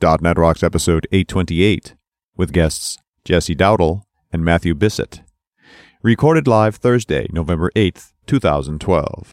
.NET 0.00 0.38
Rocks 0.38 0.62
episode 0.62 1.08
828 1.10 1.96
with 2.36 2.52
guests 2.52 2.98
Jesse 3.24 3.56
Dowdle 3.56 4.02
and 4.32 4.44
Mathew 4.44 4.74
Bissett. 4.74 5.22
Recorded 6.02 6.46
live 6.46 6.76
Thursday, 6.76 7.26
November 7.32 7.72
8th, 7.74 8.12
2012. 8.26 9.32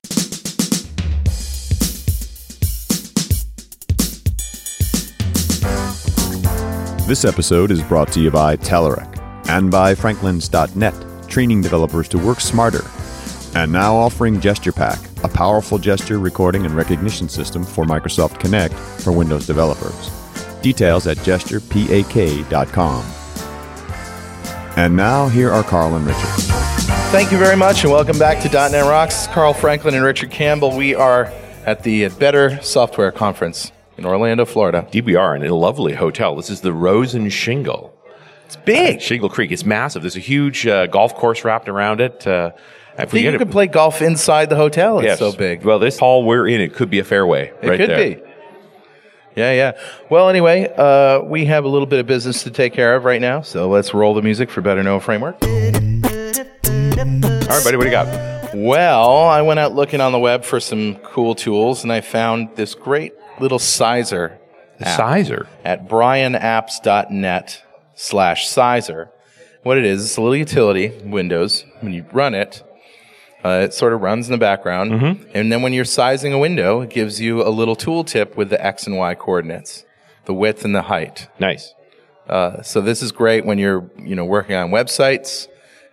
This 7.07 7.23
episode 7.23 7.69
is 7.69 7.83
brought 7.83 8.11
to 8.13 8.19
you 8.19 8.31
by 8.31 8.57
Telerik 8.57 9.19
and 9.47 9.69
by 9.69 9.93
Franklins.net, 9.93 11.29
training 11.29 11.61
developers 11.61 12.07
to 12.09 12.17
work 12.17 12.39
smarter. 12.39 12.83
And 13.53 13.71
now 13.71 13.95
offering 13.95 14.41
GesturePak, 14.41 15.23
a 15.23 15.27
powerful 15.27 15.77
gesture 15.77 16.17
recording 16.17 16.65
and 16.65 16.75
recognition 16.75 17.29
system 17.29 17.63
for 17.63 17.85
Microsoft 17.85 18.39
Kinect 18.39 18.73
for 19.03 19.11
Windows 19.11 19.45
developers. 19.45 20.24
Details 20.65 21.05
at 21.05 21.17
gesturepak.com. 21.17 23.05
And 24.75 24.95
now, 24.95 25.27
here 25.27 25.51
are 25.51 25.61
Carl 25.61 25.95
and 25.95 26.03
Richard. 26.03 26.21
Thank 27.11 27.31
you 27.31 27.37
very 27.37 27.55
much, 27.55 27.83
and 27.83 27.93
welcome 27.93 28.17
back 28.17 28.41
to 28.41 28.49
.NET 28.49 28.83
Rocks. 28.83 29.27
Carl 29.27 29.53
Franklin 29.53 29.93
and 29.93 30.03
Richard 30.03 30.31
Campbell. 30.31 30.75
We 30.75 30.95
are 30.95 31.31
at 31.67 31.83
the 31.83 32.09
Better 32.09 32.59
Software 32.63 33.11
Conference 33.11 33.71
in 33.95 34.07
Orlando, 34.07 34.43
Florida. 34.43 34.87
DBR 34.91 35.35
in 35.35 35.45
a 35.45 35.53
lovely 35.53 35.93
hotel. 35.93 36.35
This 36.35 36.49
is 36.49 36.61
the 36.61 36.73
Rosen 36.73 37.29
Shingle. 37.29 37.95
It's 38.47 38.55
big. 38.55 39.01
Shingle 39.01 39.29
Creek. 39.29 39.51
It's 39.51 39.65
massive. 39.65 40.01
There's 40.01 40.15
a 40.15 40.19
huge 40.19 40.65
uh, 40.65 40.87
golf 40.87 41.13
course 41.13 41.45
wrapped 41.45 41.69
around 41.69 42.01
it. 42.01 42.25
Uh, 42.25 42.53
I 42.97 43.05
think 43.05 43.23
you 43.31 43.37
could 43.37 43.51
play 43.51 43.67
golf 43.67 44.01
inside 44.01 44.49
the 44.49 44.55
hotel. 44.55 44.97
It's 44.97 45.05
yes. 45.05 45.19
so 45.19 45.31
big. 45.31 45.63
Well, 45.63 45.77
this 45.77 45.99
hall 45.99 46.25
we're 46.25 46.47
in, 46.47 46.59
it 46.59 46.73
could 46.73 46.89
be 46.89 46.97
a 46.97 47.03
fairway. 47.03 47.53
It 47.61 47.69
right 47.69 47.77
could 47.77 47.89
there. 47.91 48.15
be. 48.15 48.21
Yeah, 49.35 49.51
yeah. 49.51 49.77
Well, 50.09 50.29
anyway, 50.29 50.71
uh, 50.77 51.21
we 51.21 51.45
have 51.45 51.65
a 51.65 51.67
little 51.67 51.85
bit 51.85 51.99
of 51.99 52.07
business 52.07 52.43
to 52.43 52.51
take 52.51 52.73
care 52.73 52.95
of 52.95 53.03
right 53.03 53.19
now, 53.19 53.41
so 53.41 53.67
let's 53.69 53.93
roll 53.93 54.13
the 54.13 54.21
music 54.21 54.49
for 54.49 54.61
Better 54.61 54.81
Know 54.81 54.99
Framework. 54.99 55.35
All 55.43 55.49
right, 57.51 57.63
buddy, 57.63 57.77
what 57.77 57.83
do 57.83 57.85
you 57.85 57.91
got? 57.91 58.55
Well, 58.55 59.25
I 59.25 59.41
went 59.41 59.59
out 59.59 59.73
looking 59.75 59.99
on 59.99 60.13
the 60.13 60.19
web 60.19 60.45
for 60.45 60.59
some 60.59 60.95
cool 60.97 61.35
tools, 61.35 61.83
and 61.83 61.91
I 61.91 62.01
found 62.01 62.55
this 62.55 62.73
great 62.73 63.13
little 63.39 63.59
sizer 63.59 64.39
sizer. 64.79 65.47
at 65.63 65.87
brianapps.net 65.87 67.63
slash 67.93 68.47
sizer. 68.47 69.11
What 69.63 69.77
it 69.77 69.85
is, 69.85 70.05
it's 70.05 70.17
a 70.17 70.21
little 70.21 70.35
utility, 70.35 70.89
Windows. 71.03 71.65
When 71.81 71.91
you 71.91 72.05
run 72.11 72.33
it, 72.33 72.63
uh, 73.45 73.61
it 73.65 73.73
sort 73.73 73.93
of 73.93 74.01
runs 74.01 74.27
in 74.27 74.31
the 74.31 74.37
background. 74.49 74.91
Mm-hmm. 74.91 75.29
And 75.35 75.51
then 75.51 75.61
when 75.61 75.71
you're 75.73 75.85
sizing 75.85 76.33
a 76.33 76.39
window, 76.39 76.81
it 76.81 76.89
gives 76.89 77.21
you 77.21 77.41
a 77.47 77.51
little 77.59 77.75
tooltip 77.75 78.35
with 78.35 78.49
the 78.49 78.59
X 78.65 78.87
and 78.87 78.97
Y 78.97 79.13
coordinates, 79.15 79.85
the 80.25 80.33
width 80.33 80.65
and 80.65 80.73
the 80.75 80.83
height. 80.83 81.29
Nice. 81.39 81.73
Uh, 82.27 82.61
so 82.63 82.81
this 82.81 83.03
is 83.03 83.11
great 83.11 83.45
when 83.45 83.59
you're, 83.59 83.89
you 83.99 84.15
know, 84.15 84.25
working 84.25 84.55
on 84.55 84.71
websites. 84.71 85.47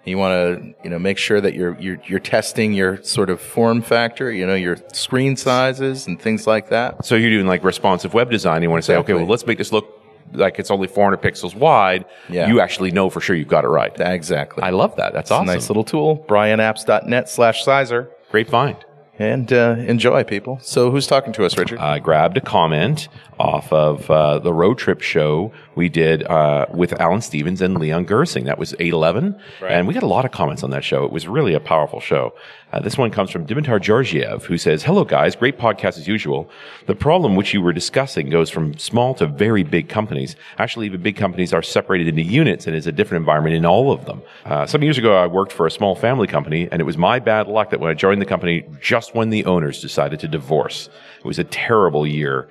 You 0.04 0.18
want 0.18 0.32
to, 0.32 0.74
you 0.82 0.90
know, 0.90 0.98
make 0.98 1.16
sure 1.18 1.40
that 1.40 1.54
you're, 1.54 1.78
you're 1.78 1.98
you're 2.06 2.18
testing 2.18 2.72
your 2.72 3.00
sort 3.04 3.30
of 3.30 3.40
form 3.40 3.82
factor, 3.82 4.32
you 4.32 4.44
know, 4.46 4.54
your 4.54 4.76
screen 4.92 5.36
sizes 5.36 6.08
and 6.08 6.20
things 6.20 6.44
like 6.46 6.70
that. 6.70 7.04
So 7.06 7.14
you're 7.14 7.30
doing 7.30 7.46
like 7.46 7.62
responsive 7.62 8.12
web 8.12 8.28
design. 8.30 8.62
You 8.64 8.70
want 8.70 8.82
to 8.82 8.86
say, 8.86 8.94
Exactly. 8.94 9.14
okay, 9.14 9.22
well, 9.22 9.30
let's 9.30 9.46
make 9.46 9.58
this 9.58 9.70
look 9.70 10.01
like 10.32 10.58
it's 10.58 10.70
only 10.70 10.88
400 10.88 11.20
pixels 11.22 11.54
wide. 11.54 12.04
Yeah. 12.28 12.48
You 12.48 12.60
actually 12.60 12.90
know 12.90 13.10
for 13.10 13.20
sure 13.20 13.36
you've 13.36 13.48
got 13.48 13.64
it 13.64 13.68
right. 13.68 13.92
Exactly. 14.00 14.62
I 14.62 14.70
love 14.70 14.96
that. 14.96 15.12
That's 15.12 15.26
It's 15.26 15.30
a 15.30 15.34
awesome. 15.34 15.46
nice 15.46 15.68
little 15.70 15.84
tool. 15.84 16.24
brianapps.net 16.28 17.28
slash 17.28 17.64
sizer. 17.64 18.10
Great 18.30 18.48
find. 18.48 18.76
And 19.18 19.52
uh, 19.52 19.76
enjoy, 19.78 20.24
people. 20.24 20.58
So, 20.62 20.90
who's 20.90 21.06
talking 21.06 21.34
to 21.34 21.44
us, 21.44 21.56
Richard? 21.58 21.78
I 21.78 21.98
grabbed 21.98 22.38
a 22.38 22.40
comment 22.40 23.08
off 23.38 23.70
of 23.72 24.10
uh, 24.10 24.38
the 24.38 24.52
road 24.54 24.78
trip 24.78 25.02
show 25.02 25.52
we 25.74 25.88
did 25.88 26.22
uh, 26.24 26.66
with 26.72 26.92
Alan 27.00 27.20
Stevens 27.20 27.62
and 27.62 27.78
Leon 27.78 28.06
Gersing. 28.06 28.44
That 28.44 28.58
was 28.58 28.74
811. 28.74 29.36
And 29.72 29.88
we 29.88 29.94
got 29.94 30.02
a 30.02 30.06
lot 30.06 30.24
of 30.24 30.30
comments 30.30 30.62
on 30.62 30.70
that 30.70 30.84
show. 30.84 31.04
It 31.04 31.12
was 31.12 31.26
really 31.26 31.54
a 31.54 31.60
powerful 31.60 32.00
show. 32.00 32.34
Uh, 32.72 32.80
this 32.80 32.96
one 32.96 33.10
comes 33.10 33.30
from 33.30 33.46
Dimitar 33.46 33.80
Georgiev, 33.80 34.44
who 34.46 34.56
says, 34.56 34.82
Hello, 34.82 35.04
guys. 35.04 35.36
Great 35.36 35.58
podcast 35.58 35.98
as 35.98 36.08
usual. 36.08 36.48
The 36.86 36.94
problem 36.94 37.36
which 37.36 37.52
you 37.52 37.60
were 37.60 37.72
discussing 37.72 38.30
goes 38.30 38.48
from 38.48 38.76
small 38.78 39.14
to 39.16 39.26
very 39.26 39.62
big 39.62 39.88
companies. 39.88 40.36
Actually, 40.58 40.86
even 40.86 41.02
big 41.02 41.16
companies 41.16 41.52
are 41.52 41.62
separated 41.62 42.08
into 42.08 42.22
units 42.22 42.66
and 42.66 42.74
it's 42.74 42.86
a 42.86 42.92
different 42.92 43.20
environment 43.20 43.54
in 43.54 43.66
all 43.66 43.92
of 43.92 44.06
them. 44.06 44.22
Uh, 44.44 44.66
some 44.66 44.82
years 44.82 44.98
ago, 44.98 45.16
I 45.16 45.26
worked 45.26 45.52
for 45.52 45.66
a 45.66 45.70
small 45.70 45.94
family 45.94 46.26
company, 46.26 46.68
and 46.70 46.80
it 46.80 46.84
was 46.84 46.96
my 46.96 47.18
bad 47.18 47.46
luck 47.46 47.70
that 47.70 47.80
when 47.80 47.90
I 47.90 47.94
joined 47.94 48.20
the 48.20 48.26
company, 48.26 48.64
just 48.80 49.14
when 49.14 49.30
the 49.30 49.44
owners 49.44 49.80
decided 49.80 50.20
to 50.20 50.28
divorce, 50.28 50.88
it 51.18 51.24
was 51.24 51.38
a 51.38 51.44
terrible 51.44 52.06
year. 52.06 52.48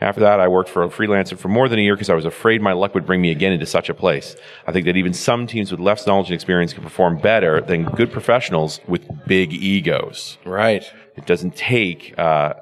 After 0.00 0.20
that, 0.20 0.40
I 0.40 0.48
worked 0.48 0.68
for 0.68 0.82
a 0.82 0.88
freelancer 0.88 1.38
for 1.38 1.48
more 1.48 1.68
than 1.68 1.78
a 1.78 1.82
year 1.82 1.94
because 1.94 2.10
I 2.10 2.14
was 2.14 2.26
afraid 2.26 2.60
my 2.60 2.74
luck 2.74 2.94
would 2.94 3.06
bring 3.06 3.22
me 3.22 3.30
again 3.30 3.52
into 3.52 3.64
such 3.64 3.88
a 3.88 3.94
place. 3.94 4.36
I 4.66 4.72
think 4.72 4.84
that 4.84 4.96
even 4.96 5.14
some 5.14 5.46
teams 5.46 5.70
with 5.70 5.80
less 5.80 6.06
knowledge 6.06 6.26
and 6.26 6.34
experience 6.34 6.74
can 6.74 6.82
perform 6.82 7.18
better 7.18 7.62
than 7.62 7.84
good 7.84 8.12
professionals 8.12 8.80
with 8.86 9.08
big 9.26 9.52
egos. 9.52 10.38
right. 10.44 10.84
It 11.16 11.24
doesn't 11.24 11.56
take, 11.56 12.12
uh, 12.18 12.52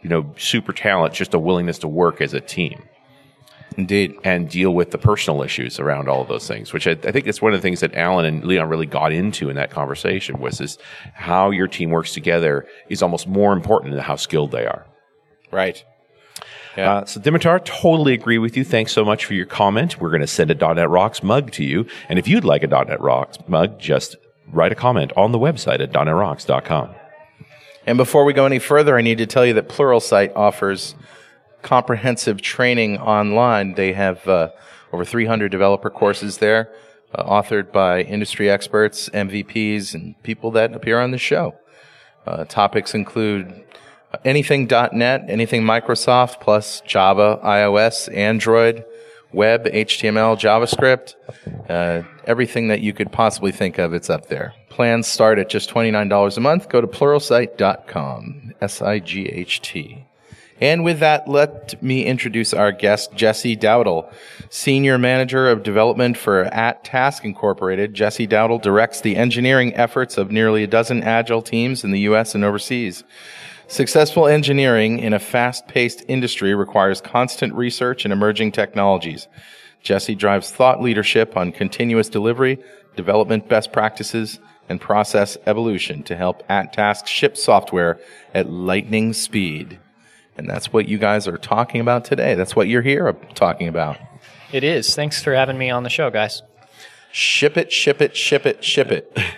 you 0.00 0.08
know, 0.08 0.32
super 0.38 0.72
talent, 0.72 1.12
just 1.12 1.34
a 1.34 1.40
willingness 1.40 1.78
to 1.78 1.88
work 1.88 2.20
as 2.20 2.32
a 2.32 2.40
team 2.40 2.84
Indeed. 3.76 4.16
and 4.22 4.48
deal 4.48 4.72
with 4.72 4.92
the 4.92 4.98
personal 4.98 5.42
issues 5.42 5.80
around 5.80 6.08
all 6.08 6.22
of 6.22 6.28
those 6.28 6.46
things, 6.46 6.72
which 6.72 6.86
I, 6.86 6.92
I 6.92 7.10
think 7.10 7.24
that's 7.24 7.42
one 7.42 7.52
of 7.52 7.58
the 7.58 7.62
things 7.62 7.80
that 7.80 7.94
Alan 7.94 8.24
and 8.26 8.44
Leon 8.44 8.68
really 8.68 8.86
got 8.86 9.12
into 9.12 9.50
in 9.50 9.56
that 9.56 9.70
conversation 9.72 10.38
was 10.38 10.60
is 10.60 10.78
how 11.14 11.50
your 11.50 11.66
team 11.66 11.90
works 11.90 12.12
together 12.12 12.64
is 12.88 13.02
almost 13.02 13.26
more 13.26 13.52
important 13.52 13.92
than 13.92 14.04
how 14.04 14.14
skilled 14.14 14.52
they 14.52 14.66
are. 14.66 14.86
Right. 15.50 15.84
Yeah. 16.76 16.92
Uh, 16.92 17.04
so 17.04 17.20
Dimitar, 17.20 17.64
totally 17.64 18.14
agree 18.14 18.38
with 18.38 18.56
you. 18.56 18.64
Thanks 18.64 18.92
so 18.92 19.04
much 19.04 19.24
for 19.24 19.34
your 19.34 19.46
comment. 19.46 20.00
We're 20.00 20.10
going 20.10 20.20
to 20.22 20.26
send 20.26 20.50
a 20.50 20.74
.NET 20.74 20.90
Rocks 20.90 21.22
mug 21.22 21.52
to 21.52 21.64
you. 21.64 21.86
And 22.08 22.18
if 22.18 22.26
you'd 22.26 22.44
like 22.44 22.62
a 22.62 22.66
.NET 22.66 23.00
Rocks 23.00 23.38
mug, 23.46 23.78
just 23.78 24.16
write 24.48 24.72
a 24.72 24.74
comment 24.74 25.12
on 25.16 25.32
the 25.32 25.38
website 25.38 25.80
at 25.80 25.92
.NETRocks.com. 25.92 26.94
And 27.86 27.98
before 27.98 28.24
we 28.24 28.32
go 28.32 28.46
any 28.46 28.58
further, 28.58 28.96
I 28.96 29.02
need 29.02 29.18
to 29.18 29.26
tell 29.26 29.44
you 29.44 29.52
that 29.54 29.68
Pluralsight 29.68 30.34
offers 30.34 30.94
comprehensive 31.62 32.40
training 32.40 32.98
online. 32.98 33.74
They 33.74 33.92
have 33.92 34.26
uh, 34.26 34.50
over 34.92 35.04
300 35.04 35.50
developer 35.50 35.90
courses 35.90 36.38
there, 36.38 36.72
uh, 37.14 37.24
authored 37.24 37.72
by 37.72 38.02
industry 38.02 38.48
experts, 38.48 39.08
MVPs, 39.10 39.94
and 39.94 40.20
people 40.22 40.50
that 40.52 40.72
appear 40.72 41.00
on 41.00 41.10
the 41.10 41.18
show. 41.18 41.56
Uh, 42.26 42.44
topics 42.44 42.94
include 42.94 43.63
anything 44.24 44.66
.NET, 44.66 45.24
anything 45.28 45.62
Microsoft, 45.62 46.40
plus 46.40 46.80
Java, 46.82 47.40
iOS, 47.44 48.14
Android, 48.14 48.84
web, 49.32 49.64
HTML, 49.64 50.38
JavaScript, 50.38 51.14
uh, 51.68 52.06
everything 52.26 52.68
that 52.68 52.80
you 52.80 52.92
could 52.92 53.12
possibly 53.12 53.52
think 53.52 53.78
of, 53.78 53.92
it's 53.92 54.10
up 54.10 54.28
there. 54.28 54.54
Plans 54.70 55.06
start 55.06 55.38
at 55.38 55.48
just 55.48 55.70
$29 55.70 56.36
a 56.36 56.40
month. 56.40 56.68
Go 56.68 56.80
to 56.80 56.86
pluralsight.com, 56.86 58.54
S-I-G-H-T. 58.60 60.06
And 60.60 60.84
with 60.84 61.00
that, 61.00 61.28
let 61.28 61.82
me 61.82 62.04
introduce 62.04 62.54
our 62.54 62.70
guest, 62.70 63.12
Jesse 63.14 63.56
Dowdle, 63.56 64.12
Senior 64.48 64.98
Manager 64.98 65.48
of 65.48 65.64
Development 65.64 66.16
for 66.16 66.44
AtTask 66.44 67.24
Incorporated. 67.24 67.92
Jesse 67.92 68.28
Dowdle 68.28 68.62
directs 68.62 69.00
the 69.00 69.16
engineering 69.16 69.74
efforts 69.74 70.16
of 70.16 70.30
nearly 70.30 70.62
a 70.62 70.68
dozen 70.68 71.02
agile 71.02 71.42
teams 71.42 71.82
in 71.82 71.90
the 71.90 72.00
U.S. 72.00 72.36
and 72.36 72.44
overseas. 72.44 73.02
Successful 73.74 74.28
engineering 74.28 75.00
in 75.00 75.12
a 75.12 75.18
fast-paced 75.18 76.04
industry 76.06 76.54
requires 76.54 77.00
constant 77.00 77.52
research 77.54 78.04
and 78.04 78.12
emerging 78.12 78.52
technologies. 78.52 79.26
Jesse 79.82 80.14
drives 80.14 80.52
thought 80.52 80.80
leadership 80.80 81.36
on 81.36 81.50
continuous 81.50 82.08
delivery, 82.08 82.62
development 82.94 83.48
best 83.48 83.72
practices, 83.72 84.38
and 84.68 84.80
process 84.80 85.36
evolution 85.46 86.04
to 86.04 86.14
help 86.14 86.46
AtTask 86.46 87.08
ship 87.08 87.36
software 87.36 87.98
at 88.32 88.48
lightning 88.48 89.12
speed. 89.12 89.80
And 90.38 90.48
that's 90.48 90.72
what 90.72 90.86
you 90.86 90.96
guys 90.96 91.26
are 91.26 91.36
talking 91.36 91.80
about 91.80 92.04
today. 92.04 92.36
That's 92.36 92.54
what 92.54 92.68
you're 92.68 92.80
here 92.80 93.12
talking 93.34 93.66
about. 93.66 93.98
It 94.52 94.62
is. 94.62 94.94
Thanks 94.94 95.20
for 95.20 95.34
having 95.34 95.58
me 95.58 95.68
on 95.70 95.82
the 95.82 95.90
show, 95.90 96.10
guys. 96.10 96.42
Ship 97.10 97.56
it, 97.56 97.72
ship 97.72 98.00
it, 98.00 98.16
ship 98.16 98.46
it, 98.46 98.62
ship 98.62 98.92
it. 98.92 99.18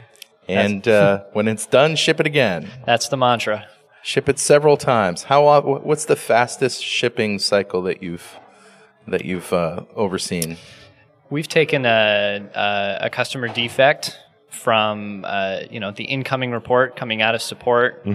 And 0.49 0.87
uh, 0.87 1.25
when 1.33 1.49
it's 1.49 1.67
done, 1.67 1.97
ship 1.97 2.21
it 2.21 2.27
again. 2.27 2.71
That's 2.85 3.09
the 3.09 3.17
mantra. 3.17 3.67
Ship 4.07 4.29
it 4.29 4.39
several 4.39 4.77
times. 4.77 5.25
How? 5.25 5.49
o- 5.49 5.81
What's 5.83 6.05
the 6.05 6.15
fastest 6.15 6.81
shipping 6.85 7.41
cycle 7.41 7.83
that 7.83 8.05
you've 8.05 8.39
that 9.09 9.25
you've 9.25 9.53
uh, 9.53 9.81
overseen? 9.97 10.59
We've 11.29 11.49
taken 11.49 11.85
a, 11.85 12.49
a, 12.55 13.07
a 13.07 13.11
customer 13.11 13.49
defect 13.49 14.17
from 14.49 15.25
uh, 15.27 15.63
you 15.73 15.81
know 15.81 15.91
the 15.91 16.05
incoming 16.05 16.53
report 16.53 16.95
coming 16.95 17.21
out 17.21 17.35
of 17.35 17.43
support, 17.43 18.07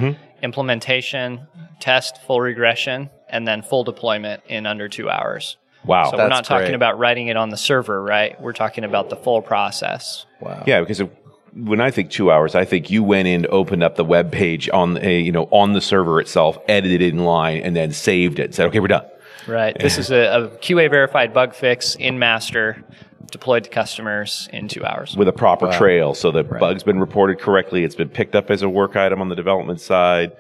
implementation, 0.41 1.45
test, 1.81 2.21
full 2.21 2.39
regression, 2.39 3.09
and 3.27 3.45
then 3.45 3.61
full 3.61 3.83
deployment 3.83 4.43
in 4.47 4.65
under 4.65 4.88
two 4.88 5.09
hours. 5.09 5.57
Wow. 5.83 6.09
So 6.09 6.15
we're 6.15 6.29
not 6.29 6.45
talking 6.45 6.67
great. 6.67 6.75
about 6.75 6.99
writing 6.99 7.27
it 7.27 7.35
on 7.35 7.49
the 7.49 7.57
server, 7.57 8.01
right? 8.01 8.39
We're 8.39 8.53
talking 8.53 8.85
about 8.85 9.09
the 9.09 9.17
full 9.17 9.41
process. 9.41 10.25
Wow. 10.39 10.63
Yeah, 10.65 10.79
because 10.79 11.01
it, 11.01 11.13
when 11.53 11.81
I 11.81 11.92
think 11.92 12.12
two 12.12 12.31
hours, 12.31 12.56
I 12.56 12.65
think 12.65 12.89
you 12.89 13.03
went 13.03 13.27
in, 13.27 13.45
opened 13.50 13.83
up 13.83 13.95
the 13.95 14.06
web 14.06 14.31
page 14.31 14.69
on 14.71 14.98
a, 14.98 15.19
you 15.19 15.31
know 15.31 15.48
on 15.51 15.74
the 15.74 15.81
server 15.81 16.19
itself, 16.21 16.57
edited 16.68 17.01
it 17.01 17.13
in 17.13 17.19
line, 17.25 17.62
and 17.62 17.75
then 17.75 17.92
saved 17.92 18.39
it. 18.39 18.45
and 18.45 18.56
Said, 18.56 18.68
okay, 18.68 18.80
we're 18.80 18.88
done. 18.88 19.06
Right. 19.48 19.77
This 19.77 19.98
is 19.98 20.12
a, 20.12 20.44
a 20.44 20.48
QA 20.59 20.89
verified 20.89 21.33
bug 21.33 21.53
fix 21.56 21.95
in 21.95 22.19
master, 22.19 22.83
deployed 23.31 23.63
to 23.63 23.69
customers 23.69 24.48
in 24.53 24.68
two 24.68 24.86
hours. 24.86 25.15
with 25.18 25.27
a 25.27 25.33
proper 25.33 25.71
trail. 25.71 26.13
So 26.13 26.31
the 26.31 26.44
bug's 26.44 26.83
been 26.83 27.00
reported 27.00 27.39
correctly. 27.39 27.83
It's 27.83 27.95
been 27.95 28.09
picked 28.09 28.36
up 28.36 28.51
as 28.51 28.62
a 28.62 28.69
work 28.69 28.95
item 28.95 29.19
on 29.19 29.30
the 29.30 29.36
development 29.36 29.81
side. 29.81 30.33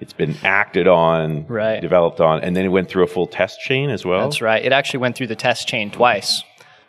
It's 0.00 0.12
been 0.12 0.36
acted 0.44 0.86
on, 0.86 1.46
Right. 1.46 1.80
developed 1.80 2.20
on, 2.20 2.40
and 2.42 2.54
then 2.56 2.64
it 2.64 2.68
went 2.68 2.88
through 2.88 3.04
a 3.04 3.08
full 3.08 3.26
test 3.26 3.60
chain 3.60 3.90
as 3.90 4.04
well. 4.04 4.22
That's 4.22 4.40
right. 4.42 4.64
It 4.64 4.72
actually 4.72 5.00
went 5.00 5.16
through 5.16 5.26
the 5.28 5.36
test 5.36 5.66
chain 5.68 5.90
twice. 5.90 6.42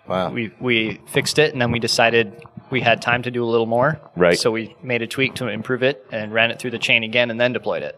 Wow. 0.08 0.32
We 0.32 0.52
we 0.60 1.00
fixed 1.08 1.38
it 1.38 1.54
and 1.54 1.62
then 1.62 1.72
we 1.72 1.78
decided 1.78 2.34
we 2.70 2.82
had 2.82 3.02
time 3.02 3.24
to 3.24 3.32
do 3.32 3.44
a 3.44 3.50
little 3.50 3.66
more. 3.66 4.00
Right. 4.16 4.38
So 4.38 4.52
we 4.52 4.76
made 4.82 5.02
a 5.02 5.08
tweak 5.08 5.36
to 5.36 5.48
improve 5.48 5.84
it 5.84 6.06
and 6.12 6.34
ran 6.34 6.52
it 6.52 6.60
through 6.60 6.72
the 6.72 6.80
chain 6.80 7.04
again 7.04 7.32
and 7.32 7.40
then 7.40 7.54
deployed 7.54 7.84
it. 7.84 7.98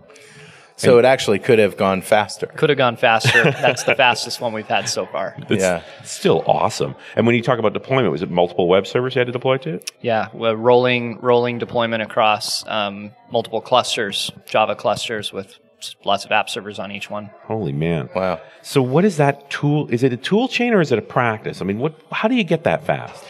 so 0.77 0.97
it 0.97 1.05
actually 1.05 1.37
could 1.37 1.59
have 1.59 1.77
gone 1.77 2.01
faster. 2.01 2.47
Could 2.47 2.69
have 2.69 2.77
gone 2.77 2.95
faster. 2.95 3.43
That's 3.43 3.83
the 3.83 3.93
fastest 3.95 4.41
one 4.41 4.51
we've 4.51 4.65
had 4.67 4.89
so 4.89 5.05
far. 5.05 5.35
It's 5.49 5.61
Yeah. 5.61 5.83
still 6.03 6.43
awesome. 6.47 6.95
And 7.15 7.27
when 7.27 7.35
you 7.35 7.43
talk 7.43 7.59
about 7.59 7.73
deployment, 7.73 8.11
was 8.11 8.23
it 8.23 8.31
multiple 8.31 8.67
web 8.67 8.87
servers 8.87 9.13
you 9.13 9.19
had 9.19 9.27
to 9.27 9.31
deploy 9.31 9.57
to? 9.57 9.79
Yeah, 10.01 10.29
well, 10.33 10.55
rolling 10.55 11.19
rolling 11.21 11.59
deployment 11.59 12.01
across 12.01 12.65
um, 12.67 13.11
multiple 13.31 13.61
clusters, 13.61 14.31
Java 14.47 14.75
clusters 14.75 15.31
with 15.31 15.59
lots 16.03 16.25
of 16.25 16.31
app 16.31 16.49
servers 16.49 16.79
on 16.79 16.91
each 16.91 17.09
one. 17.11 17.29
Holy 17.43 17.71
man! 17.73 18.09
Wow. 18.15 18.39
So 18.63 18.81
what 18.81 19.05
is 19.05 19.17
that 19.17 19.49
tool? 19.51 19.87
Is 19.89 20.01
it 20.03 20.13
a 20.13 20.17
tool 20.17 20.47
chain 20.47 20.73
or 20.73 20.81
is 20.81 20.91
it 20.91 20.97
a 20.97 21.01
practice? 21.03 21.61
I 21.61 21.65
mean, 21.65 21.77
what? 21.79 21.93
How 22.11 22.27
do 22.27 22.33
you 22.35 22.43
get 22.43 22.63
that 22.63 22.85
fast? 22.85 23.23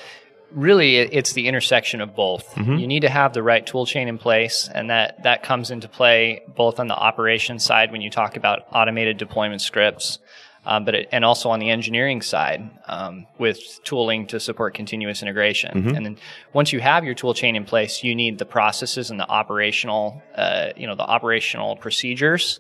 Really 0.54 0.98
it's 0.98 1.34
the 1.34 1.48
intersection 1.48 2.02
of 2.02 2.16
both 2.16 2.54
Mm-hmm. 2.56 2.76
you 2.78 2.88
need 2.88 3.00
to 3.02 3.10
have 3.10 3.34
the 3.34 3.42
right 3.44 3.66
tool 3.66 3.86
chain 3.86 4.08
in 4.08 4.18
place 4.18 4.70
and 4.74 4.90
that 4.90 5.24
that 5.24 5.44
comes 5.44 5.72
into 5.72 5.88
play 5.88 6.42
both 6.56 6.80
on 6.80 6.88
the 6.88 6.96
operations 6.96 7.64
side 7.64 7.92
when 7.92 8.02
you 8.02 8.10
talk 8.10 8.36
about 8.38 8.64
automated 8.74 9.18
deployment 9.18 9.62
scripts 9.62 10.20
um, 10.64 10.86
but 10.86 10.94
it, 10.94 11.10
and 11.12 11.26
also 11.26 11.50
on 11.50 11.60
the 11.60 11.70
engineering 11.72 12.22
side 12.22 12.70
um, 12.88 13.26
with 13.40 13.80
tooling 13.84 14.28
to 14.28 14.40
support 14.40 14.74
continuous 14.74 15.22
integration 15.22 15.72
Mm-hmm. 15.74 15.96
and 15.96 16.06
then 16.06 16.18
once 16.54 16.72
you 16.74 16.80
have 16.82 17.04
your 17.06 17.16
tool 17.16 17.34
chain 17.34 17.56
in 17.56 17.64
place 17.66 18.04
you 18.04 18.14
need 18.16 18.38
the 18.38 18.46
processes 18.46 19.10
and 19.12 19.20
the 19.20 19.28
operational 19.30 20.22
uh, 20.36 20.70
you 20.76 20.86
know 20.88 20.96
the 20.96 21.04
operational 21.06 21.78
procedures 21.78 22.60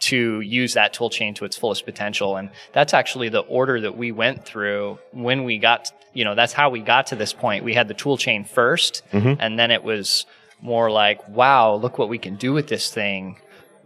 to 0.00 0.40
use 0.40 0.74
that 0.74 0.92
tool 0.92 1.10
chain 1.10 1.34
to 1.34 1.44
its 1.44 1.56
fullest 1.56 1.84
potential. 1.84 2.36
And 2.36 2.50
that's 2.72 2.92
actually 2.92 3.28
the 3.28 3.40
order 3.40 3.80
that 3.80 3.96
we 3.96 4.10
went 4.12 4.44
through 4.44 4.98
when 5.12 5.44
we 5.44 5.58
got, 5.58 5.92
you 6.12 6.24
know, 6.24 6.34
that's 6.34 6.52
how 6.52 6.70
we 6.70 6.80
got 6.80 7.06
to 7.08 7.16
this 7.16 7.32
point. 7.32 7.64
We 7.64 7.74
had 7.74 7.88
the 7.88 7.94
tool 7.94 8.16
chain 8.16 8.44
1st 8.44 9.02
and 9.40 9.58
then 9.58 9.70
it 9.70 9.84
was 9.84 10.26
more 10.60 10.90
like, 10.90 11.26
wow, 11.28 11.74
look 11.74 11.98
what 11.98 12.08
we 12.08 12.18
can 12.18 12.36
do 12.36 12.52
with 12.52 12.68
this 12.68 12.92
thing. 12.92 13.36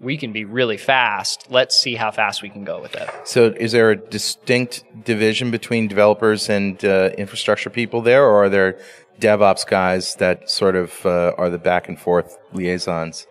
We 0.00 0.18
can 0.18 0.32
be 0.32 0.44
really 0.44 0.76
fast. 0.76 1.50
Let's 1.50 1.74
see 1.74 1.94
how 1.94 2.10
fast 2.10 2.42
we 2.42 2.50
can 2.50 2.64
go 2.64 2.80
with 2.80 2.94
it. 2.94 3.08
So 3.24 3.46
is 3.46 3.72
there 3.72 3.90
a 3.90 3.96
distinct 3.96 4.84
division 5.04 5.50
between 5.50 5.88
developers 5.88 6.50
and 6.50 6.82
uh, 6.84 7.10
infrastructure 7.16 7.70
people 7.70 8.02
there, 8.02 8.24
or 8.24 8.44
are 8.44 8.48
there 8.50 8.78
DevOps 9.20 9.66
guys 9.66 10.14
that 10.16 10.50
sort 10.50 10.76
of 10.76 11.04
uh, 11.06 11.32
are 11.38 11.48
the 11.48 11.58
back 11.58 11.88
and 11.88 11.98
forth 11.98 12.36
liaisons? 12.52 13.26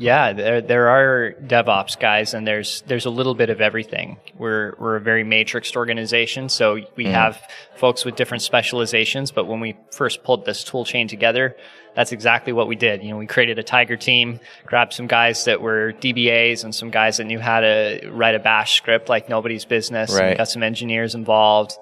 Yeah, 0.00 0.32
there 0.32 0.62
there 0.62 0.88
are 0.88 1.34
DevOps 1.42 2.00
guys, 2.00 2.32
and 2.32 2.46
there's 2.46 2.82
there's 2.86 3.04
a 3.04 3.10
little 3.10 3.34
bit 3.34 3.50
of 3.50 3.60
everything. 3.60 4.16
We're 4.38 4.74
we're 4.78 4.96
a 4.96 5.00
very 5.00 5.24
matrixed 5.24 5.76
organization, 5.76 6.48
so 6.48 6.80
we 6.96 7.04
hmm. 7.04 7.10
have 7.10 7.38
folks 7.76 8.06
with 8.06 8.16
different 8.16 8.42
specializations. 8.42 9.30
But 9.30 9.44
when 9.44 9.60
we 9.60 9.76
first 9.92 10.24
pulled 10.24 10.46
this 10.46 10.64
tool 10.64 10.86
chain 10.86 11.06
together, 11.06 11.54
that's 11.94 12.12
exactly 12.12 12.54
what 12.54 12.66
we 12.66 12.76
did. 12.76 13.02
You 13.04 13.10
know, 13.10 13.18
we 13.18 13.26
created 13.26 13.58
a 13.58 13.62
Tiger 13.62 13.98
team, 13.98 14.40
grabbed 14.64 14.94
some 14.94 15.06
guys 15.06 15.44
that 15.44 15.60
were 15.60 15.92
DBAs 15.92 16.64
and 16.64 16.74
some 16.74 16.88
guys 16.88 17.18
that 17.18 17.24
knew 17.24 17.38
how 17.38 17.60
to 17.60 18.08
write 18.10 18.34
a 18.34 18.38
Bash 18.38 18.78
script 18.78 19.10
like 19.10 19.28
nobody's 19.28 19.66
business, 19.66 20.14
Right. 20.14 20.28
and 20.28 20.38
got 20.38 20.48
some 20.48 20.62
engineers 20.62 21.14
involved, 21.14 21.76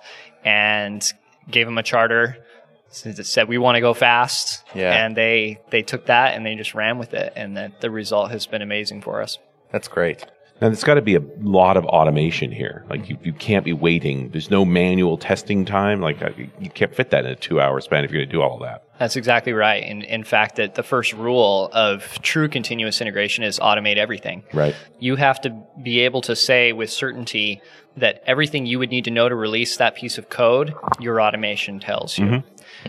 and 0.44 1.12
gave 1.48 1.66
them 1.66 1.78
a 1.78 1.84
charter. 1.84 2.36
Since 2.90 3.18
it 3.18 3.24
said 3.24 3.48
we 3.48 3.58
want 3.58 3.76
to 3.76 3.80
go 3.80 3.92
fast, 3.94 4.64
Yeah. 4.74 4.92
and 5.04 5.16
they 5.16 5.60
they 5.70 5.82
took 5.82 6.06
that 6.06 6.34
and 6.34 6.44
they 6.46 6.54
just 6.54 6.74
ran 6.74 6.98
with 6.98 7.12
it, 7.14 7.32
and 7.36 7.56
the, 7.56 7.72
the 7.80 7.90
result 7.90 8.30
has 8.30 8.46
been 8.46 8.62
amazing 8.62 9.02
for 9.02 9.20
us. 9.22 9.38
That's 9.72 9.88
great. 9.88 10.24
Now, 10.60 10.66
there's 10.70 10.82
got 10.82 10.94
to 10.94 11.02
be 11.02 11.14
a 11.14 11.22
lot 11.40 11.76
of 11.76 11.84
automation 11.84 12.50
here. 12.50 12.84
Like, 12.90 13.08
you, 13.08 13.16
you 13.22 13.32
can't 13.32 13.64
be 13.64 13.72
waiting. 13.72 14.30
There's 14.30 14.50
no 14.50 14.64
manual 14.64 15.16
testing 15.16 15.64
time. 15.64 16.00
Like, 16.00 16.20
uh, 16.20 16.30
you 16.36 16.68
can't 16.70 16.92
fit 16.92 17.10
that 17.10 17.24
in 17.24 17.30
a 17.30 17.36
two 17.36 17.60
hour 17.60 17.80
span 17.80 18.04
if 18.04 18.10
you're 18.10 18.22
going 18.22 18.28
to 18.28 18.32
do 18.32 18.42
all 18.42 18.54
of 18.56 18.62
that. 18.62 18.82
That's 18.98 19.14
exactly 19.14 19.52
right. 19.52 19.84
And 19.84 20.02
in 20.02 20.24
fact, 20.24 20.56
that 20.56 20.74
the 20.74 20.82
first 20.82 21.12
rule 21.12 21.70
of 21.72 22.20
true 22.22 22.48
continuous 22.48 23.00
integration 23.00 23.44
is 23.44 23.60
automate 23.60 23.98
everything. 23.98 24.42
Right. 24.52 24.74
You 24.98 25.14
have 25.14 25.40
to 25.42 25.56
be 25.80 26.00
able 26.00 26.22
to 26.22 26.34
say 26.34 26.72
with 26.72 26.90
certainty 26.90 27.62
that 27.96 28.24
everything 28.26 28.66
you 28.66 28.80
would 28.80 28.90
need 28.90 29.04
to 29.04 29.12
know 29.12 29.28
to 29.28 29.36
release 29.36 29.76
that 29.76 29.94
piece 29.94 30.18
of 30.18 30.28
code, 30.28 30.74
your 30.98 31.20
automation 31.20 31.78
tells 31.78 32.18
you. 32.18 32.42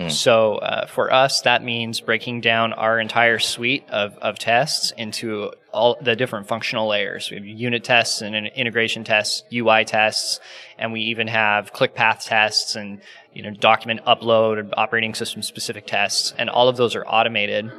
So 0.09 0.55
uh, 0.55 0.85
for 0.87 1.11
us, 1.11 1.41
that 1.41 1.63
means 1.63 1.99
breaking 1.99 2.41
down 2.41 2.73
our 2.73 2.99
entire 2.99 3.39
suite 3.39 3.83
of, 3.89 4.17
of 4.17 4.37
tests 4.37 4.91
into 4.91 5.51
all 5.71 5.97
the 6.01 6.15
different 6.15 6.47
functional 6.47 6.87
layers. 6.87 7.29
We 7.29 7.37
have 7.37 7.45
unit 7.45 7.83
tests 7.83 8.21
and 8.21 8.35
integration 8.35 9.03
tests, 9.03 9.43
UI 9.53 9.85
tests, 9.85 10.39
and 10.77 10.93
we 10.93 11.01
even 11.01 11.27
have 11.27 11.73
click 11.73 11.95
path 11.95 12.25
tests 12.25 12.75
and 12.75 13.01
you 13.33 13.43
know 13.43 13.51
document 13.51 14.05
upload 14.05 14.59
and 14.59 14.73
operating 14.77 15.13
system 15.13 15.41
specific 15.41 15.85
tests, 15.85 16.33
and 16.37 16.49
all 16.49 16.69
of 16.69 16.77
those 16.77 16.95
are 16.95 17.05
automated. 17.05 17.71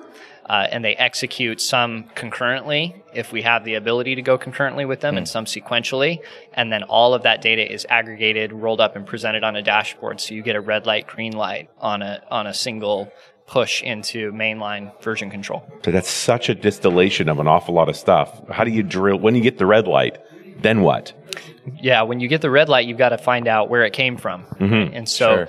Uh, 0.47 0.67
and 0.71 0.85
they 0.85 0.97
execute 0.97 1.61
some 1.61 2.05
concurrently 2.15 2.97
if 3.15 3.33
we 3.33 3.43
have 3.43 3.65
the 3.65 3.75
ability 3.75 4.17
to 4.17 4.23
go 4.23 4.37
concurrently 4.37 4.85
with 4.85 5.01
them, 5.01 5.17
and 5.17 5.29
some 5.29 5.45
sequentially. 5.45 6.21
And 6.55 6.73
then 6.73 6.83
all 6.85 7.15
of 7.15 7.23
that 7.23 7.41
data 7.41 7.73
is 7.73 7.87
aggregated, 7.89 8.53
rolled 8.53 8.81
up, 8.81 8.97
and 8.97 9.07
presented 9.07 9.45
on 9.45 9.55
a 9.57 9.63
dashboard. 9.63 10.21
So 10.21 10.35
you 10.35 10.43
get 10.43 10.57
a 10.57 10.61
red 10.61 10.87
light, 10.87 11.07
green 11.07 11.33
light 11.33 11.71
on 11.79 12.03
a 12.03 12.23
on 12.31 12.47
a 12.47 12.55
single 12.55 13.13
push 13.47 13.83
into 13.83 14.33
mainline 14.33 14.93
version 15.03 15.31
control. 15.31 15.63
So 15.85 15.91
that's 15.91 16.09
such 16.11 16.49
a 16.49 16.55
distillation 16.55 17.29
of 17.29 17.39
an 17.41 17.49
awful 17.49 17.75
lot 17.75 17.89
of 17.89 17.97
stuff. 17.97 18.49
How 18.49 18.65
do 18.65 18.71
you 18.71 18.83
drill? 18.83 19.19
When 19.19 19.35
you 19.35 19.41
get 19.41 19.59
the 19.59 19.67
red 19.67 19.87
light, 19.89 20.19
then 20.63 20.83
what? 20.83 21.13
Yeah, 21.81 22.03
when 22.03 22.21
you 22.21 22.29
get 22.29 22.41
the 22.41 22.51
red 22.51 22.69
light, 22.69 22.87
you've 22.87 22.99
got 22.99 23.11
to 23.11 23.19
find 23.19 23.47
out 23.49 23.69
where 23.71 23.85
it 23.85 23.93
came 23.93 24.17
from. 24.17 24.47
And 24.61 25.09
so, 25.09 25.35
Sure. 25.35 25.49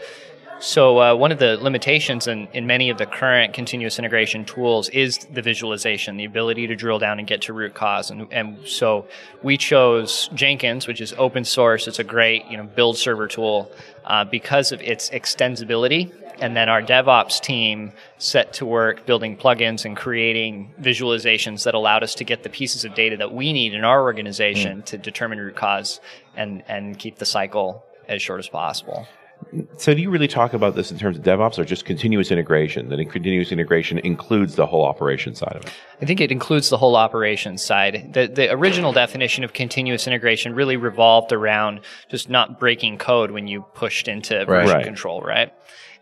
So 0.61 1.01
uh, 1.01 1.15
one 1.15 1.31
of 1.31 1.39
the 1.39 1.57
limitations 1.57 2.27
in, 2.27 2.47
in 2.53 2.67
many 2.67 2.91
of 2.91 2.99
the 2.99 3.07
current 3.07 3.53
continuous 3.53 3.97
integration 3.97 4.45
tools 4.45 4.89
is 4.89 5.17
the 5.33 5.41
visualization, 5.41 6.17
the 6.17 6.25
ability 6.25 6.67
to 6.67 6.75
drill 6.75 6.99
down 6.99 7.17
and 7.17 7.27
get 7.27 7.41
to 7.43 7.53
root 7.53 7.73
cause. 7.73 8.11
And, 8.11 8.31
and 8.31 8.59
so 8.67 9.07
we 9.41 9.57
chose 9.57 10.29
Jenkins, 10.35 10.85
which 10.85 11.01
is 11.01 11.15
open 11.17 11.45
source. 11.45 11.87
It's 11.87 11.97
a 11.97 12.03
great 12.03 12.45
you 12.45 12.57
know 12.57 12.63
build 12.63 12.95
server 12.95 13.27
tool 13.27 13.71
uh, 14.05 14.23
because 14.25 14.71
of 14.71 14.81
its 14.81 15.09
extensibility. 15.09 16.13
And 16.39 16.55
then 16.55 16.69
our 16.69 16.81
DevOps 16.81 17.41
team 17.41 17.91
set 18.19 18.53
to 18.53 18.65
work 18.65 19.05
building 19.07 19.37
plugins 19.37 19.85
and 19.85 19.97
creating 19.97 20.73
visualizations 20.79 21.63
that 21.63 21.73
allowed 21.73 22.03
us 22.03 22.15
to 22.15 22.23
get 22.23 22.43
the 22.43 22.49
pieces 22.49 22.85
of 22.85 22.93
data 22.93 23.17
that 23.17 23.33
we 23.33 23.51
need 23.51 23.73
in 23.73 23.83
our 23.83 24.01
organization 24.01 24.83
to 24.83 24.97
determine 24.97 25.39
root 25.39 25.55
cause 25.55 25.99
and, 26.35 26.63
and 26.67 26.99
keep 26.99 27.17
the 27.17 27.25
cycle 27.25 27.83
as 28.07 28.21
short 28.21 28.39
as 28.39 28.47
possible. 28.47 29.07
So 29.77 29.93
do 29.93 30.01
you 30.01 30.09
really 30.09 30.27
talk 30.29 30.53
about 30.53 30.75
this 30.75 30.91
in 30.91 30.97
terms 30.97 31.17
of 31.17 31.23
DevOps 31.23 31.59
or 31.59 31.65
just 31.65 31.83
continuous 31.83 32.31
integration? 32.31 32.89
That 32.89 32.97
continuous 33.11 33.51
integration 33.51 33.97
includes 33.99 34.55
the 34.55 34.65
whole 34.65 34.85
operation 34.85 35.35
side 35.35 35.55
of 35.57 35.65
it. 35.65 35.73
I 36.01 36.05
think 36.05 36.21
it 36.21 36.31
includes 36.31 36.69
the 36.69 36.77
whole 36.77 36.95
operation 36.95 37.57
side. 37.57 38.13
The, 38.13 38.27
the 38.27 38.51
original 38.51 38.93
definition 38.93 39.43
of 39.43 39.51
continuous 39.53 40.07
integration 40.07 40.55
really 40.55 40.77
revolved 40.77 41.33
around 41.33 41.81
just 42.09 42.29
not 42.29 42.59
breaking 42.59 42.97
code 42.97 43.31
when 43.31 43.47
you 43.47 43.65
pushed 43.73 44.07
into 44.07 44.45
version 44.45 44.75
Right. 44.75 44.85
control, 44.85 45.21
right? 45.21 45.53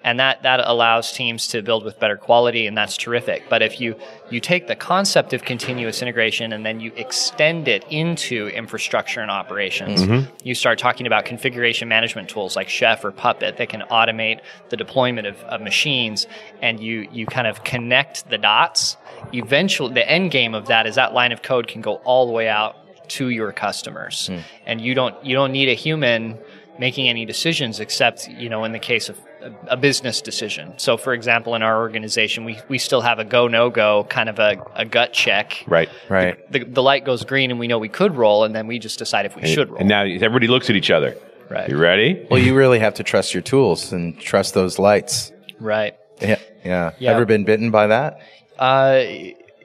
And 0.02 0.20
that, 0.20 0.44
that 0.44 0.62
allows 0.64 1.12
teams 1.12 1.48
to 1.48 1.62
build 1.62 1.84
with 1.84 2.00
better 2.00 2.16
quality, 2.16 2.68
and 2.68 2.78
that's 2.78 2.96
terrific. 2.96 3.44
But 3.50 3.62
if 3.62 3.82
you, 3.82 3.96
you 4.30 4.40
take 4.40 4.68
the 4.68 4.76
concept 4.76 5.34
of 5.34 5.44
continuous 5.44 6.02
integration 6.02 6.54
and 6.54 6.66
then 6.66 6.80
you 6.80 6.94
extend 6.96 7.68
it 7.68 7.84
into 7.90 8.48
infrastructure 8.48 9.20
and 9.20 9.30
operations, 9.30 10.04
mm-hmm. 10.04 10.34
you 10.44 10.56
start 10.56 10.80
talking 10.80 11.06
about 11.06 11.26
configuration 11.26 11.90
management 11.90 12.30
tools 12.30 12.56
like 12.56 12.70
Chef 12.70 13.04
or 13.04 13.12
Puppet 13.12 13.58
that 13.58 13.68
can 13.68 13.82
automate 13.92 14.40
the 14.70 14.78
deployment 14.78 15.28
of, 15.28 15.38
of 15.44 15.60
machines, 15.60 16.28
and 16.62 16.80
you, 16.80 17.08
you 17.12 17.26
kind 17.26 17.48
of 17.48 17.66
connect 17.66 18.30
the 18.30 18.38
dots. 18.38 18.96
Eventually 19.34 19.94
the 19.94 20.10
end 20.10 20.32
game 20.32 20.54
of 20.54 20.68
that 20.68 20.88
is 20.88 20.96
that 20.96 21.14
line 21.14 21.34
of 21.34 21.42
code 21.42 21.68
can 21.68 21.82
go 21.82 21.96
all 22.06 22.26
the 22.26 22.32
way 22.32 22.48
out 22.48 22.78
to 23.10 23.30
your 23.30 23.52
customers. 23.52 24.28
Hmm. 24.28 24.38
And 24.66 24.82
you 24.82 24.94
don't 24.94 25.16
you 25.26 25.36
don't 25.36 25.52
need 25.52 25.70
a 25.70 25.74
human 25.74 26.38
making 26.78 27.10
any 27.10 27.26
decisions 27.26 27.80
except 27.80 28.30
you 28.30 28.50
know 28.50 28.64
in 28.64 28.72
the 28.72 28.80
case 28.80 29.10
of 29.10 29.20
a, 29.42 29.74
a 29.74 29.78
business 29.78 30.22
decision 30.22 30.74
so 30.78 30.98
for 30.98 31.14
example 31.14 31.56
in 31.56 31.62
our 31.64 31.80
organization 31.80 32.46
we, 32.46 32.58
we 32.68 32.78
still 32.78 33.02
have 33.02 33.20
a 33.20 33.24
go 33.26 33.48
no 33.48 33.70
go 33.70 34.06
kind 34.10 34.30
of 34.30 34.40
a, 34.40 34.58
a 34.76 34.86
gut 34.86 35.14
check 35.14 35.64
Right. 35.68 35.90
Right. 36.10 36.52
the, 36.52 36.64
the 36.66 36.84
light 36.84 37.06
goes 37.06 37.24
green 37.24 37.52
and 37.52 37.60
we 37.60 37.68
know 37.68 37.80
we 37.80 37.90
could 37.90 38.16
roll 38.16 38.44
and 38.44 38.54
then 38.56 38.68
we 38.68 38.80
just 38.80 39.00
decide 39.00 39.26
if 39.26 39.36
we 39.36 39.48
should 39.48 39.70
roll 39.70 39.80
And 39.80 39.88
now 39.90 40.02
everybody 40.04 40.48
looks 40.48 40.70
at 40.70 40.76
each 40.76 40.92
other. 40.92 41.16
Right. 41.50 41.70
You 41.70 41.78
ready? 41.78 42.28
Well, 42.30 42.40
you 42.40 42.56
really 42.56 42.80
have 42.80 42.94
to 42.96 43.04
trust 43.04 43.34
your 43.34 43.42
tools 43.42 43.92
and 43.92 44.20
trust 44.20 44.54
those 44.54 44.78
lights. 44.78 45.32
right 45.60 45.96
Yeah. 46.22 46.38
Yeah. 46.64 46.92
Yeah. 47.00 47.12
Ever 47.12 47.26
been 47.26 47.44
bitten 47.44 47.72
by 47.72 47.88
that? 47.88 48.20
Uh, 48.60 49.04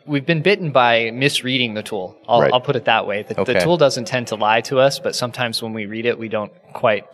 we've 0.07 0.25
been 0.27 0.43
bitten 0.43 0.71
by 0.71 1.11
misreading 1.11 1.75
the 1.75 1.83
tool. 1.83 2.17
I'll, 2.29 2.41
Right. 2.43 2.53
I'll 2.53 2.61
put 2.61 2.77
it 2.77 2.85
that 2.87 3.07
way. 3.07 3.23
The, 3.23 3.41
Okay. 3.41 3.55
the 3.55 3.61
tool 3.61 3.77
doesn't 3.77 4.07
tend 4.07 4.29
to 4.29 4.37
lie 4.37 4.61
to 4.63 4.79
us, 4.79 4.99
but 4.99 5.15
sometimes 5.15 5.63
when 5.63 5.73
we 5.73 5.87
read 5.87 6.07
it, 6.07 6.19
we 6.19 6.29
don't 6.29 6.53
quite 6.73 7.05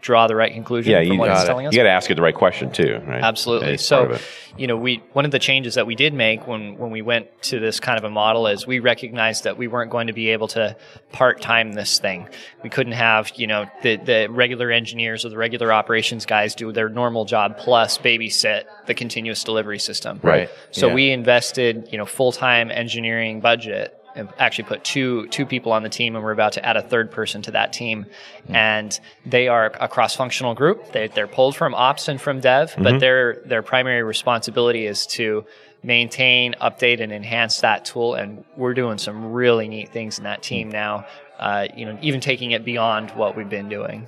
draw 0.00 0.26
the 0.26 0.36
right 0.36 0.52
conclusion 0.52 0.92
Yeah, 0.92 1.00
from 1.00 1.12
you, 1.12 1.18
what 1.18 1.30
it's 1.30 1.40
got 1.40 1.46
telling 1.46 1.66
us. 1.66 1.72
you 1.72 1.78
got 1.78 1.84
to 1.84 1.90
ask 1.90 2.10
it 2.10 2.14
the 2.14 2.22
right 2.22 2.34
question 2.34 2.70
too, 2.70 3.00
right? 3.06 3.22
Absolutely. 3.22 3.76
So, 3.76 4.18
you 4.56 4.66
know, 4.66 4.76
we 4.76 5.02
one 5.12 5.24
of 5.24 5.30
the 5.30 5.38
changes 5.38 5.74
that 5.74 5.86
we 5.86 5.94
did 5.94 6.12
make 6.14 6.46
when 6.46 6.76
when 6.78 6.90
we 6.90 7.02
went 7.02 7.28
to 7.44 7.58
this 7.60 7.80
kind 7.80 7.98
of 7.98 8.04
a 8.04 8.10
model 8.10 8.46
is 8.46 8.66
we 8.66 8.78
recognized 8.78 9.44
that 9.44 9.56
we 9.56 9.68
weren't 9.68 9.90
going 9.90 10.06
to 10.08 10.12
be 10.12 10.30
able 10.30 10.48
to 10.48 10.76
part 11.12 11.40
time 11.40 11.72
this 11.72 11.98
thing. 11.98 12.28
We 12.62 12.70
couldn't 12.70 12.94
have 12.94 13.32
you 13.36 13.46
know 13.46 13.66
the 13.82 13.96
the 13.96 14.26
regular 14.30 14.70
engineers 14.70 15.24
or 15.24 15.28
the 15.28 15.36
regular 15.38 15.72
operations 15.72 16.26
guys 16.26 16.54
do 16.54 16.72
their 16.72 16.88
normal 16.88 17.24
job 17.24 17.56
plus 17.58 17.98
babysit 17.98 18.64
the 18.86 18.94
continuous 18.94 19.44
delivery 19.44 19.78
system. 19.78 20.20
Right. 20.22 20.48
So 20.70 20.88
Yeah. 20.88 20.94
we 20.94 21.10
invested 21.10 21.88
you 21.92 21.98
know 21.98 22.06
full 22.06 22.32
time 22.32 22.70
engineering 22.70 23.40
budget 23.40 23.96
actually 24.38 24.64
put 24.64 24.82
two 24.84 25.26
two 25.28 25.46
people 25.46 25.72
on 25.72 25.82
the 25.82 25.88
team 25.88 26.14
and 26.16 26.24
we're 26.24 26.32
about 26.32 26.52
to 26.52 26.64
add 26.64 26.76
a 26.76 26.82
third 26.82 27.10
person 27.10 27.42
to 27.42 27.50
that 27.52 27.72
team 27.72 28.06
and 28.48 28.98
they 29.24 29.48
are 29.48 29.66
a 29.80 29.88
cross 29.88 30.16
functional 30.16 30.54
group 30.54 30.92
they, 30.92 31.08
they're 31.08 31.26
pulled 31.26 31.54
from 31.56 31.74
ops 31.74 32.08
and 32.08 32.20
from 32.20 32.40
dev 32.40 32.74
but 32.78 32.98
their 33.00 33.42
their 33.46 33.62
primary 33.62 34.02
responsibility 34.02 34.86
is 34.86 35.06
to 35.06 35.44
maintain 35.82 36.54
update 36.60 37.00
and 37.00 37.12
enhance 37.12 37.60
that 37.60 37.84
tool 37.84 38.14
and 38.14 38.44
we're 38.56 38.74
doing 38.74 38.98
some 38.98 39.32
really 39.32 39.68
neat 39.68 39.88
things 39.90 40.18
in 40.18 40.24
that 40.24 40.42
team 40.42 40.70
now 40.70 41.06
uh, 41.38 41.66
you 41.74 41.86
know 41.86 41.96
even 42.02 42.20
taking 42.20 42.50
it 42.50 42.64
beyond 42.64 43.10
what 43.12 43.36
we've 43.36 43.48
been 43.48 43.68
doing 43.68 44.06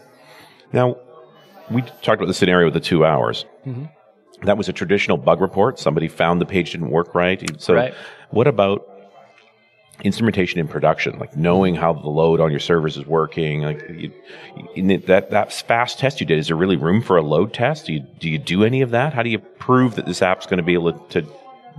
Now, 0.72 0.96
we 1.70 1.82
talked 1.82 2.18
about 2.20 2.26
the 2.26 2.34
scenario 2.34 2.66
with 2.66 2.74
the 2.74 2.80
two 2.80 3.04
hours. 3.06 3.46
Mm-hmm. 3.66 3.84
That 4.46 4.58
was 4.58 4.68
a 4.68 4.72
traditional 4.72 5.16
bug 5.16 5.40
report. 5.40 5.78
Somebody 5.78 6.08
found 6.08 6.40
the 6.40 6.46
page 6.46 6.72
didn't 6.72 6.90
work 6.90 7.14
right. 7.14 7.40
So, 7.60 7.74
Right. 7.74 7.94
what 8.30 8.46
about 8.46 8.86
instrumentation 10.02 10.58
in 10.58 10.68
production? 10.68 11.18
Like 11.18 11.36
knowing 11.36 11.74
how 11.74 11.92
the 11.92 12.08
load 12.08 12.40
on 12.40 12.50
your 12.50 12.60
servers 12.60 12.96
is 12.96 13.06
working. 13.06 13.62
Like 13.62 13.88
you, 13.88 14.98
that 15.06 15.30
that 15.30 15.52
fast 15.52 15.98
test 15.98 16.20
you 16.20 16.26
did, 16.26 16.38
is 16.38 16.48
there 16.48 16.56
really 16.56 16.76
room 16.76 17.02
for 17.02 17.16
a 17.16 17.22
load 17.22 17.52
test? 17.52 17.86
Do 17.86 17.92
you 17.92 18.00
do 18.00 18.28
you 18.28 18.38
do 18.38 18.64
any 18.64 18.82
of 18.82 18.90
that? 18.90 19.12
How 19.12 19.22
do 19.22 19.30
you 19.30 19.38
prove 19.38 19.96
that 19.96 20.06
this 20.06 20.22
app's 20.22 20.46
going 20.46 20.58
to 20.58 20.64
be 20.64 20.74
able 20.74 20.92
to 20.92 21.26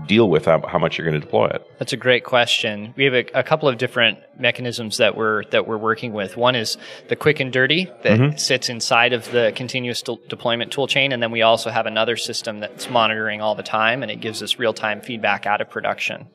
deal 0.07 0.29
with 0.29 0.45
how, 0.45 0.65
how 0.67 0.79
much 0.79 0.97
you're 0.97 1.05
going 1.05 1.19
to 1.19 1.25
deploy 1.25 1.47
it? 1.47 1.69
That's 1.79 1.93
a 1.93 1.97
great 1.97 2.23
question. 2.23 2.93
We 2.97 3.05
have 3.05 3.13
a, 3.13 3.25
a 3.33 3.43
couple 3.43 3.69
of 3.69 3.77
different 3.77 4.19
mechanisms 4.39 4.97
that 4.97 5.15
we're 5.15 5.43
that 5.45 5.67
we're 5.67 5.77
working 5.77 6.13
with. 6.13 6.37
One 6.37 6.55
is 6.55 6.77
the 7.09 7.15
quick 7.15 7.39
and 7.39 7.51
dirty 7.51 7.85
that 8.03 8.19
mm-hmm. 8.19 8.37
sits 8.37 8.69
inside 8.69 9.13
of 9.13 9.29
the 9.31 9.53
continuous 9.55 10.01
de- 10.01 10.17
deployment 10.27 10.71
tool 10.71 10.87
chain, 10.87 11.11
and 11.11 11.21
then 11.21 11.31
we 11.31 11.41
also 11.41 11.69
have 11.69 11.85
another 11.85 12.17
system 12.17 12.59
that's 12.59 12.89
monitoring 12.89 13.41
all 13.41 13.55
the 13.55 13.63
time, 13.63 14.01
and 14.01 14.11
it 14.11 14.19
gives 14.19 14.41
us 14.41 14.59
real 14.59 14.73
time 14.73 15.01
feedback 15.01 15.45
out 15.45 15.61
of 15.61 15.69
production. 15.69 16.27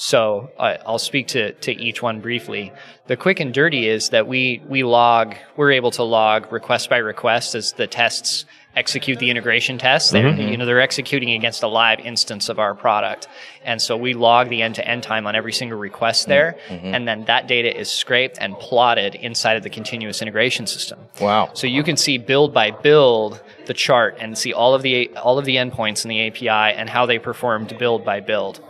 So 0.00 0.50
uh, 0.58 0.78
I'll 0.86 0.98
speak 0.98 1.28
to, 1.28 1.52
to 1.52 1.72
each 1.72 2.00
one 2.00 2.20
briefly. 2.20 2.72
The 3.06 3.18
quick 3.18 3.38
and 3.38 3.52
dirty 3.52 3.86
is 3.86 4.08
that 4.08 4.26
we 4.26 4.62
we 4.66 4.82
log. 4.82 5.36
We're 5.56 5.72
able 5.72 5.90
to 5.90 6.02
log 6.02 6.50
request 6.50 6.88
by 6.88 6.96
request 6.96 7.54
as 7.54 7.72
the 7.72 7.86
tests 7.86 8.46
execute 8.74 9.18
the 9.18 9.28
integration 9.28 9.76
tests. 9.76 10.10
They're, 10.10 10.30
mm-hmm. 10.30 10.52
You 10.52 10.56
know, 10.56 10.64
they're 10.64 10.80
executing 10.80 11.32
against 11.32 11.62
a 11.62 11.68
live 11.68 12.00
instance 12.00 12.48
of 12.48 12.58
our 12.58 12.74
product, 12.74 13.28
and 13.62 13.82
so 13.82 13.94
we 13.94 14.14
log 14.14 14.48
the 14.48 14.62
end 14.62 14.76
to 14.76 14.88
end 14.88 15.02
time 15.02 15.26
on 15.26 15.36
every 15.36 15.52
single 15.52 15.78
request 15.78 16.22
mm-hmm. 16.22 16.30
there, 16.30 16.58
mm-hmm. 16.68 16.94
and 16.94 17.06
then 17.06 17.26
that 17.26 17.46
data 17.46 17.78
is 17.78 17.90
scraped 17.90 18.38
and 18.40 18.54
plotted 18.54 19.16
inside 19.16 19.58
of 19.58 19.64
the 19.64 19.70
continuous 19.70 20.22
integration 20.22 20.66
system. 20.66 20.98
Wow. 21.20 21.50
So 21.52 21.66
you 21.66 21.82
can 21.82 21.98
see 21.98 22.16
build 22.16 22.54
by 22.54 22.70
build 22.70 23.42
the 23.66 23.74
chart 23.74 24.16
and 24.18 24.38
see 24.38 24.54
all 24.54 24.72
of 24.72 24.80
the 24.80 25.14
all 25.18 25.38
of 25.38 25.44
the 25.44 25.56
endpoints 25.56 26.06
in 26.06 26.08
the 26.08 26.26
API 26.26 26.74
and 26.74 26.88
how 26.88 27.04
they 27.04 27.18
performed 27.18 27.76
build 27.76 28.02
by 28.02 28.20
build. 28.20 28.62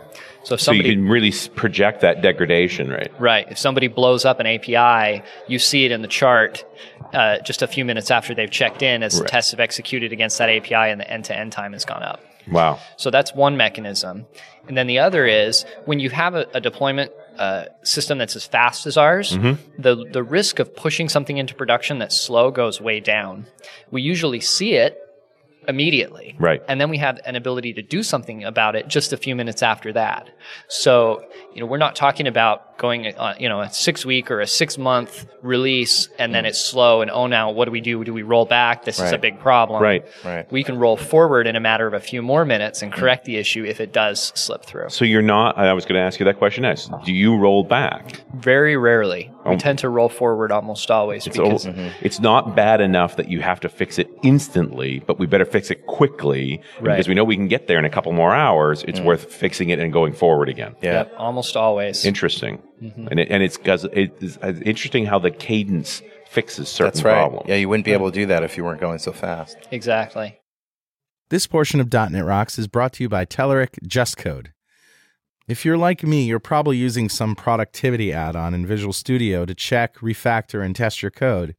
So 0.43 0.55
if 0.55 0.61
So 0.61 0.71
you 0.71 0.83
can 0.83 1.07
really 1.07 1.31
project 1.55 2.01
that 2.01 2.21
degradation, 2.21 2.89
right? 2.89 3.11
Right. 3.19 3.47
If 3.51 3.57
somebody 3.59 3.87
blows 3.87 4.25
up 4.25 4.39
an 4.39 4.47
API, 4.47 5.23
you 5.47 5.59
see 5.59 5.85
it 5.85 5.91
in 5.91 6.01
the 6.01 6.07
chart 6.07 6.65
uh, 7.13 7.39
just 7.39 7.61
a 7.61 7.67
few 7.67 7.85
minutes 7.85 8.09
after 8.09 8.33
they've 8.33 8.49
checked 8.49 8.81
in 8.81 9.03
as 9.03 9.19
Right. 9.19 9.27
tests 9.29 9.51
have 9.51 9.59
executed 9.59 10.11
against 10.11 10.37
that 10.39 10.49
API 10.49 10.73
and 10.91 10.99
the 10.99 11.09
end 11.11 11.25
to 11.25 11.37
end 11.37 11.51
time 11.51 11.73
has 11.73 11.85
gone 11.85 12.01
up. 12.03 12.23
Wow. 12.51 12.79
So 12.97 13.11
that's 13.11 13.35
one 13.35 13.55
mechanism. 13.55 14.25
And 14.67 14.75
then 14.75 14.87
the 14.87 14.97
other 14.99 15.25
is 15.27 15.63
when 15.85 15.99
you 15.99 16.09
have 16.09 16.33
a, 16.33 16.47
a 16.55 16.61
deployment 16.61 17.11
uh, 17.37 17.65
system 17.83 18.17
that's 18.17 18.35
as 18.35 18.45
fast 18.45 18.87
as 18.87 18.97
ours, 18.97 19.33
Mm-hmm. 19.33 19.81
the, 19.81 20.05
the 20.11 20.23
risk 20.23 20.57
of 20.59 20.75
pushing 20.75 21.07
something 21.07 21.37
into 21.37 21.53
production 21.53 21.99
that's 21.99 22.17
slow 22.19 22.49
goes 22.51 22.81
way 22.81 22.99
down. 22.99 23.45
We 23.91 24.01
usually 24.01 24.39
see 24.39 24.73
it 24.73 24.97
immediately. 25.67 26.35
Right. 26.39 26.61
And 26.67 26.79
then 26.81 26.89
we 26.89 26.97
have 26.97 27.19
an 27.25 27.35
ability 27.35 27.73
to 27.73 27.81
do 27.81 28.03
something 28.03 28.43
about 28.43 28.75
it 28.75 28.87
just 28.87 29.13
a 29.13 29.17
few 29.17 29.35
minutes 29.35 29.61
after 29.61 29.93
that. 29.93 30.29
So, 30.67 31.23
you 31.53 31.61
know, 31.61 31.65
we're 31.65 31.77
not 31.77 31.95
talking 31.95 32.27
about 32.27 32.70
going, 32.81 33.15
on, 33.15 33.35
you 33.39 33.47
know, 33.47 33.61
a 33.61 33.69
six 33.71 34.03
week 34.05 34.31
or 34.31 34.41
a 34.41 34.47
six 34.47 34.77
month 34.77 35.25
release 35.43 36.09
and 36.19 36.33
then 36.35 36.45
it's 36.45 36.59
slow 36.59 37.01
and 37.01 37.09
oh, 37.11 37.27
now 37.27 37.51
what 37.51 37.65
do 37.65 37.71
we 37.71 37.79
do? 37.81 38.03
Do 38.03 38.13
we 38.13 38.23
roll 38.23 38.45
back? 38.45 38.83
This 38.83 38.95
is 38.99 39.03
a 39.03 39.05
Mm. 39.05 39.11
Right. 39.11 39.21
big 39.21 39.39
problem. 39.39 39.81
Right. 39.83 40.05
Right. 40.25 40.51
We 40.51 40.63
can 40.63 40.77
roll 40.79 40.97
forward 40.97 41.45
in 41.47 41.55
a 41.55 41.59
matter 41.59 41.85
of 41.87 41.93
a 41.93 41.99
few 41.99 42.21
more 42.21 42.43
minutes 42.43 42.81
and 42.81 42.91
correct 42.91 43.25
the 43.25 43.37
issue 43.37 43.63
if 43.63 43.79
it 43.79 43.93
does 43.93 44.31
slip 44.35 44.65
through. 44.65 44.89
So 44.89 45.05
you're 45.05 45.21
not. 45.21 45.57
I 45.57 45.73
was 45.73 45.85
going 45.85 45.95
to 45.95 46.01
ask 46.01 46.19
you 46.19 46.25
that 46.25 46.37
question 46.39 46.63
next. 46.63 46.89
Do 47.05 47.13
you 47.13 47.37
roll 47.37 47.63
back? 47.63 48.21
Very 48.35 48.75
rarely. 48.77 49.31
Oh. 49.45 49.51
We 49.51 49.57
tend 49.57 49.79
to 49.79 49.89
roll 49.89 50.09
forward 50.09 50.51
almost 50.51 50.89
always 50.91 51.27
It's, 51.27 51.37
because 51.37 51.67
o- 51.67 51.91
it's 52.01 52.19
not 52.19 52.55
bad 52.55 52.81
enough 52.81 53.15
that 53.17 53.29
you 53.29 53.41
have 53.41 53.59
to 53.61 53.69
fix 53.69 53.99
it 53.99 54.09
instantly, 54.23 54.99
but 55.05 55.19
we 55.19 55.25
better 55.27 55.45
fix 55.45 55.69
it 55.71 55.85
quickly 55.87 56.61
Right. 56.79 56.93
because 56.93 57.07
we 57.07 57.13
know 57.15 57.23
we 57.23 57.35
can 57.35 57.47
get 57.47 57.67
there 57.67 57.77
in 57.79 57.85
a 57.85 57.89
couple 57.89 58.11
more 58.11 58.33
hours. 58.33 58.83
It's 58.87 58.99
worth 58.99 59.31
fixing 59.33 59.69
it 59.69 59.79
and 59.79 59.91
going 59.93 60.13
forward 60.13 60.49
again. 60.49 60.75
Yeah. 60.81 60.93
Yep, 60.93 61.13
almost 61.17 61.57
always. 61.57 62.05
Interesting, 62.05 62.61
Mm-hmm. 62.81 63.07
and 63.09 63.19
it, 63.19 63.27
and 63.29 63.43
it's 63.43 63.57
because 63.57 63.83
it 63.85 64.11
is 64.21 64.37
interesting 64.41 65.05
how 65.05 65.19
the 65.19 65.29
cadence 65.29 66.01
fixes 66.27 66.67
certain 66.67 66.87
That's 66.93 67.03
right. 67.03 67.13
problems. 67.13 67.45
Yeah, 67.47 67.55
you 67.55 67.69
wouldn't 67.69 67.85
be 67.85 67.91
able 67.91 68.09
to 68.09 68.15
do 68.19 68.25
that 68.25 68.43
if 68.43 68.57
you 68.57 68.63
weren't 68.63 68.81
going 68.81 68.99
so 68.99 69.11
fast. 69.11 69.57
exactly. 69.69 70.39
This 71.29 71.47
portion 71.47 71.79
of 71.79 71.93
.NET 71.93 72.25
Rocks 72.25 72.57
is 72.57 72.67
brought 72.67 72.93
to 72.93 73.03
you 73.03 73.09
by 73.09 73.25
Telerik 73.25 73.79
JustCode. 73.85 74.47
If 75.47 75.63
you're 75.63 75.77
like 75.77 76.03
me, 76.03 76.23
you're 76.23 76.39
probably 76.39 76.77
using 76.77 77.07
some 77.07 77.35
productivity 77.35 78.11
add-on 78.11 78.53
in 78.53 78.65
Visual 78.65 78.93
Studio 78.93 79.45
to 79.45 79.53
check, 79.53 79.97
refactor, 79.97 80.63
and 80.63 80.75
test 80.75 81.01
your 81.01 81.11
code. 81.11 81.55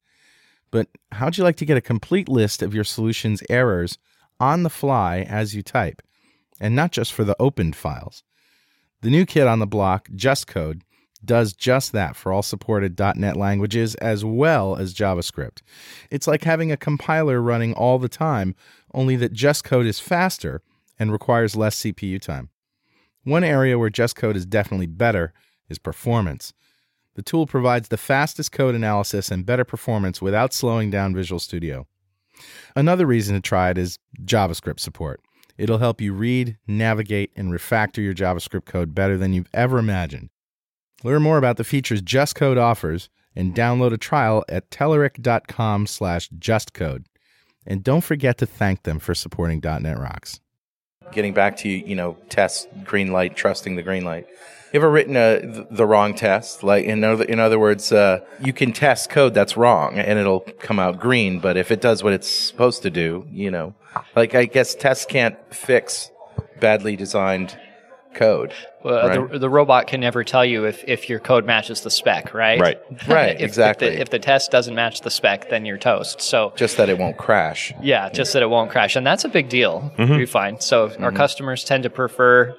But 0.70 0.88
how'd 1.12 1.36
you 1.38 1.44
like 1.44 1.56
to 1.56 1.66
get 1.66 1.76
a 1.76 1.82
complete 1.82 2.28
list 2.28 2.62
of 2.62 2.74
your 2.74 2.84
solution's 2.84 3.42
errors 3.48 3.98
on 4.40 4.62
the 4.62 4.70
fly 4.70 5.20
as 5.28 5.54
you 5.54 5.62
type, 5.62 6.02
and 6.60 6.74
not 6.74 6.92
just 6.92 7.12
for 7.12 7.24
the 7.24 7.36
opened 7.38 7.76
files? 7.76 8.22
The 9.02 9.10
new 9.10 9.26
kit 9.26 9.46
on 9.46 9.58
the 9.58 9.66
block, 9.66 10.08
JustCode, 10.10 10.82
does 11.24 11.52
just 11.52 11.92
that 11.92 12.16
for 12.16 12.32
all 12.32 12.42
supported 12.42 12.98
.NET 12.98 13.36
languages 13.36 13.94
as 13.96 14.24
well 14.24 14.76
as 14.76 14.94
JavaScript. 14.94 15.62
It's 16.10 16.26
like 16.26 16.44
having 16.44 16.72
a 16.72 16.76
compiler 16.76 17.40
running 17.40 17.74
all 17.74 17.98
the 17.98 18.08
time, 18.08 18.54
only 18.94 19.16
that 19.16 19.32
JustCode 19.32 19.86
is 19.86 20.00
faster 20.00 20.62
and 20.98 21.12
requires 21.12 21.56
less 21.56 21.80
CPU 21.80 22.20
time. 22.20 22.50
One 23.24 23.44
area 23.44 23.78
where 23.78 23.90
JustCode 23.90 24.36
is 24.36 24.46
definitely 24.46 24.86
better 24.86 25.32
is 25.68 25.78
performance. 25.78 26.52
The 27.14 27.22
tool 27.22 27.46
provides 27.46 27.88
the 27.88 27.96
fastest 27.96 28.52
code 28.52 28.74
analysis 28.74 29.30
and 29.30 29.46
better 29.46 29.64
performance 29.64 30.22
without 30.22 30.52
slowing 30.52 30.90
down 30.90 31.14
Visual 31.14 31.38
Studio. 31.38 31.86
Another 32.74 33.06
reason 33.06 33.34
to 33.34 33.40
try 33.40 33.70
it 33.70 33.78
is 33.78 33.98
JavaScript 34.24 34.80
support. 34.80 35.20
It'll 35.58 35.78
help 35.78 36.00
you 36.00 36.14
read, 36.14 36.56
navigate, 36.66 37.30
and 37.36 37.52
refactor 37.52 37.98
your 37.98 38.14
JavaScript 38.14 38.64
code 38.64 38.94
better 38.94 39.18
than 39.18 39.32
you've 39.32 39.50
ever 39.52 39.78
imagined. 39.78 40.30
Learn 41.04 41.22
more 41.22 41.38
about 41.38 41.56
the 41.56 41.64
features 41.64 42.00
JustCode 42.02 42.60
offers 42.60 43.08
and 43.34 43.54
download 43.54 43.92
a 43.92 43.98
trial 43.98 44.44
at 44.48 44.70
telerik.com 44.70 45.86
slash 45.86 46.28
justcode. 46.30 47.06
And 47.66 47.82
don't 47.82 48.02
forget 48.02 48.38
to 48.38 48.46
thank 48.46 48.82
them 48.82 48.98
for 48.98 49.14
supporting 49.14 49.60
.NET 49.62 49.98
Rocks. 49.98 50.40
Getting 51.12 51.34
back 51.34 51.56
to 51.58 51.68
you 51.68 51.94
know, 51.94 52.16
test 52.28 52.68
green 52.84 53.12
light, 53.12 53.36
trusting 53.36 53.76
the 53.76 53.82
green 53.82 54.04
light. 54.04 54.26
You 54.72 54.80
ever 54.80 54.90
written 54.90 55.16
a, 55.16 55.66
the 55.70 55.84
wrong 55.84 56.14
test? 56.14 56.62
Like 56.62 56.86
in 56.86 57.04
other 57.04 57.24
in 57.24 57.38
other 57.38 57.58
words, 57.58 57.92
uh, 57.92 58.20
you 58.40 58.54
can 58.54 58.72
test 58.72 59.10
code 59.10 59.34
that's 59.34 59.56
wrong 59.56 59.98
and 59.98 60.18
it'll 60.18 60.40
come 60.40 60.78
out 60.78 60.98
green, 60.98 61.40
but 61.40 61.58
if 61.58 61.70
it 61.70 61.82
does 61.82 62.02
what 62.02 62.14
it's 62.14 62.28
supposed 62.28 62.82
to 62.82 62.90
do, 62.90 63.26
you 63.30 63.50
know, 63.50 63.74
like 64.16 64.34
I 64.34 64.46
guess 64.46 64.74
tests 64.74 65.04
can't 65.04 65.36
fix 65.54 66.10
badly 66.58 66.96
designed 66.96 67.58
code. 68.14 68.52
Well, 68.82 69.08
right? 69.08 69.32
the, 69.32 69.38
the 69.38 69.50
robot 69.50 69.86
can 69.86 70.00
never 70.00 70.24
tell 70.24 70.44
you 70.44 70.64
if, 70.64 70.84
if 70.86 71.08
your 71.08 71.18
code 71.18 71.44
matches 71.44 71.82
the 71.82 71.90
spec, 71.90 72.34
right? 72.34 72.60
Right. 72.60 72.78
Right, 73.08 73.36
if, 73.36 73.42
exactly. 73.42 73.88
If 73.88 73.94
the, 73.94 74.00
if 74.02 74.10
the 74.10 74.18
test 74.18 74.50
doesn't 74.50 74.74
match 74.74 75.00
the 75.00 75.10
spec, 75.10 75.50
then 75.50 75.64
you're 75.66 75.78
toast. 75.78 76.20
So 76.20 76.52
Just 76.56 76.76
that 76.76 76.88
it 76.88 76.98
won't 76.98 77.16
crash. 77.16 77.72
yeah, 77.82 78.08
just 78.10 78.32
that 78.32 78.42
it 78.42 78.50
won't 78.50 78.70
crash, 78.70 78.96
and 78.96 79.06
that's 79.06 79.24
a 79.24 79.28
big 79.28 79.48
deal. 79.48 79.92
Mm-hmm. 79.98 80.16
We 80.16 80.26
find 80.26 80.62
so 80.62 80.92
our 81.00 81.12
customers 81.12 81.64
tend 81.64 81.82
to 81.82 81.90
prefer, 81.90 82.56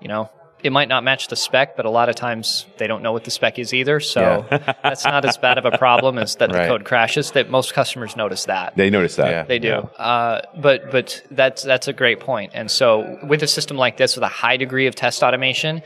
you 0.00 0.08
know, 0.08 0.30
it 0.62 0.70
might 0.72 0.88
not 0.88 1.04
match 1.04 1.28
the 1.28 1.36
spec, 1.36 1.76
but 1.76 1.86
a 1.86 1.90
lot 1.90 2.08
of 2.08 2.16
times 2.16 2.66
they 2.78 2.86
don't 2.86 3.02
know 3.02 3.12
what 3.12 3.24
the 3.24 3.30
spec 3.30 3.58
is 3.58 3.72
either. 3.72 4.00
So 4.00 4.44
that's 4.82 5.04
not 5.04 5.24
as 5.24 5.36
bad 5.38 5.58
of 5.58 5.64
a 5.64 5.76
problem 5.78 6.18
as 6.18 6.36
that 6.36 6.52
Right. 6.52 6.62
the 6.64 6.68
code 6.68 6.84
crashes. 6.84 7.30
That 7.32 7.50
most 7.50 7.74
customers 7.74 8.16
notice 8.16 8.44
that. 8.46 8.76
They 8.76 8.90
notice 8.90 9.16
that. 9.16 9.30
Yeah. 9.30 9.42
They 9.44 9.58
do, 9.58 9.72
uh, 9.74 10.42
but 10.56 10.90
but 10.90 11.22
that's 11.30 11.62
that's 11.62 11.88
a 11.88 11.92
great 11.92 12.20
point. 12.20 12.52
And 12.54 12.70
so 12.70 13.18
with 13.24 13.42
a 13.42 13.46
system 13.46 13.76
like 13.76 13.96
this, 13.96 14.16
with 14.16 14.24
a 14.24 14.28
high 14.28 14.56
degree 14.56 14.86
of 14.86 14.94
test 14.94 15.22
automation, 15.22 15.82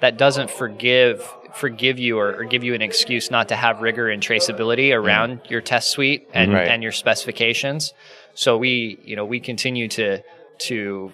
that 0.00 0.16
doesn't 0.16 0.50
forgive 0.50 1.28
forgive 1.54 1.98
you 1.98 2.18
or, 2.18 2.36
or 2.40 2.44
give 2.44 2.62
you 2.62 2.74
an 2.74 2.82
excuse 2.82 3.30
not 3.30 3.48
to 3.48 3.56
have 3.56 3.80
rigor 3.80 4.08
and 4.08 4.22
traceability 4.22 4.94
around 4.94 5.40
your 5.48 5.60
test 5.62 5.88
suite 5.90 6.28
and, 6.34 6.52
Right. 6.52 6.68
and 6.68 6.82
your 6.82 6.92
specifications. 6.92 7.94
So 8.34 8.56
we 8.58 8.98
you 9.04 9.16
know 9.16 9.24
we 9.24 9.40
continue 9.40 9.88
to 9.88 10.22
to 10.58 11.12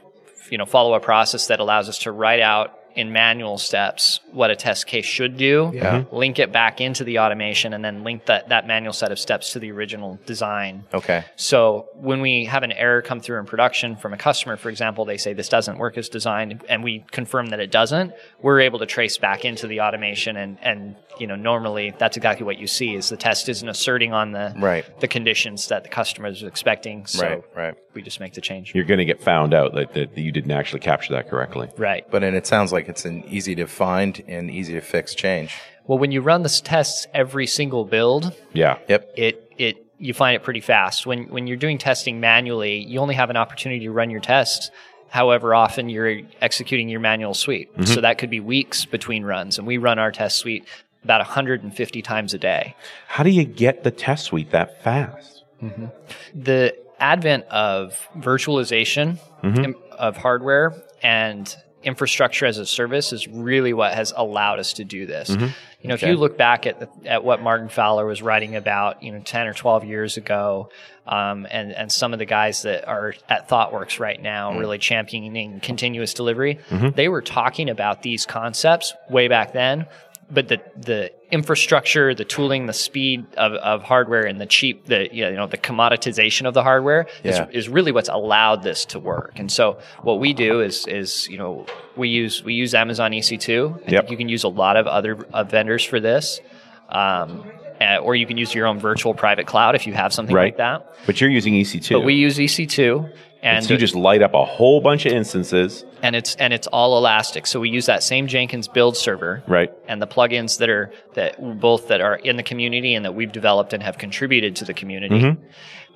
you 0.50 0.58
know 0.58 0.66
follow 0.66 0.94
a 0.94 1.00
process 1.00 1.46
that 1.46 1.60
allows 1.60 1.88
us 1.88 1.98
to 2.00 2.12
write 2.12 2.40
out 2.40 2.78
in 2.94 3.12
manual 3.12 3.58
steps 3.58 4.20
what 4.30 4.50
a 4.50 4.56
test 4.56 4.86
case 4.86 5.04
should 5.04 5.36
do, 5.36 5.70
Yeah. 5.74 6.00
Mm-hmm. 6.00 6.16
link 6.16 6.38
it 6.38 6.52
back 6.52 6.80
into 6.80 7.04
the 7.04 7.18
automation, 7.20 7.72
and 7.72 7.84
then 7.84 8.04
link 8.04 8.26
that, 8.26 8.48
that 8.48 8.66
manual 8.66 8.92
set 8.92 9.12
of 9.12 9.18
steps 9.18 9.52
to 9.52 9.58
the 9.58 9.70
original 9.72 10.18
design. 10.26 10.84
Okay. 10.92 11.24
So 11.36 11.88
when 11.94 12.20
we 12.20 12.44
have 12.46 12.62
an 12.62 12.72
error 12.72 13.02
come 13.02 13.20
through 13.20 13.38
in 13.38 13.46
production 13.46 13.96
from 13.96 14.12
a 14.12 14.16
customer, 14.16 14.56
for 14.56 14.70
example, 14.70 15.04
they 15.04 15.16
say 15.18 15.32
this 15.32 15.48
doesn't 15.48 15.78
work 15.78 15.96
as 15.98 16.08
designed, 16.08 16.64
and 16.68 16.82
we 16.84 17.04
confirm 17.10 17.46
that 17.48 17.60
it 17.60 17.70
doesn't, 17.70 18.12
we're 18.40 18.60
able 18.60 18.78
to 18.80 18.86
trace 18.86 19.18
back 19.18 19.44
into 19.44 19.66
the 19.66 19.80
automation, 19.80 20.36
and 20.36 20.58
and 20.62 20.96
you 21.18 21.26
know 21.26 21.36
normally 21.36 21.94
that's 21.98 22.16
exactly 22.16 22.44
what 22.44 22.58
you 22.58 22.66
see 22.66 22.94
is 22.94 23.08
the 23.08 23.16
test 23.16 23.48
isn't 23.48 23.68
asserting 23.68 24.12
on 24.12 24.32
the 24.32 24.54
Right. 24.56 24.84
the 25.00 25.08
conditions 25.08 25.68
that 25.68 25.82
the 25.82 25.88
customer 25.88 26.28
is 26.28 26.42
expecting. 26.42 27.06
So 27.06 27.26
Right. 27.26 27.42
Right. 27.56 27.74
we 27.94 28.02
just 28.02 28.20
make 28.20 28.34
the 28.34 28.40
change. 28.40 28.74
You're 28.74 28.84
going 28.84 28.98
to 28.98 29.04
get 29.04 29.20
found 29.22 29.54
out 29.54 29.74
that, 29.74 29.94
that 29.94 30.16
you 30.18 30.32
didn't 30.32 30.50
actually 30.52 30.80
capture 30.80 31.12
that 31.14 31.28
correctly. 31.30 31.68
Right. 31.76 32.04
But 32.10 32.24
and 32.24 32.36
it 32.36 32.46
sounds 32.46 32.72
like 32.72 32.88
it's 32.88 33.04
an 33.04 33.24
easy 33.28 33.54
to 33.56 33.66
find 33.66 34.22
and 34.28 34.50
easy 34.50 34.72
to 34.74 34.80
fix 34.80 35.14
change. 35.14 35.54
Well, 35.86 35.98
when 35.98 36.12
you 36.12 36.20
run 36.22 36.42
the 36.42 36.48
tests 36.64 37.06
every 37.12 37.46
single 37.46 37.84
build, 37.84 38.34
Yeah. 38.52 38.78
Yep. 38.88 39.12
it 39.16 39.52
it 39.58 39.76
you 39.98 40.12
find 40.12 40.34
it 40.34 40.42
pretty 40.42 40.60
fast. 40.60 41.06
When 41.06 41.24
when 41.28 41.46
you're 41.46 41.56
doing 41.56 41.78
testing 41.78 42.20
manually, 42.20 42.78
you 42.84 42.98
only 43.00 43.14
have 43.14 43.30
an 43.30 43.36
opportunity 43.36 43.84
to 43.86 43.92
run 43.92 44.10
your 44.10 44.20
tests 44.20 44.70
however 45.10 45.54
often 45.54 45.88
you're 45.88 46.22
executing 46.40 46.88
your 46.88 46.98
manual 46.98 47.34
suite. 47.34 47.70
Mm-hmm. 47.72 47.84
So 47.84 48.00
that 48.00 48.18
could 48.18 48.30
be 48.30 48.40
weeks 48.40 48.84
between 48.84 49.22
runs, 49.24 49.58
and 49.58 49.66
we 49.66 49.76
run 49.78 50.00
our 50.00 50.10
test 50.10 50.38
suite 50.38 50.64
about 51.04 51.20
150 51.20 52.02
times 52.02 52.34
a 52.34 52.38
day. 52.38 52.74
How 53.06 53.22
do 53.22 53.30
you 53.30 53.44
get 53.44 53.84
the 53.84 53.90
test 53.90 54.24
suite 54.26 54.50
that 54.50 54.82
fast? 54.82 55.44
Mm-hmm. 55.62 55.86
The 56.34 56.76
advent 56.98 57.44
of 57.46 58.08
virtualization 58.16 59.18
im- 59.42 59.76
of 59.92 60.16
hardware 60.16 60.74
and 61.02 61.54
infrastructure 61.84 62.46
as 62.46 62.58
a 62.58 62.66
service 62.66 63.12
is 63.12 63.28
really 63.28 63.72
what 63.72 63.94
has 63.94 64.12
allowed 64.16 64.58
us 64.58 64.74
to 64.74 64.84
do 64.84 65.06
this. 65.06 65.30
Mm-hmm. 65.30 65.46
You 65.82 65.88
know, 65.88 65.94
if 65.94 66.02
you 66.02 66.16
look 66.16 66.38
back 66.38 66.66
at 66.66 66.80
the, 66.80 66.88
at 67.04 67.24
what 67.24 67.42
Martin 67.42 67.68
Fowler 67.68 68.06
was 68.06 68.22
writing 68.22 68.56
about, 68.56 69.02
you 69.02 69.12
know, 69.12 69.20
ten 69.20 69.46
or 69.46 69.52
twelve 69.52 69.84
years 69.84 70.16
ago, 70.16 70.70
um, 71.06 71.46
and 71.50 71.72
and 71.72 71.92
some 71.92 72.14
of 72.14 72.18
the 72.18 72.24
guys 72.24 72.62
that 72.62 72.88
are 72.88 73.14
at 73.28 73.50
ThoughtWorks 73.50 74.00
right 74.00 74.20
now, 74.20 74.52
mm. 74.52 74.60
really 74.60 74.78
championing 74.78 75.60
continuous 75.60 76.14
delivery, 76.14 76.58
they 76.96 77.08
were 77.08 77.20
talking 77.20 77.68
about 77.68 78.00
these 78.00 78.24
concepts 78.24 78.94
way 79.10 79.28
back 79.28 79.52
then. 79.52 79.86
But 80.30 80.48
the 80.48 80.60
the 80.76 81.10
infrastructure, 81.30 82.14
the 82.14 82.24
tooling, 82.24 82.66
the 82.66 82.72
speed 82.72 83.26
of, 83.36 83.52
of 83.54 83.82
hardware, 83.82 84.24
and 84.24 84.40
the 84.40 84.46
cheap, 84.46 84.86
the 84.86 85.08
you 85.14 85.30
know 85.30 85.46
the 85.46 85.58
commoditization 85.58 86.46
of 86.46 86.54
the 86.54 86.62
hardware 86.62 87.06
Yeah. 87.22 87.48
is, 87.48 87.54
is 87.66 87.68
really 87.68 87.92
what's 87.92 88.08
allowed 88.08 88.62
this 88.62 88.84
to 88.86 88.98
work. 88.98 89.32
And 89.36 89.50
so 89.50 89.78
what 90.02 90.20
we 90.20 90.32
do 90.32 90.60
is 90.60 90.86
is 90.86 91.28
you 91.28 91.38
know 91.38 91.66
we 91.96 92.08
use 92.08 92.42
we 92.42 92.54
use 92.54 92.74
Amazon 92.74 93.10
EC2. 93.12 93.86
I 93.86 93.90
Yep. 93.90 94.00
think 94.02 94.10
you 94.10 94.16
can 94.16 94.28
use 94.28 94.44
a 94.44 94.48
lot 94.48 94.76
of 94.76 94.86
other 94.86 95.26
uh, 95.32 95.44
vendors 95.44 95.84
for 95.84 96.00
this, 96.00 96.40
um, 96.88 97.44
uh, 97.80 97.96
or 97.98 98.14
you 98.14 98.26
can 98.26 98.36
use 98.38 98.54
your 98.54 98.66
own 98.66 98.78
virtual 98.78 99.14
private 99.14 99.46
cloud 99.46 99.74
if 99.74 99.86
you 99.86 99.92
have 99.92 100.12
something 100.12 100.34
Right. 100.34 100.44
like 100.46 100.56
that. 100.58 100.94
But 101.06 101.20
you're 101.20 101.30
using 101.30 101.54
EC2. 101.54 101.92
But 101.92 102.04
we 102.04 102.14
use 102.14 102.38
EC2. 102.38 103.10
And, 103.44 103.62
so 103.64 103.74
you 103.74 103.78
just 103.78 103.94
light 103.94 104.22
up 104.22 104.32
a 104.32 104.44
whole 104.44 104.80
bunch 104.80 105.04
of 105.04 105.12
instances, 105.12 105.84
and 106.02 106.16
it's 106.16 106.34
and 106.36 106.52
it's 106.54 106.66
all 106.68 106.96
elastic. 106.96 107.46
So 107.46 107.60
we 107.60 107.68
use 107.68 107.84
that 107.86 108.02
same 108.02 108.26
Jenkins 108.26 108.68
build 108.68 108.96
server, 108.96 109.42
right? 109.46 109.70
and 109.86 110.00
the 110.00 110.06
plugins 110.06 110.58
that 110.58 110.70
are 110.70 110.90
that 111.12 111.60
both 111.60 111.88
that 111.88 112.00
are 112.00 112.16
in 112.16 112.36
the 112.36 112.42
community 112.42 112.94
and 112.94 113.04
that 113.04 113.14
we've 113.14 113.32
developed 113.32 113.74
and 113.74 113.82
have 113.82 113.98
contributed 113.98 114.56
to 114.56 114.64
the 114.64 114.72
community. 114.72 115.14
Mm-hmm. 115.20 115.44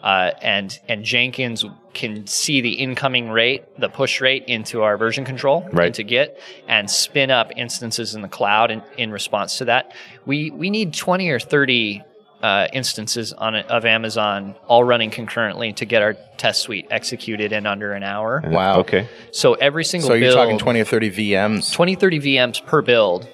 Uh, 0.03 0.31
and 0.43 0.79
and 0.89 1.03
Jenkins 1.05 1.65
can 1.95 2.27
see 2.27 2.61
the 2.61 2.75
incoming 2.75 3.31
rate, 3.31 3.65
the 3.81 3.89
push 3.89 4.21
rate 4.21 4.45
into 4.47 4.83
our 4.83 4.97
version 4.97 5.25
control, 5.25 5.67
Right. 5.73 5.87
into 5.89 6.05
Git, 6.05 6.41
and 6.69 6.89
spin 6.89 7.31
up 7.31 7.51
instances 7.57 8.15
in 8.15 8.21
the 8.23 8.29
cloud 8.29 8.71
in, 8.71 8.83
in 8.97 9.11
response 9.11 9.59
to 9.59 9.65
that. 9.65 9.95
We 10.27 10.51
we 10.51 10.71
need 10.71 10.93
twenty 10.95 11.31
or 11.31 11.41
thirty 11.41 12.03
uh, 12.43 12.69
instances 12.73 13.33
on 13.33 13.55
it, 13.55 13.67
of 13.71 13.85
Amazon 13.85 14.55
all 14.67 14.85
running 14.85 15.11
concurrently 15.11 15.73
to 15.75 15.85
get 15.85 16.03
our 16.03 16.15
test 16.37 16.63
suite 16.63 16.87
executed 16.91 17.53
in 17.53 17.67
under 17.67 17.93
an 17.93 18.03
hour. 18.03 18.43
Wow. 18.47 18.81
Okay. 18.81 19.09
So 19.33 19.55
every 19.55 19.85
single 19.85 20.09
So 20.09 20.15
you're 20.15 20.29
build, 20.31 20.37
talking 20.37 20.59
20 20.59 20.81
or 20.81 20.85
30 20.85 21.11
VMs. 21.11 21.73
20, 21.73 21.95
30 21.97 22.21
VMs 22.21 22.65
per 22.65 22.81
build, 22.83 23.29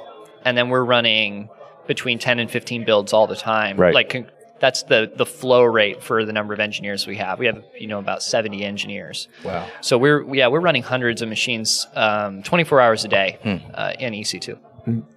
and 0.44 0.56
then 0.56 0.68
we're 0.70 0.84
running 0.84 1.48
between 1.86 2.18
10 2.18 2.38
and 2.38 2.50
15 2.50 2.84
builds 2.84 3.12
all 3.12 3.26
the 3.26 3.36
time. 3.36 3.76
Right. 3.76 3.94
Like 3.94 4.08
con- 4.10 4.30
that's 4.60 4.84
the 4.84 5.12
the 5.14 5.26
flow 5.26 5.62
rate 5.64 6.02
for 6.02 6.24
the 6.24 6.32
number 6.32 6.54
of 6.54 6.60
engineers 6.60 7.06
we 7.06 7.16
have. 7.16 7.38
We 7.38 7.44
have 7.46 7.62
you 7.78 7.86
know 7.86 7.98
about 7.98 8.22
70 8.22 8.64
engineers. 8.64 9.28
Wow. 9.44 9.68
So 9.82 9.98
we're 9.98 10.22
yeah 10.34 10.46
we're 10.48 10.60
running 10.60 10.82
hundreds 10.82 11.20
of 11.20 11.28
machines, 11.28 11.86
um, 11.94 12.42
24 12.42 12.80
hours 12.80 13.04
a 13.04 13.08
day 13.08 13.38
Hmm. 13.42 13.56
uh, 13.74 13.92
in 13.98 14.14
EC2. 14.14 14.56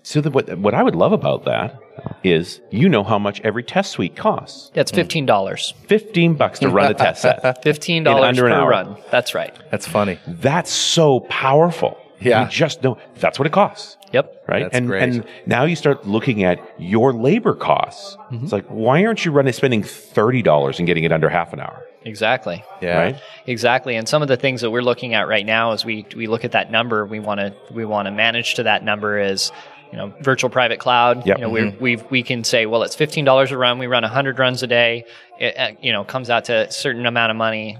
So 0.03 0.19
the, 0.19 0.31
what 0.31 0.57
what 0.57 0.73
I 0.73 0.83
would 0.83 0.95
love 0.95 1.13
about 1.13 1.45
that 1.45 1.79
is 2.23 2.61
you 2.69 2.89
know 2.89 3.03
how 3.03 3.19
much 3.19 3.41
every 3.41 3.63
test 3.63 3.91
suite 3.91 4.15
costs. 4.15 4.71
Yeah, 4.73 4.81
it's 4.81 4.91
fifteen 4.91 5.25
dollars. 5.25 5.73
Fifteen 5.87 6.35
bucks 6.35 6.59
to 6.59 6.69
run 6.69 6.91
a 6.91 6.93
test 6.93 7.21
set. 7.21 7.63
Fifteen 7.63 8.03
dollars 8.03 8.29
under 8.29 8.41
per 8.43 8.47
an 8.47 8.53
hour. 8.53 8.69
run. 8.69 8.97
That's 9.11 9.33
right. 9.35 9.55
That's 9.71 9.87
funny. 9.87 10.19
That's 10.27 10.71
so 10.71 11.21
powerful. 11.21 11.97
Yeah. 12.19 12.43
You 12.45 12.49
just 12.49 12.83
know 12.83 12.97
that's 13.15 13.37
what 13.37 13.45
it 13.45 13.51
costs. 13.51 13.97
Yep. 14.11 14.45
Right. 14.47 14.63
That's 14.63 14.75
and 14.75 14.87
great. 14.87 15.03
and 15.03 15.25
now 15.45 15.65
you 15.65 15.75
start 15.75 16.07
looking 16.07 16.43
at 16.43 16.59
your 16.79 17.13
labor 17.13 17.53
costs. 17.53 18.15
Mm-hmm. 18.15 18.43
It's 18.43 18.53
like, 18.53 18.65
why 18.67 19.05
aren't 19.05 19.23
you 19.25 19.31
running 19.31 19.53
spending 19.53 19.83
thirty 19.83 20.41
dollars 20.41 20.79
and 20.79 20.87
getting 20.87 21.03
it 21.03 21.11
under 21.11 21.29
half 21.29 21.53
an 21.53 21.59
hour? 21.59 21.83
Exactly. 22.03 22.63
Yeah. 22.81 22.97
Right? 22.97 23.21
Exactly, 23.47 23.95
and 23.95 24.07
some 24.07 24.21
of 24.21 24.29
the 24.29 24.37
things 24.37 24.61
that 24.61 24.71
we're 24.71 24.81
looking 24.81 25.13
at 25.13 25.27
right 25.27 25.45
now 25.45 25.73
as 25.73 25.83
we 25.83 26.05
we 26.15 26.27
look 26.27 26.45
at 26.45 26.53
that 26.53 26.71
number, 26.71 27.05
we 27.05 27.19
want 27.19 27.39
to 27.39 27.53
we 27.71 27.85
want 27.85 28.05
to 28.07 28.11
manage 28.11 28.55
to 28.55 28.63
that 28.63 28.83
number 28.83 29.19
is, 29.19 29.51
you 29.91 29.97
know, 29.97 30.13
virtual 30.21 30.49
private 30.49 30.79
cloud. 30.79 31.25
Yep. 31.25 31.37
You 31.37 31.41
know, 31.43 31.49
we 31.49 31.69
we 31.69 31.95
we 32.09 32.23
can 32.23 32.43
say, 32.43 32.65
well, 32.65 32.83
it's 32.83 32.95
fifteen 32.95 33.25
dollars 33.25 33.51
a 33.51 33.57
run. 33.57 33.79
We 33.79 33.87
run 33.87 34.03
hundred 34.03 34.39
runs 34.39 34.63
a 34.63 34.67
day. 34.67 35.05
It 35.39 35.57
uh, 35.57 35.71
you 35.81 35.91
know 35.91 36.03
comes 36.03 36.29
out 36.29 36.45
to 36.45 36.67
a 36.67 36.71
certain 36.71 37.05
amount 37.05 37.31
of 37.31 37.37
money, 37.37 37.77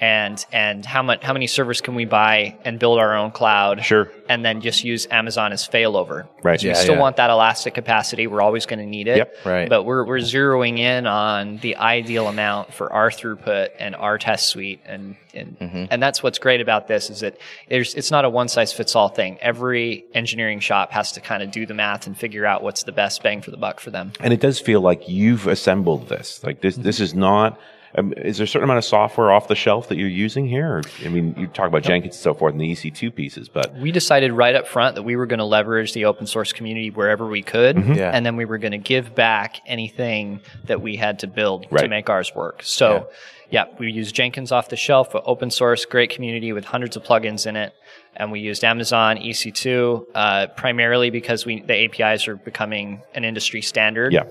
and 0.00 0.44
and 0.50 0.84
how 0.84 1.02
much 1.02 1.22
how 1.22 1.32
many 1.32 1.46
servers 1.46 1.80
can 1.80 1.94
we 1.94 2.06
buy 2.06 2.56
and 2.64 2.78
build 2.78 2.98
our 2.98 3.14
own 3.14 3.30
cloud? 3.30 3.84
Sure. 3.84 4.10
And 4.28 4.44
then 4.44 4.60
just 4.60 4.82
use 4.82 5.06
Amazon 5.10 5.52
as 5.52 5.68
failover. 5.68 6.26
Right. 6.42 6.60
So 6.60 6.68
we 6.68 6.74
still 6.74 6.94
yeah. 6.94 7.00
want 7.00 7.16
that 7.16 7.30
elastic 7.30 7.74
capacity. 7.74 8.26
We're 8.26 8.40
always 8.40 8.66
going 8.66 8.78
to 8.78 8.86
need 8.86 9.08
it. 9.08 9.18
Yep. 9.18 9.36
Right. 9.44 9.68
But 9.68 9.84
we're 9.84 10.04
we're 10.06 10.18
zeroing 10.18 10.78
in 10.78 11.06
on 11.06 11.58
the 11.58 11.76
ideal 11.76 12.28
amount 12.28 12.72
for 12.72 12.92
our 12.92 13.10
throughput 13.10 13.70
and 13.78 13.94
our 13.94 14.18
test 14.18 14.48
suite, 14.48 14.80
and 14.86 15.16
and, 15.34 15.58
Mm-hmm. 15.60 15.84
and 15.90 16.02
that's 16.02 16.22
what's 16.22 16.38
great 16.38 16.60
about 16.60 16.88
this 16.88 17.10
is 17.10 17.20
that 17.20 17.36
there's 17.68 17.94
it's 17.94 18.10
not 18.10 18.24
a 18.24 18.30
one 18.30 18.48
size 18.48 18.72
fits 18.72 18.96
all 18.96 19.08
thing. 19.08 19.38
Every 19.40 20.04
engineering 20.14 20.60
shop 20.60 20.90
has 20.92 21.12
to 21.12 21.20
kind 21.20 21.42
of 21.42 21.50
do 21.50 21.66
the 21.66 21.74
math 21.74 22.06
and 22.06 22.16
figure 22.16 22.46
out 22.46 22.62
what's 22.62 22.84
the 22.84 22.92
best 22.92 23.22
bang 23.22 23.42
for 23.42 23.50
the 23.50 23.56
buck 23.56 23.80
for 23.80 23.90
them. 23.90 24.12
And 24.20 24.32
it 24.32 24.40
does 24.40 24.58
feel 24.58 24.80
like 24.80 25.08
you've 25.08 25.46
assembled 25.46 26.08
this. 26.08 26.42
Like 26.42 26.62
this, 26.62 26.76
this 26.76 27.00
is 27.00 27.14
not. 27.14 27.58
Um, 27.96 28.12
is 28.16 28.38
there 28.38 28.44
a 28.44 28.48
certain 28.48 28.64
amount 28.64 28.78
of 28.78 28.84
software 28.84 29.32
off 29.32 29.48
the 29.48 29.54
shelf 29.56 29.88
that 29.88 29.96
you're 29.96 30.08
using 30.08 30.46
here? 30.46 30.76
Or, 30.76 30.82
I 31.04 31.08
mean, 31.08 31.34
you 31.36 31.46
talk 31.48 31.66
about 31.66 31.82
Jenkins 31.82 32.14
and 32.14 32.22
so 32.22 32.34
forth 32.34 32.52
and 32.52 32.60
the 32.60 32.70
EC2 32.72 33.14
pieces, 33.14 33.48
but 33.48 33.74
We 33.74 33.90
decided 33.90 34.32
right 34.32 34.54
up 34.54 34.68
front 34.68 34.94
that 34.94 35.02
we 35.02 35.16
were 35.16 35.26
going 35.26 35.38
to 35.40 35.44
leverage 35.44 35.92
the 35.92 36.04
open 36.04 36.26
source 36.26 36.52
community 36.52 36.90
wherever 36.90 37.26
we 37.26 37.42
could, 37.42 37.76
Mm-hmm. 37.76 37.94
Yeah. 37.94 38.10
and 38.14 38.24
then 38.24 38.36
we 38.36 38.44
were 38.44 38.58
going 38.58 38.72
to 38.72 38.78
give 38.78 39.14
back 39.14 39.60
anything 39.66 40.40
that 40.64 40.80
we 40.80 40.96
had 40.96 41.18
to 41.20 41.26
build 41.26 41.66
to 41.70 41.88
make 41.88 42.08
ours 42.08 42.32
work. 42.34 42.62
So, 42.62 43.08
yeah. 43.50 43.64
we 43.78 43.90
use 43.90 44.12
Jenkins 44.12 44.52
off 44.52 44.68
the 44.68 44.76
shelf, 44.76 45.10
but 45.12 45.24
open 45.26 45.50
source, 45.50 45.84
great 45.84 46.10
community 46.10 46.52
with 46.52 46.64
hundreds 46.66 46.96
of 46.96 47.02
plugins 47.02 47.46
in 47.46 47.56
it, 47.56 47.74
and 48.16 48.30
we 48.32 48.40
used 48.40 48.64
Amazon 48.64 49.16
EC2 49.16 50.04
uh, 50.14 50.46
primarily 50.48 51.10
because 51.10 51.46
we 51.46 51.60
the 51.62 51.84
APIs 51.84 52.28
are 52.28 52.36
becoming 52.36 53.00
an 53.14 53.24
industry 53.24 53.62
standard. 53.62 54.12
yeah, 54.12 54.24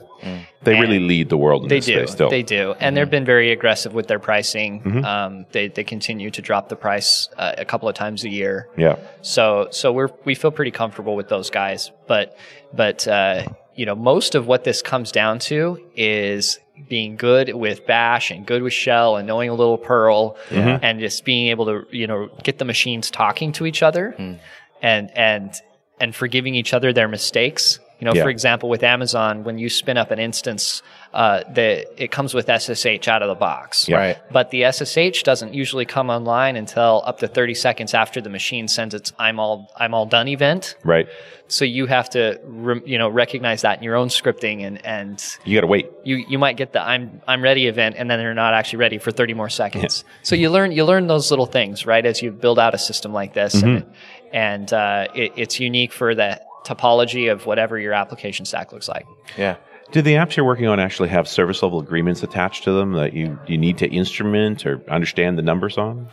they 0.63 0.80
really 0.80 1.00
lead 1.00 1.30
the 1.30 1.38
world 1.38 1.63
in 1.63 1.70
They 1.70 1.78
this 1.78 1.86
do. 1.86 1.94
space 1.96 2.12
still. 2.12 2.30
They 2.30 2.44
do. 2.44 2.74
And 2.80 2.96
they've 2.96 3.10
been 3.10 3.26
very 3.26 3.52
aggressive 3.52 3.94
with 3.94 4.08
their 4.08 4.20
pricing. 4.20 5.04
Um, 5.06 5.46
they, 5.52 5.70
they 5.70 5.84
continue 5.84 6.30
to 6.32 6.42
drop 6.42 6.70
the 6.70 6.76
price 6.76 7.30
uh, 7.38 7.54
a 7.58 7.65
couple 7.65 7.88
of 7.89 7.96
times 7.96 8.24
a 8.24 8.30
year. 8.30 8.68
Yeah. 8.78 8.98
So 9.22 9.70
so 9.72 9.92
we're 9.94 10.10
we 10.26 10.36
feel 10.36 10.52
pretty 10.52 10.72
comfortable 10.72 11.15
with 11.15 11.30
those 11.30 11.50
guys. 11.50 11.92
But 12.08 12.38
but 12.74 13.08
uh, 13.08 13.46
you 13.76 13.86
know 13.86 13.96
most 13.96 14.36
of 14.36 14.46
what 14.46 14.63
this 14.65 14.82
comes 14.82 15.12
down 15.12 15.39
to 15.39 15.80
is 15.96 16.60
being 16.88 17.15
good 17.15 17.54
with 17.54 17.86
Bash 17.86 18.32
and 18.32 18.46
good 18.46 18.62
with 18.62 18.74
Shell 18.74 19.18
and 19.18 19.28
knowing 19.28 19.50
a 19.50 19.54
little 19.54 19.78
Perl 19.78 20.38
and 20.52 21.00
just 21.00 21.26
being 21.26 21.48
able 21.50 21.65
to 21.65 21.86
you 21.92 22.08
know 22.08 22.30
get 22.44 22.58
the 22.58 22.65
machines 22.65 23.12
talking 23.12 23.52
to 23.54 23.65
each 23.65 23.84
other 23.84 24.12
hmm. 24.12 24.34
and 24.82 25.12
and 25.18 25.54
and 26.00 26.15
forgiving 26.15 26.56
each 26.56 26.74
other 26.74 26.94
their 26.94 27.08
mistakes. 27.08 27.80
You 28.00 28.06
know, 28.06 28.13
Yeah. 28.13 28.24
for 28.24 28.30
example, 28.30 28.70
with 28.70 28.82
Amazon, 28.84 29.44
when 29.44 29.58
you 29.58 29.70
spin 29.70 29.98
up 29.98 30.10
an 30.12 30.20
instance, 30.20 30.82
uh, 31.13 31.43
the, 31.52 31.86
it 32.02 32.12
comes 32.12 32.34
with 32.34 32.45
SSH 32.48 33.08
out 33.08 33.22
of 33.24 33.30
the 33.30 33.36
box. 33.36 33.88
Yeah. 33.89 33.98
Right. 33.98 34.17
But 34.32 34.52
the 34.52 34.72
SSH 34.72 35.24
doesn't 35.24 35.54
usually 35.54 35.86
come 35.86 36.10
online 36.10 36.56
until 36.56 37.02
up 37.06 37.19
to 37.19 37.28
30 37.28 37.56
seconds 37.56 37.93
after 37.93 38.22
the 38.22 38.30
machine 38.30 38.67
sends 38.67 38.93
its 38.93 39.12
"I'm 39.17 39.39
all 39.39 39.72
I'm 39.78 39.93
all 39.95 40.06
done" 40.06 40.28
event. 40.28 40.76
Right. 40.84 41.08
So 41.48 41.65
you 41.65 41.88
have 41.88 42.12
to, 42.12 42.39
re- 42.43 42.82
you 42.86 43.00
know, 43.00 43.10
recognize 43.10 43.63
that 43.63 43.80
in 43.80 43.84
your 43.84 43.95
own 43.95 44.10
scripting, 44.10 44.62
and 44.62 44.86
and 44.86 45.24
You 45.45 45.58
got 45.58 45.62
to 45.62 45.67
wait. 45.67 45.89
you 46.04 46.17
you 46.30 46.38
might 46.38 46.58
get 46.58 46.74
the 46.74 46.82
I'm 46.82 47.22
I'm 47.28 47.41
ready 47.41 47.65
event, 47.65 47.95
and 47.98 48.10
then 48.10 48.19
they're 48.19 48.36
not 48.36 48.54
actually 48.54 48.78
ready 48.78 49.00
for 49.00 49.10
30 49.12 49.34
more 49.34 49.50
seconds. 49.50 50.04
So 50.22 50.36
you 50.36 50.52
learn 50.52 50.72
you 50.72 50.86
learn 50.86 51.08
those 51.08 51.32
little 51.32 51.48
things, 51.48 51.88
right, 51.88 52.06
as 52.06 52.22
you 52.22 52.32
build 52.32 52.60
out 52.60 52.76
a 52.76 52.78
system 52.78 53.13
like 53.13 53.34
this, 53.34 53.56
and 53.63 53.86
and 54.32 54.72
uh, 54.72 55.08
it, 55.15 55.32
it's 55.38 55.60
unique 55.60 55.91
for 55.91 56.13
the 56.13 56.39
topology 56.65 57.32
of 57.32 57.48
whatever 57.48 57.80
your 57.80 57.93
application 57.93 58.45
stack 58.45 58.72
looks 58.72 58.88
like. 58.88 59.08
Yeah. 59.38 59.56
Do 59.91 60.02
the 60.02 60.13
apps 60.13 60.36
you're 60.36 60.45
working 60.45 60.67
on 60.67 60.80
actually 60.80 61.10
have 61.10 61.28
service 61.28 61.63
level 61.63 61.80
agreements 61.80 62.21
attached 62.21 62.63
to 62.65 62.71
them 62.73 62.93
that 62.93 63.13
you, 63.13 63.39
you 63.47 63.58
need 63.58 63.78
to 63.80 63.88
instrument 63.88 64.65
or 64.65 64.82
understand 64.88 65.38
the 65.38 65.41
numbers 65.41 65.78
on? 65.78 66.08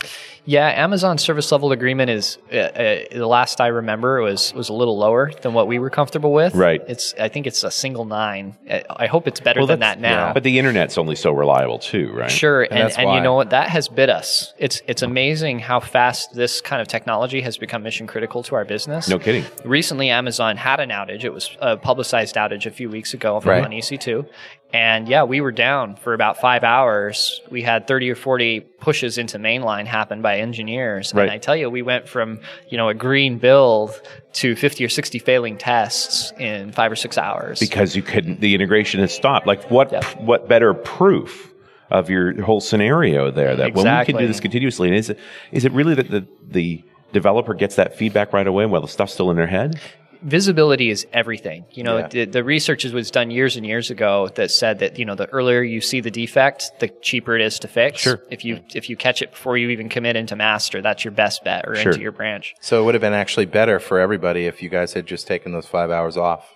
Yeah, 0.45 0.67
Amazon 0.69 1.17
service 1.17 1.51
level 1.51 1.73
agreement 1.73 2.09
is 2.09 2.37
uh, 2.53 2.55
uh, 2.55 3.03
the 3.11 3.27
last 3.27 3.59
I 3.59 3.67
remember 3.67 4.21
was 4.21 4.53
was 4.53 4.69
a 4.69 4.73
little 4.73 4.97
lower 4.97 5.29
than 5.41 5.53
what 5.53 5.67
we 5.67 5.77
were 5.77 5.89
comfortable 5.89 6.31
with. 6.31 6.55
Right. 6.55 6.81
It's 6.87 7.13
I 7.15 7.27
think 7.27 7.47
it's 7.47 7.65
a 7.65 7.69
single 7.69 8.05
nine. 8.05 8.55
Uh, 8.69 8.79
I 8.89 9.07
hope 9.07 9.27
it's 9.27 9.41
better 9.41 9.59
Well, 9.59 9.67
than 9.67 9.81
that 9.81 9.99
now. 9.99 10.33
But 10.33 10.43
the 10.43 10.57
internet's 10.57 10.97
only 10.97 11.15
so 11.15 11.33
reliable 11.33 11.79
too, 11.79 12.13
right? 12.13 12.31
Sure, 12.31 12.63
and, 12.63 12.71
that's 12.71 12.97
and, 12.97 13.13
you 13.13 13.19
know 13.19 13.33
what? 13.33 13.49
That 13.49 13.67
has 13.67 13.89
bit 13.89 14.09
us. 14.09 14.53
It's 14.57 14.81
it's 14.87 15.01
amazing 15.01 15.59
how 15.59 15.81
fast 15.81 16.33
this 16.33 16.61
kind 16.61 16.81
of 16.81 16.87
technology 16.87 17.41
has 17.41 17.57
become 17.57 17.83
mission 17.83 18.07
critical 18.07 18.41
to 18.43 18.55
our 18.55 18.63
business. 18.63 19.09
No 19.09 19.19
kidding. 19.19 19.43
Recently, 19.65 20.09
Amazon 20.09 20.55
had 20.55 20.79
an 20.79 20.91
outage. 20.91 21.25
It 21.25 21.33
was 21.33 21.55
a 21.59 21.75
publicized 21.75 22.35
outage 22.35 22.65
a 22.65 22.71
few 22.71 22.89
weeks 22.89 23.13
ago 23.13 23.35
Right. 23.47 23.66
On 23.67 23.77
EC2. 23.77 24.27
And 24.73 25.07
yeah, 25.07 25.23
we 25.23 25.39
were 25.39 25.53
down 25.53 25.95
for 25.95 26.13
about 26.13 26.41
five 26.41 26.63
hours. 26.63 27.41
We 27.49 27.61
had 27.61 27.87
30 27.87 28.11
or 28.11 28.15
40 28.15 28.59
pushes 28.59 29.17
into 29.17 29.37
mainline 29.37 29.85
happen 29.85 30.21
by 30.21 30.39
engineers. 30.39 31.13
Right. 31.13 31.23
And 31.23 31.31
I 31.31 31.37
tell 31.37 31.55
you, 31.55 31.69
we 31.69 31.81
went 31.81 32.07
from, 32.09 32.39
you 32.69 32.77
know, 32.77 32.89
a 32.89 32.93
green 32.93 33.37
build 33.37 34.01
to 34.33 34.55
50 34.55 34.83
or 34.83 34.89
60 34.89 35.19
failing 35.19 35.57
tests 35.57 36.33
in 36.37 36.73
five 36.73 36.91
or 36.91 36.97
six 36.97 37.17
hours. 37.17 37.59
Because 37.59 37.95
you 37.95 38.01
couldn't, 38.01 38.41
the 38.41 38.53
integration 38.53 38.99
has 38.99 39.13
stopped. 39.13 39.47
Like 39.47 39.71
what, 39.71 39.91
Yep. 39.91 40.21
what 40.21 40.49
better 40.49 40.73
proof 40.73 41.53
of 41.89 42.09
your 42.09 42.41
whole 42.43 42.59
scenario 42.59 43.31
there 43.31 43.55
that 43.55 43.73
when 43.73 43.85
we 43.85 44.05
can 44.05 44.17
do 44.17 44.27
this 44.27 44.41
continuously, 44.41 44.89
and 44.89 44.97
is 44.97 45.09
it, 45.09 45.19
is 45.53 45.63
it 45.63 45.71
really 45.71 45.95
that 45.95 46.09
the, 46.09 46.27
the 46.45 46.83
developer 47.13 47.53
gets 47.53 47.75
that 47.75 47.97
feedback 47.97 48.33
right 48.33 48.47
away 48.47 48.65
while 48.65 48.81
the 48.81 48.87
stuff's 48.89 49.13
still 49.13 49.31
in 49.31 49.37
their 49.37 49.47
head? 49.47 49.79
Visibility 50.21 50.89
is 50.89 51.05
everything. 51.13 51.65
You 51.71 51.83
know, 51.83 51.97
Yeah. 51.97 52.07
the, 52.07 52.25
the 52.25 52.43
research 52.43 52.83
was 52.85 53.11
done 53.11 53.31
years 53.31 53.55
and 53.57 53.65
years 53.65 53.89
ago 53.91 54.29
that 54.35 54.51
said 54.51 54.79
that 54.79 54.97
you 54.99 55.05
know 55.05 55.15
the 55.15 55.27
earlier 55.27 55.61
you 55.61 55.81
see 55.81 55.99
the 56.01 56.11
defect, 56.11 56.71
the 56.79 56.87
cheaper 57.01 57.35
it 57.35 57.41
is 57.41 57.59
to 57.59 57.67
fix. 57.67 58.01
Sure. 58.01 58.21
If 58.29 58.43
you 58.45 58.61
if 58.75 58.89
you 58.89 58.95
catch 58.95 59.21
it 59.21 59.31
before 59.31 59.57
you 59.57 59.69
even 59.69 59.89
commit 59.89 60.15
into 60.15 60.35
master, 60.35 60.81
that's 60.81 61.03
your 61.05 61.11
best 61.11 61.43
bet 61.43 61.65
or 61.67 61.75
Sure. 61.75 61.91
into 61.91 62.01
your 62.01 62.11
branch. 62.11 62.55
So 62.61 62.81
it 62.81 62.85
would 62.85 62.93
have 62.95 63.01
been 63.01 63.13
actually 63.13 63.45
better 63.45 63.79
for 63.79 63.99
everybody 63.99 64.45
if 64.45 64.61
you 64.61 64.69
guys 64.69 64.93
had 64.93 65.05
just 65.05 65.27
taken 65.27 65.51
those 65.51 65.67
five 65.67 65.89
hours 65.91 66.17
off. 66.17 66.47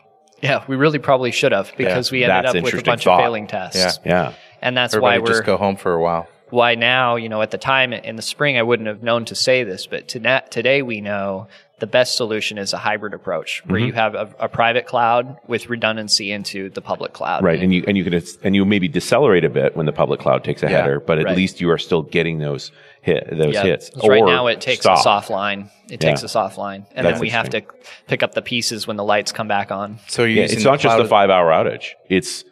Yeah, 0.42 0.64
we 0.68 0.76
really 0.76 0.98
probably 1.00 1.32
should 1.32 1.52
have 1.52 1.72
because 1.78 2.12
we 2.12 2.24
ended 2.24 2.46
That's 2.46 2.56
up 2.58 2.64
with 2.64 2.74
a 2.82 2.84
bunch 2.84 3.04
thought. 3.04 3.20
of 3.20 3.24
failing 3.26 3.46
tests. 3.48 4.00
Yeah. 4.04 4.12
Yeah. 4.30 4.34
And 4.62 4.76
that's 4.76 4.94
Everybody 4.96 5.20
why 5.20 5.24
we're 5.24 5.28
just 5.34 5.44
go 5.46 5.58
home 5.58 5.76
for 5.76 5.94
a 5.94 6.02
while. 6.02 6.28
why 6.50 6.74
now, 6.76 7.16
you 7.16 7.30
know, 7.30 7.42
at 7.44 7.52
the 7.52 7.58
time 7.60 7.94
in 7.94 8.16
the 8.16 8.22
spring, 8.24 8.58
I 8.58 8.64
wouldn't 8.64 8.88
have 8.88 9.04
known 9.04 9.26
to 9.26 9.36
say 9.36 9.64
this, 9.64 9.86
but 9.88 10.08
to 10.10 10.20
na- 10.20 10.40
today 10.50 10.82
we 10.82 11.00
know 11.00 11.48
the 11.82 11.88
best 11.88 12.16
solution 12.16 12.58
is 12.60 12.74
a 12.74 12.78
hybrid 12.78 13.14
approach 13.14 13.62
where 13.66 13.80
Mm-hmm. 13.80 13.88
you 13.88 13.94
have 13.94 14.14
a, 14.16 14.30
a 14.40 14.48
private 14.48 14.86
cloud 14.86 15.36
with 15.48 15.68
redundancy 15.68 16.32
into 16.32 16.70
the 16.70 16.82
public 16.82 17.12
cloud. 17.12 17.44
Right. 17.44 17.60
And 17.62 17.74
you, 17.74 17.84
and 17.88 17.98
you 17.98 18.04
can, 18.04 18.22
and 18.44 18.56
you 18.56 18.64
maybe 18.66 18.88
decelerate 18.88 19.44
a 19.44 19.50
bit 19.50 19.76
when 19.76 19.88
the 19.88 19.92
public 19.92 20.20
cloud 20.20 20.44
takes 20.44 20.62
a 20.62 20.68
Yeah. 20.70 20.82
header, 20.84 21.00
but 21.00 21.18
at 21.18 21.26
Right. 21.26 21.36
least 21.36 21.60
you 21.60 21.70
are 21.72 21.80
still 21.80 22.04
getting 22.04 22.38
those 22.38 22.72
hit, 23.02 23.28
those 23.32 23.56
Yeah. 23.56 23.64
hits. 23.64 23.90
'Cause 23.90 24.08
right 24.08 24.24
now 24.24 24.46
it 24.48 24.62
takes 24.62 24.82
stop. 24.82 25.00
us 25.00 25.08
offline. 25.28 25.70
It 25.90 26.00
takes 26.00 26.22
Yeah. 26.22 26.26
us 26.26 26.36
offline, 26.36 26.86
and 26.96 27.06
That's 27.06 27.16
then 27.16 27.20
we 27.22 27.30
have 27.30 27.50
to 27.50 27.64
pick 28.08 28.22
up 28.24 28.34
the 28.36 28.44
pieces 28.44 28.86
when 28.88 28.96
the 28.96 29.04
lights 29.04 29.32
come 29.32 29.48
back 29.48 29.72
on. 29.72 29.98
So 30.08 30.22
you're 30.22 30.30
Yeah, 30.30 30.42
using 30.44 30.58
it's 30.60 30.66
not 30.66 30.80
just 30.80 30.96
cloud- 30.96 31.04
the 31.04 31.10
five 31.10 31.30
hour 31.32 31.50
outage. 31.50 31.86
It's 32.10 32.44
the 32.44 32.51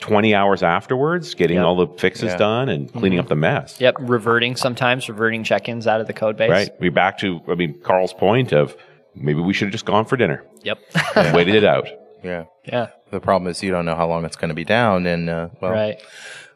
20 0.00 0.34
hours 0.34 0.62
afterwards, 0.62 1.34
getting 1.34 1.56
Yep. 1.56 1.64
all 1.66 1.76
the 1.76 1.86
fixes 1.98 2.32
Yeah. 2.32 2.36
done 2.36 2.68
and 2.68 2.92
cleaning 2.92 3.18
up 3.18 3.28
the 3.28 3.36
mess. 3.36 3.80
Yep, 3.80 3.96
reverting 4.00 4.56
sometimes, 4.56 5.08
reverting 5.08 5.44
check-ins 5.44 5.86
out 5.86 6.00
of 6.00 6.06
the 6.06 6.12
code 6.12 6.36
base. 6.36 6.50
Right. 6.50 6.70
We're 6.80 6.90
back 6.90 7.18
to, 7.18 7.40
I 7.48 7.54
mean, 7.54 7.78
Carl's 7.82 8.12
point 8.14 8.52
of 8.52 8.76
maybe 9.14 9.40
we 9.40 9.52
should 9.52 9.66
have 9.66 9.72
just 9.72 9.84
gone 9.86 10.04
for 10.06 10.16
dinner 10.16 10.42
Yep. 10.62 10.78
and 11.16 11.34
waited 11.36 11.54
it 11.54 11.64
out. 11.64 11.88
Yeah. 12.24 12.44
yeah. 12.64 12.88
The 13.10 13.20
problem 13.20 13.50
is 13.50 13.62
you 13.62 13.70
don't 13.70 13.84
know 13.84 13.94
how 13.96 14.06
long 14.06 14.24
it's 14.24 14.36
going 14.36 14.50
to 14.50 14.54
be 14.54 14.64
down, 14.64 15.06
and 15.06 15.28
uh, 15.28 15.48
well, 15.60 15.72
Right. 15.72 16.00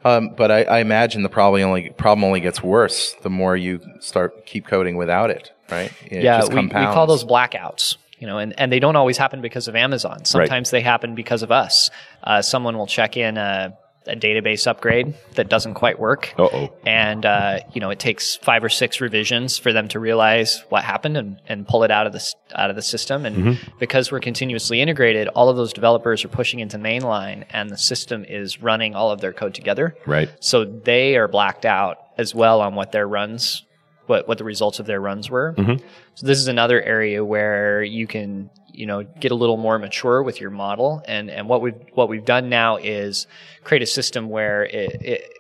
Um, 0.07 0.35
but 0.37 0.50
I, 0.50 0.64
I 0.64 0.78
imagine 0.80 1.22
the 1.22 1.30
probably 1.30 1.62
only 1.62 1.88
problem 1.90 2.24
only 2.24 2.40
gets 2.40 2.62
worse 2.62 3.14
the 3.22 3.30
more 3.30 3.57
you 3.57 3.80
start 4.00 4.44
keep 4.44 4.66
coding 4.66 4.96
without 4.96 5.30
it, 5.30 5.50
right? 5.70 5.90
It 6.11 6.22
yeah, 6.22 6.40
just 6.40 6.52
we, 6.52 6.61
we 6.61 6.68
call 6.68 7.07
those 7.07 7.24
blackouts. 7.24 7.96
You 8.18 8.27
know, 8.27 8.38
and, 8.38 8.59
and 8.59 8.70
they 8.72 8.81
don't 8.81 8.96
always 8.96 9.18
happen 9.18 9.40
because 9.40 9.68
of 9.68 9.74
Amazon. 9.77 10.24
Sometimes 10.24 10.70
they 10.70 10.81
happen 10.81 11.14
because 11.14 11.42
of 11.42 11.50
us. 11.50 11.90
Uh, 12.22 12.42
someone 12.42 12.79
will 12.79 12.87
check 12.87 13.16
in 13.16 13.37
a, 13.37 13.77
a 14.07 14.14
database 14.14 14.66
upgrade 14.66 15.14
that 15.35 15.48
doesn't 15.48 15.74
quite 15.74 15.98
work. 15.98 16.33
Uh-oh. 16.38 16.72
And, 16.87 17.27
uh, 17.27 17.61
you 17.72 17.81
know, 17.81 17.90
it 17.90 17.98
takes 17.98 18.37
five 18.37 18.62
or 18.62 18.68
six 18.68 19.00
revisions 19.00 19.59
for 19.59 19.72
them 19.72 19.88
to 19.88 19.98
realize 19.98 20.62
what 20.68 20.85
happened 20.85 21.16
and, 21.16 21.40
and 21.48 21.66
pull 21.66 21.83
it 21.85 21.90
out 21.90 22.07
of 22.07 22.12
the, 22.12 22.35
out 22.55 22.70
of 22.70 22.77
the 22.77 22.83
system. 22.83 23.27
And 23.27 23.37
Mm-hmm. 23.37 23.79
because 23.79 24.12
we're 24.12 24.20
continuously 24.20 24.81
integrated, 24.81 25.29
all 25.29 25.48
of 25.48 25.57
those 25.57 25.72
developers 25.72 26.24
are 26.24 26.29
pushing 26.29 26.61
into 26.61 26.79
mainline 26.79 27.44
and 27.50 27.68
the 27.68 27.79
system 27.79 28.24
is 28.24 28.62
running 28.62 28.94
all 28.94 29.11
of 29.11 29.20
their 29.20 29.33
code 29.33 29.55
together. 29.55 29.96
Right. 30.07 30.31
So 30.40 30.64
they 30.64 31.16
are 31.16 31.27
blacked 31.27 31.64
out 31.64 31.96
as 32.16 32.35
well 32.35 32.61
on 32.61 32.74
what 32.74 32.92
their 32.92 33.09
runs, 33.09 33.64
what, 34.07 34.29
what 34.29 34.38
the 34.38 34.45
results 34.45 34.79
of 34.79 34.87
their 34.87 35.01
runs 35.01 35.31
were. 35.31 35.55
Mm-hmm. 35.57 35.87
So 36.14 36.27
this 36.27 36.38
is 36.38 36.49
another 36.49 36.83
area 36.83 37.25
where 37.25 37.83
you 37.83 38.07
can, 38.07 38.51
you 38.73 38.87
know, 38.87 39.03
get 39.03 39.33
a 39.33 39.35
little 39.35 39.57
more 39.57 39.79
mature 39.79 40.23
with 40.23 40.40
your 40.40 40.51
model. 40.51 41.03
And, 41.07 41.31
and 41.31 41.49
what 41.49 41.62
we've, 41.62 41.75
what 41.93 42.09
we've 42.09 42.25
done 42.25 42.49
now 42.49 42.77
is 42.77 43.27
create 43.62 43.83
a 43.83 43.87
system 43.87 44.29
where 44.29 44.64
it, 44.64 45.03
it 45.03 45.31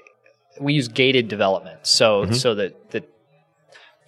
we 0.60 0.74
use 0.74 0.88
gated 0.88 1.28
development. 1.28 1.80
So, 1.86 2.22
mm-hmm. 2.22 2.34
so 2.34 2.54
that 2.54 2.90
the, 2.90 3.04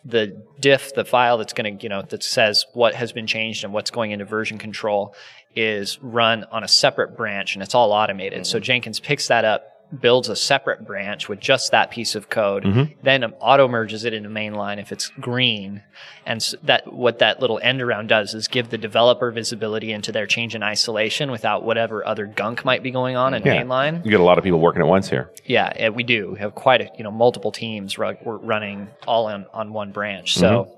the 0.04 0.40
diff, 0.60 0.94
the 0.94 1.04
file 1.04 1.38
that's 1.38 1.52
going 1.52 1.78
to, 1.78 1.82
you 1.82 1.88
know, 1.88 2.02
that 2.02 2.22
says 2.22 2.64
what 2.72 2.94
has 2.94 3.12
been 3.12 3.26
changed 3.26 3.64
and 3.64 3.72
what's 3.72 3.90
going 3.90 4.12
into 4.12 4.24
version 4.24 4.56
control 4.56 5.14
is 5.56 5.98
run 6.00 6.44
on 6.52 6.62
a 6.62 6.68
separate 6.68 7.16
branch 7.16 7.54
and 7.54 7.62
it's 7.62 7.74
all 7.74 7.90
automated. 7.90 8.46
So 8.46 8.58
mm-hmm. 8.58 8.62
Jenkins 8.62 9.00
picks 9.00 9.28
that 9.28 9.44
up, 9.44 9.64
builds 10.00 10.28
a 10.28 10.36
separate 10.36 10.86
branch 10.86 11.28
with 11.28 11.40
just 11.40 11.70
that 11.70 11.90
piece 11.90 12.14
of 12.14 12.28
code, 12.28 12.64
mm-hmm. 12.64 12.92
then 13.02 13.24
auto 13.40 13.68
merges 13.68 14.04
it 14.04 14.12
into 14.12 14.28
mainline 14.28 14.80
if 14.80 14.92
it's 14.92 15.08
green. 15.20 15.82
And 16.24 16.38
s 16.38 16.54
that, 16.64 16.92
what 16.92 17.18
that 17.20 17.40
little 17.40 17.60
end 17.62 17.80
around 17.80 18.08
does 18.08 18.34
is 18.34 18.48
give 18.48 18.70
the 18.70 18.78
developer 18.78 19.30
visibility 19.30 19.92
into 19.92 20.12
their 20.12 20.26
change 20.26 20.54
in 20.54 20.62
isolation 20.62 21.30
without 21.30 21.62
whatever 21.64 22.06
other 22.06 22.26
gunk 22.26 22.64
might 22.64 22.82
be 22.82 22.90
going 22.90 23.16
on 23.16 23.34
in 23.34 23.42
Yeah. 23.44 23.62
mainline. 23.62 24.04
You 24.04 24.10
get 24.10 24.20
a 24.20 24.24
lot 24.24 24.38
of 24.38 24.44
people 24.44 24.60
working 24.60 24.82
at 24.82 24.88
once 24.88 25.08
here. 25.08 25.30
Yeah, 25.44 25.90
we 25.90 26.02
do. 26.02 26.32
We 26.32 26.38
have 26.40 26.54
quite 26.54 26.80
a, 26.80 26.90
you 26.96 27.04
know, 27.04 27.12
multiple 27.12 27.52
teams 27.52 27.98
ru- 27.98 28.16
running 28.24 28.88
all 29.06 29.26
on, 29.26 29.46
on 29.52 29.72
one 29.72 29.92
branch. 29.92 30.34
So 30.34 30.48
mm-hmm. 30.48 30.72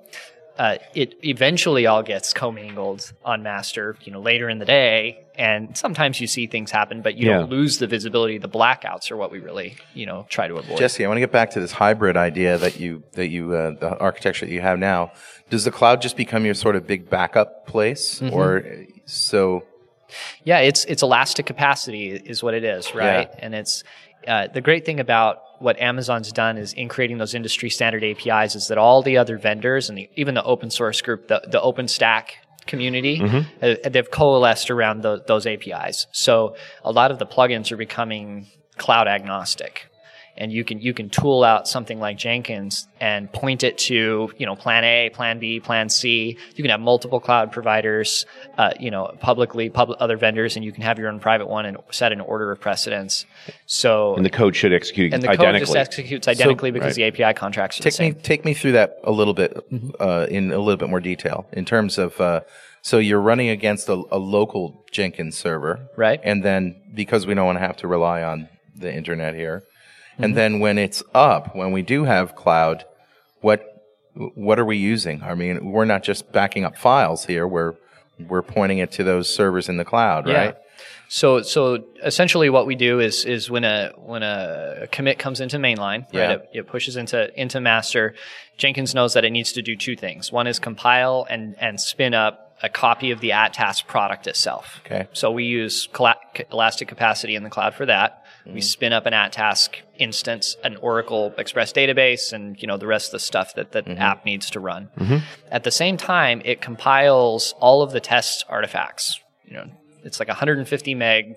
Uh, 0.58 0.78
it 0.94 1.14
eventually 1.22 1.86
all 1.86 2.02
gets 2.02 2.32
commingled 2.32 3.12
on 3.24 3.42
master, 3.42 3.96
you 4.02 4.12
know, 4.12 4.20
later 4.20 4.48
in 4.48 4.58
the 4.58 4.64
day. 4.64 5.24
And 5.36 5.76
sometimes 5.78 6.20
you 6.20 6.26
see 6.26 6.48
things 6.48 6.72
happen, 6.72 7.00
but 7.00 7.14
you 7.14 7.28
Yeah. 7.28 7.38
don't 7.38 7.50
lose 7.50 7.78
the 7.78 7.86
visibility. 7.86 8.38
The 8.38 8.48
blackouts 8.48 9.10
are 9.12 9.16
what 9.16 9.30
we 9.30 9.38
really, 9.38 9.76
you 9.94 10.04
know, 10.04 10.26
try 10.28 10.48
to 10.48 10.56
avoid. 10.56 10.76
Jesse, 10.78 11.04
I 11.04 11.08
want 11.08 11.18
to 11.18 11.20
get 11.20 11.30
back 11.30 11.50
to 11.50 11.60
this 11.60 11.70
hybrid 11.70 12.16
idea 12.16 12.58
that 12.58 12.80
you 12.80 13.04
that 13.12 13.28
you 13.28 13.52
uh, 13.54 13.70
the 13.78 13.96
architecture 13.98 14.46
that 14.46 14.52
you 14.52 14.60
have 14.60 14.78
now. 14.80 15.12
Does 15.48 15.64
the 15.64 15.70
cloud 15.70 16.02
just 16.02 16.16
become 16.16 16.44
your 16.44 16.54
sort 16.54 16.74
of 16.74 16.86
big 16.88 17.08
backup 17.08 17.66
place, 17.68 18.18
Mm-hmm. 18.20 18.34
or 18.34 18.64
so? 19.06 19.62
Yeah, 20.42 20.58
it's 20.60 20.84
it's 20.86 21.02
elastic 21.02 21.46
capacity 21.46 22.10
is 22.10 22.42
what 22.42 22.54
it 22.54 22.64
is, 22.64 22.94
right? 22.94 23.30
And 23.38 23.54
it's 23.54 23.84
uh, 24.28 24.48
the 24.52 24.60
great 24.60 24.84
thing 24.84 25.00
about 25.00 25.42
what 25.58 25.80
Amazon's 25.80 26.30
done 26.32 26.56
is 26.58 26.72
in 26.74 26.88
creating 26.88 27.18
those 27.18 27.34
industry 27.34 27.70
standard 27.70 28.04
APIs 28.04 28.54
is 28.54 28.68
that 28.68 28.78
all 28.78 29.02
the 29.02 29.16
other 29.16 29.38
vendors 29.38 29.88
and 29.88 29.98
the, 29.98 30.08
even 30.14 30.34
the 30.34 30.44
open 30.44 30.70
source 30.70 31.00
group, 31.00 31.28
the 31.28 31.42
the 31.46 31.60
OpenStack 31.60 32.24
community, 32.66 33.20
uh, 33.62 33.74
they've 33.90 34.10
coalesced 34.10 34.70
around 34.70 35.02
tho- 35.02 35.20
those 35.26 35.46
APIs. 35.46 36.06
So 36.12 36.54
a 36.84 36.92
lot 36.92 37.10
of 37.10 37.18
the 37.18 37.26
plugins 37.26 37.72
are 37.72 37.76
becoming 37.78 38.46
cloud 38.76 39.08
agnostic. 39.08 39.86
And 40.38 40.52
you 40.52 40.64
can 40.64 40.80
you 40.80 40.94
can 40.94 41.10
tool 41.10 41.42
out 41.44 41.66
something 41.68 41.98
like 42.00 42.16
Jenkins 42.16 42.86
and 43.00 43.30
point 43.32 43.64
it 43.64 43.76
to 43.78 44.30
you 44.38 44.46
know 44.46 44.54
Plan 44.56 44.84
A, 44.84 45.10
Plan 45.10 45.38
B, 45.38 45.58
Plan 45.60 45.88
C. 45.88 46.38
You 46.54 46.62
can 46.62 46.70
have 46.70 46.80
multiple 46.80 47.18
cloud 47.20 47.50
providers, 47.52 48.24
uh, 48.56 48.70
you 48.78 48.90
know, 48.90 49.12
publicly, 49.20 49.68
public 49.68 49.98
other 50.00 50.16
vendors, 50.16 50.56
and 50.56 50.64
you 50.64 50.72
can 50.72 50.82
have 50.84 50.98
your 50.98 51.08
own 51.08 51.18
private 51.20 51.48
one 51.48 51.66
and 51.66 51.76
set 51.90 52.12
an 52.12 52.20
order 52.20 52.52
of 52.52 52.60
precedence. 52.60 53.26
So 53.66 54.14
And 54.14 54.24
the 54.24 54.30
code 54.30 54.54
should 54.56 54.72
execute 54.72 55.12
and 55.12 55.22
the 55.22 55.26
code 55.26 55.40
identically. 55.40 55.66
just 55.66 55.76
executes 55.76 56.28
identically 56.28 56.70
because 56.70 56.96
right. 56.96 57.12
the 57.14 57.24
API 57.24 57.34
contracts 57.36 57.80
are 57.80 57.82
the 57.82 57.90
Take 57.90 58.16
me 58.16 58.22
take 58.22 58.44
me 58.44 58.54
through 58.54 58.72
that 58.72 58.98
a 59.04 59.12
little 59.12 59.34
bit 59.34 59.48
Mm-hmm. 59.72 59.90
uh, 60.00 60.26
in 60.30 60.52
a 60.52 60.58
little 60.58 60.76
bit 60.76 60.88
more 60.88 61.00
detail 61.00 61.46
in 61.52 61.64
terms 61.64 61.98
of 61.98 62.20
uh, 62.20 62.40
So 62.82 62.98
you're 62.98 63.20
running 63.20 63.48
against 63.48 63.88
a, 63.88 64.00
a 64.10 64.18
local 64.18 64.84
Jenkins 64.92 65.36
server, 65.36 65.88
Right. 65.96 66.20
And 66.22 66.44
then 66.44 66.80
because 66.94 67.26
we 67.26 67.34
don't 67.34 67.44
want 67.44 67.56
to 67.58 67.66
have 67.66 67.76
to 67.78 67.88
rely 67.88 68.22
on 68.22 68.48
the 68.76 68.94
internet 68.94 69.34
here, 69.34 69.64
Mm-hmm. 70.18 70.24
and 70.24 70.36
then 70.36 70.60
when 70.60 70.78
it's 70.78 71.02
up, 71.14 71.54
when 71.54 71.70
we 71.72 71.82
do 71.82 72.04
have 72.04 72.34
cloud, 72.34 72.84
what 73.40 73.64
what 74.34 74.58
are 74.58 74.64
we 74.64 74.76
using? 74.76 75.22
I 75.22 75.34
mean, 75.34 75.70
we're 75.70 75.84
not 75.84 76.02
just 76.02 76.32
backing 76.32 76.64
up 76.64 76.76
files 76.76 77.24
here. 77.26 77.46
We're 77.46 77.74
we're 78.18 78.42
pointing 78.42 78.78
it 78.78 78.90
to 78.92 79.04
those 79.04 79.32
servers 79.32 79.68
in 79.68 79.76
the 79.76 79.84
cloud, 79.84 80.26
Yeah. 80.26 80.34
right? 80.36 80.56
So 81.08 81.42
so 81.42 81.84
essentially 82.04 82.50
what 82.50 82.66
we 82.66 82.74
do 82.74 82.98
is 82.98 83.24
is 83.24 83.48
when 83.48 83.62
a 83.64 83.92
when 83.96 84.22
a 84.24 84.88
commit 84.90 85.18
comes 85.20 85.40
into 85.40 85.56
mainline, 85.58 86.04
Yeah. 86.12 86.20
right, 86.20 86.30
it, 86.32 86.48
it 86.52 86.66
pushes 86.66 86.96
into 86.96 87.30
into 87.40 87.60
master, 87.60 88.14
Jenkins 88.56 88.94
knows 88.94 89.14
that 89.14 89.24
it 89.24 89.30
needs 89.30 89.52
to 89.52 89.62
do 89.62 89.76
two 89.76 89.94
things. 89.96 90.32
One 90.32 90.46
is 90.48 90.58
compile 90.58 91.26
and 91.30 91.54
and 91.60 91.80
spin 91.80 92.12
up 92.12 92.44
a 92.60 92.68
copy 92.68 93.12
of 93.12 93.20
the 93.20 93.30
AtTask 93.30 93.86
product 93.86 94.26
itself. 94.26 94.80
Okay. 94.84 95.06
So 95.12 95.30
we 95.30 95.44
use 95.44 95.88
elastic 96.50 96.88
capacity 96.88 97.36
in 97.36 97.44
the 97.44 97.50
cloud 97.50 97.74
for 97.74 97.86
that. 97.86 98.24
Mm-hmm. 98.44 98.54
We 98.54 98.60
spin 98.62 98.92
up 98.92 99.06
an 99.06 99.12
AtTask 99.12 99.70
instance, 99.98 100.56
an 100.64 100.76
Oracle 100.76 101.34
Express 101.38 101.72
database, 101.72 102.32
and 102.32 102.60
you 102.60 102.66
know 102.68 102.76
the 102.76 102.86
rest 102.86 103.08
of 103.08 103.12
the 103.12 103.18
stuff 103.20 103.54
that 103.54 103.72
the 103.72 103.82
Mm-hmm. 103.82 104.00
app 104.00 104.24
needs 104.24 104.50
to 104.50 104.60
run. 104.60 104.88
At 105.50 105.64
the 105.64 105.70
same 105.70 105.96
time, 105.96 106.42
it 106.44 106.60
compiles 106.60 107.54
all 107.60 107.82
of 107.82 107.92
the 107.92 108.00
test 108.00 108.44
artifacts. 108.48 109.20
You 109.44 109.54
know, 109.54 109.66
it's 110.04 110.18
like 110.18 110.28
150 110.28 110.94
meg 110.94 111.36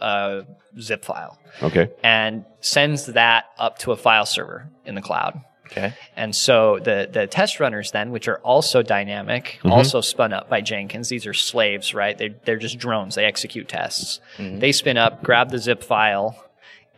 uh, 0.00 0.42
zip 0.80 1.04
file, 1.04 1.38
Okay. 1.62 1.90
and 2.02 2.44
sends 2.60 3.06
that 3.06 3.46
up 3.58 3.78
to 3.78 3.92
a 3.92 3.96
file 3.96 4.26
server 4.26 4.68
in 4.84 4.94
the 4.94 5.02
cloud. 5.02 5.40
Okay. 5.66 5.94
And 6.14 6.34
so 6.36 6.78
the 6.78 7.08
the 7.10 7.26
test 7.26 7.58
runners 7.58 7.90
then, 7.90 8.12
which 8.12 8.28
are 8.28 8.38
also 8.38 8.82
dynamic, 8.82 9.58
also 9.64 10.00
spun 10.00 10.32
up 10.32 10.48
by 10.48 10.60
Jenkins. 10.60 11.08
These 11.08 11.26
are 11.26 11.34
slaves, 11.34 11.92
right? 11.94 12.16
They 12.16 12.28
they're 12.44 12.56
just 12.58 12.78
drones. 12.78 13.14
They 13.16 13.24
execute 13.24 13.68
tests. 13.68 14.20
They 14.38 14.70
spin 14.70 14.96
up, 14.96 15.24
grab 15.24 15.50
the 15.50 15.58
zip 15.58 15.82
file, 15.82 16.36